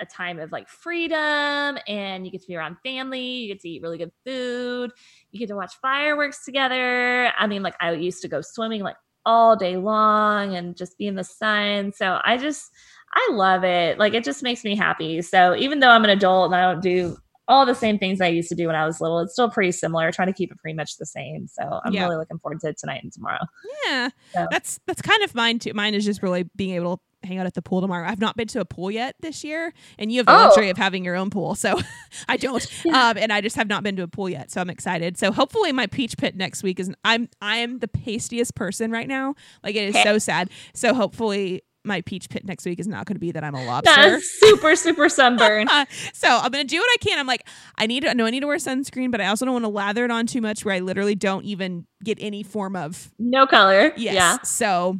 a 0.00 0.06
time 0.06 0.40
of 0.40 0.50
like 0.50 0.68
freedom 0.68 1.78
and 1.86 2.24
you 2.24 2.32
get 2.32 2.40
to 2.40 2.46
be 2.48 2.56
around 2.56 2.76
family 2.82 3.20
you 3.20 3.48
get 3.48 3.60
to 3.60 3.68
eat 3.68 3.82
really 3.82 3.98
good 3.98 4.10
food 4.24 4.90
you 5.30 5.38
get 5.38 5.48
to 5.48 5.54
watch 5.54 5.74
fireworks 5.82 6.46
together 6.46 7.30
i 7.38 7.46
mean 7.46 7.62
like 7.62 7.74
i 7.78 7.92
used 7.92 8.22
to 8.22 8.26
go 8.28 8.40
swimming 8.40 8.80
like 8.82 8.96
all 9.26 9.54
day 9.54 9.76
long 9.76 10.56
and 10.56 10.76
just 10.76 10.96
be 10.96 11.06
in 11.06 11.14
the 11.14 11.22
sun 11.22 11.92
so 11.92 12.18
i 12.24 12.38
just 12.38 12.72
i 13.14 13.28
love 13.32 13.64
it 13.64 13.98
like 13.98 14.14
it 14.14 14.24
just 14.24 14.42
makes 14.42 14.64
me 14.64 14.74
happy 14.76 15.20
so 15.22 15.54
even 15.56 15.80
though 15.80 15.90
i'm 15.90 16.04
an 16.04 16.10
adult 16.10 16.46
and 16.46 16.54
i 16.54 16.60
don't 16.72 16.82
do 16.82 17.16
all 17.48 17.66
the 17.66 17.74
same 17.74 17.98
things 17.98 18.20
i 18.20 18.26
used 18.28 18.48
to 18.48 18.54
do 18.54 18.66
when 18.66 18.76
i 18.76 18.86
was 18.86 19.00
little 19.00 19.18
it's 19.20 19.32
still 19.32 19.50
pretty 19.50 19.72
similar 19.72 20.10
trying 20.12 20.28
to 20.28 20.32
keep 20.34 20.50
it 20.52 20.58
pretty 20.58 20.76
much 20.76 20.96
the 20.98 21.06
same 21.06 21.46
so 21.46 21.80
i'm 21.84 21.92
Yeah. 21.92 22.04
really 22.04 22.16
looking 22.16 22.38
forward 22.38 22.60
to 22.60 22.68
it 22.68 22.78
tonight 22.78 23.02
and 23.02 23.12
tomorrow 23.12 23.40
Yeah. 23.86 24.08
So- 24.32 24.46
That's 24.50 24.78
that's 24.86 25.02
kind 25.02 25.22
of 25.22 25.34
mine 25.34 25.58
too. 25.58 25.72
Mine 25.74 25.94
is 25.94 26.04
just 26.04 26.22
really 26.22 26.44
being 26.56 26.74
able 26.74 26.96
to 26.98 27.02
hang 27.28 27.38
out 27.38 27.46
at 27.46 27.54
the 27.54 27.62
pool 27.62 27.80
tomorrow. 27.80 28.08
I've 28.08 28.20
not 28.20 28.36
been 28.36 28.48
to 28.48 28.60
a 28.60 28.64
pool 28.64 28.90
yet 28.90 29.14
this 29.20 29.44
year, 29.44 29.72
and 29.98 30.10
you 30.10 30.18
have 30.18 30.26
the 30.26 30.32
Oh. 30.32 30.36
luxury 30.46 30.70
of 30.70 30.76
having 30.76 31.04
your 31.04 31.14
own 31.14 31.30
pool. 31.30 31.54
So 31.54 31.78
I 32.28 32.36
don't. 32.36 32.64
Yeah. 32.84 33.10
Um, 33.10 33.16
and 33.18 33.32
I 33.32 33.40
just 33.40 33.54
have 33.56 33.68
not 33.68 33.82
been 33.84 33.94
to 33.96 34.02
a 34.02 34.08
pool 34.08 34.28
yet. 34.28 34.50
So 34.50 34.60
I'm 34.60 34.70
excited. 34.70 35.16
So 35.18 35.30
hopefully 35.30 35.70
my 35.72 35.86
peach 35.86 36.16
pit 36.16 36.34
next 36.36 36.62
week 36.62 36.80
is 36.80 36.90
I'm 37.04 37.28
I 37.40 37.56
am 37.58 37.78
the 37.80 37.88
pastiest 37.88 38.54
person 38.54 38.90
right 38.90 39.06
now. 39.08 39.34
Like 39.62 39.74
it 39.76 39.94
is 39.94 40.02
so 40.02 40.18
sad. 40.18 40.48
So 40.74 40.94
hopefully 40.94 41.62
my 41.84 42.00
peach 42.02 42.28
pit 42.28 42.44
next 42.44 42.64
week 42.64 42.78
is 42.78 42.86
not 42.86 43.06
going 43.06 43.16
to 43.16 43.20
be 43.20 43.32
that 43.32 43.42
I'm 43.42 43.54
a 43.54 43.64
lobster. 43.66 43.92
That's 43.94 44.40
super 44.40 44.76
super 44.76 45.08
sunburn 45.08 45.66
so 46.12 46.28
I'm 46.28 46.50
gonna 46.50 46.64
do 46.64 46.76
what 46.78 46.88
I 46.92 46.96
can. 47.00 47.18
I'm 47.18 47.26
like, 47.26 47.46
I 47.76 47.86
need 47.86 48.00
to 48.04 48.10
I 48.10 48.12
know 48.12 48.26
I 48.26 48.30
need 48.30 48.40
to 48.40 48.46
wear 48.46 48.56
sunscreen, 48.58 49.10
but 49.10 49.20
I 49.20 49.26
also 49.26 49.44
don't 49.44 49.54
want 49.54 49.64
to 49.64 49.68
lather 49.70 50.04
it 50.04 50.10
on 50.10 50.26
too 50.26 50.40
much 50.40 50.64
where 50.64 50.74
I 50.74 50.78
literally 50.80 51.14
don't 51.14 51.44
even 51.44 51.86
get 52.04 52.18
any 52.20 52.42
form 52.42 52.76
of 52.76 53.10
no 53.18 53.46
color 53.46 53.92
Yes. 53.96 54.14
yeah 54.14 54.38
So 54.44 54.98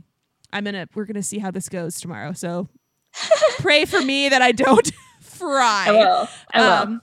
I'm 0.52 0.64
gonna 0.64 0.88
we're 0.94 1.04
gonna 1.06 1.22
see 1.22 1.38
how 1.38 1.50
this 1.50 1.68
goes 1.68 2.00
tomorrow. 2.00 2.32
So 2.32 2.68
pray 3.58 3.84
for 3.84 4.00
me 4.00 4.28
that 4.28 4.42
I 4.42 4.52
don't 4.52 4.90
fry. 5.20 5.86
i 5.88 5.92
will 5.92 6.28
i 6.54 6.60
will 6.60 6.72
Um, 6.72 7.02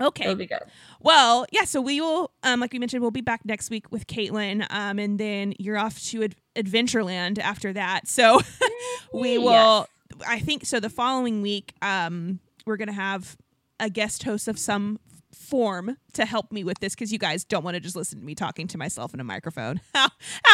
okay. 0.00 0.24
it'll 0.24 0.36
be 0.36 0.46
good 0.46 0.62
Well, 1.04 1.46
yeah. 1.52 1.64
So 1.64 1.80
we 1.80 2.00
will, 2.00 2.32
um, 2.42 2.60
like 2.60 2.72
we 2.72 2.78
mentioned, 2.78 3.02
we'll 3.02 3.10
be 3.10 3.20
back 3.20 3.42
next 3.44 3.70
week 3.70 3.86
with 3.92 4.06
Caitlin, 4.06 4.66
um, 4.70 4.98
and 4.98 5.20
then 5.20 5.54
you're 5.58 5.78
off 5.78 6.02
to 6.06 6.24
Ad- 6.24 6.36
Adventureland 6.56 7.38
after 7.38 7.72
that. 7.74 8.08
So 8.08 8.40
we 9.12 9.38
will. 9.38 9.86
I 10.26 10.38
think 10.40 10.64
so. 10.64 10.80
The 10.80 10.90
following 10.90 11.42
week, 11.42 11.74
um, 11.82 12.40
we're 12.66 12.78
gonna 12.78 12.92
have 12.92 13.36
a 13.78 13.90
guest 13.90 14.22
host 14.22 14.48
of 14.48 14.58
some 14.58 14.98
form 15.34 15.96
to 16.14 16.24
help 16.24 16.50
me 16.52 16.64
with 16.64 16.78
this 16.78 16.94
because 16.94 17.12
you 17.12 17.18
guys 17.18 17.44
don't 17.44 17.64
want 17.64 17.74
to 17.74 17.80
just 17.80 17.96
listen 17.96 18.20
to 18.20 18.24
me 18.24 18.34
talking 18.34 18.66
to 18.68 18.78
myself 18.78 19.12
in 19.12 19.20
a 19.20 19.24
microphone. 19.24 19.80
that 19.94 20.10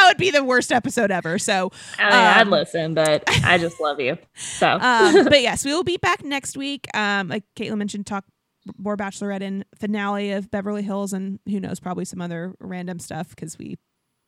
would 0.08 0.16
be 0.16 0.30
the 0.30 0.42
worst 0.42 0.72
episode 0.72 1.10
ever. 1.10 1.38
So 1.38 1.70
I 1.98 2.04
mean, 2.04 2.12
I'd 2.12 2.40
Um, 2.42 2.50
listen, 2.50 2.94
but 2.94 3.22
I 3.44 3.58
just 3.58 3.80
love 3.80 4.00
you. 4.00 4.18
So 4.34 4.68
um, 4.80 5.24
but 5.24 5.42
yes, 5.42 5.64
we 5.64 5.72
will 5.72 5.84
be 5.84 5.96
back 5.98 6.24
next 6.24 6.56
week. 6.56 6.86
Um, 6.94 7.28
like 7.28 7.44
Caitlin 7.56 7.78
mentioned, 7.78 8.06
talk 8.06 8.24
more 8.78 8.96
Bachelorette 8.96 9.42
and 9.42 9.64
finale 9.74 10.32
of 10.32 10.50
Beverly 10.50 10.82
Hills, 10.82 11.12
and 11.12 11.40
who 11.46 11.60
knows, 11.60 11.80
probably 11.80 12.04
some 12.04 12.20
other 12.20 12.54
random 12.60 12.98
stuff 12.98 13.30
because 13.30 13.58
we 13.58 13.76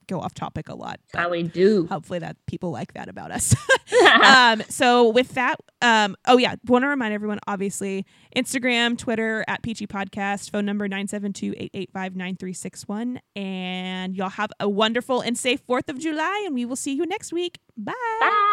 go 0.07 0.21
off 0.21 0.35
topic 0.35 0.69
a 0.69 0.75
lot. 0.75 1.01
we 1.31 1.43
do. 1.43 1.87
Hopefully 1.87 2.19
that 2.19 2.37
people 2.47 2.71
like 2.71 2.93
that 2.95 3.09
about 3.09 3.31
us. 3.31 3.55
um, 4.25 4.63
so 4.69 5.09
with 5.09 5.35
that, 5.35 5.57
um, 5.81 6.17
oh 6.27 6.39
yeah, 6.39 6.57
want 6.67 6.83
to 6.83 6.89
remind 6.89 7.15
everyone, 7.15 7.39
obviously, 7.47 8.05
Instagram, 8.37 8.99
Twitter 8.99 9.45
at 9.49 9.63
Peachy 9.63 9.87
Podcast, 9.87 10.51
phone 10.51 10.67
number 10.67 10.89
972-885-9361. 10.89 13.19
And 13.37 14.17
y'all 14.17 14.31
have 14.31 14.51
a 14.61 14.69
wonderful 14.69 15.21
and 15.21 15.39
safe 15.39 15.65
4th 15.67 15.89
of 15.89 15.99
July, 15.99 16.45
and 16.47 16.55
we 16.55 16.65
will 16.65 16.77
see 16.77 16.95
you 16.95 17.05
next 17.07 17.33
week. 17.33 17.59
Bye. 17.77 17.93
Bye. 18.21 18.52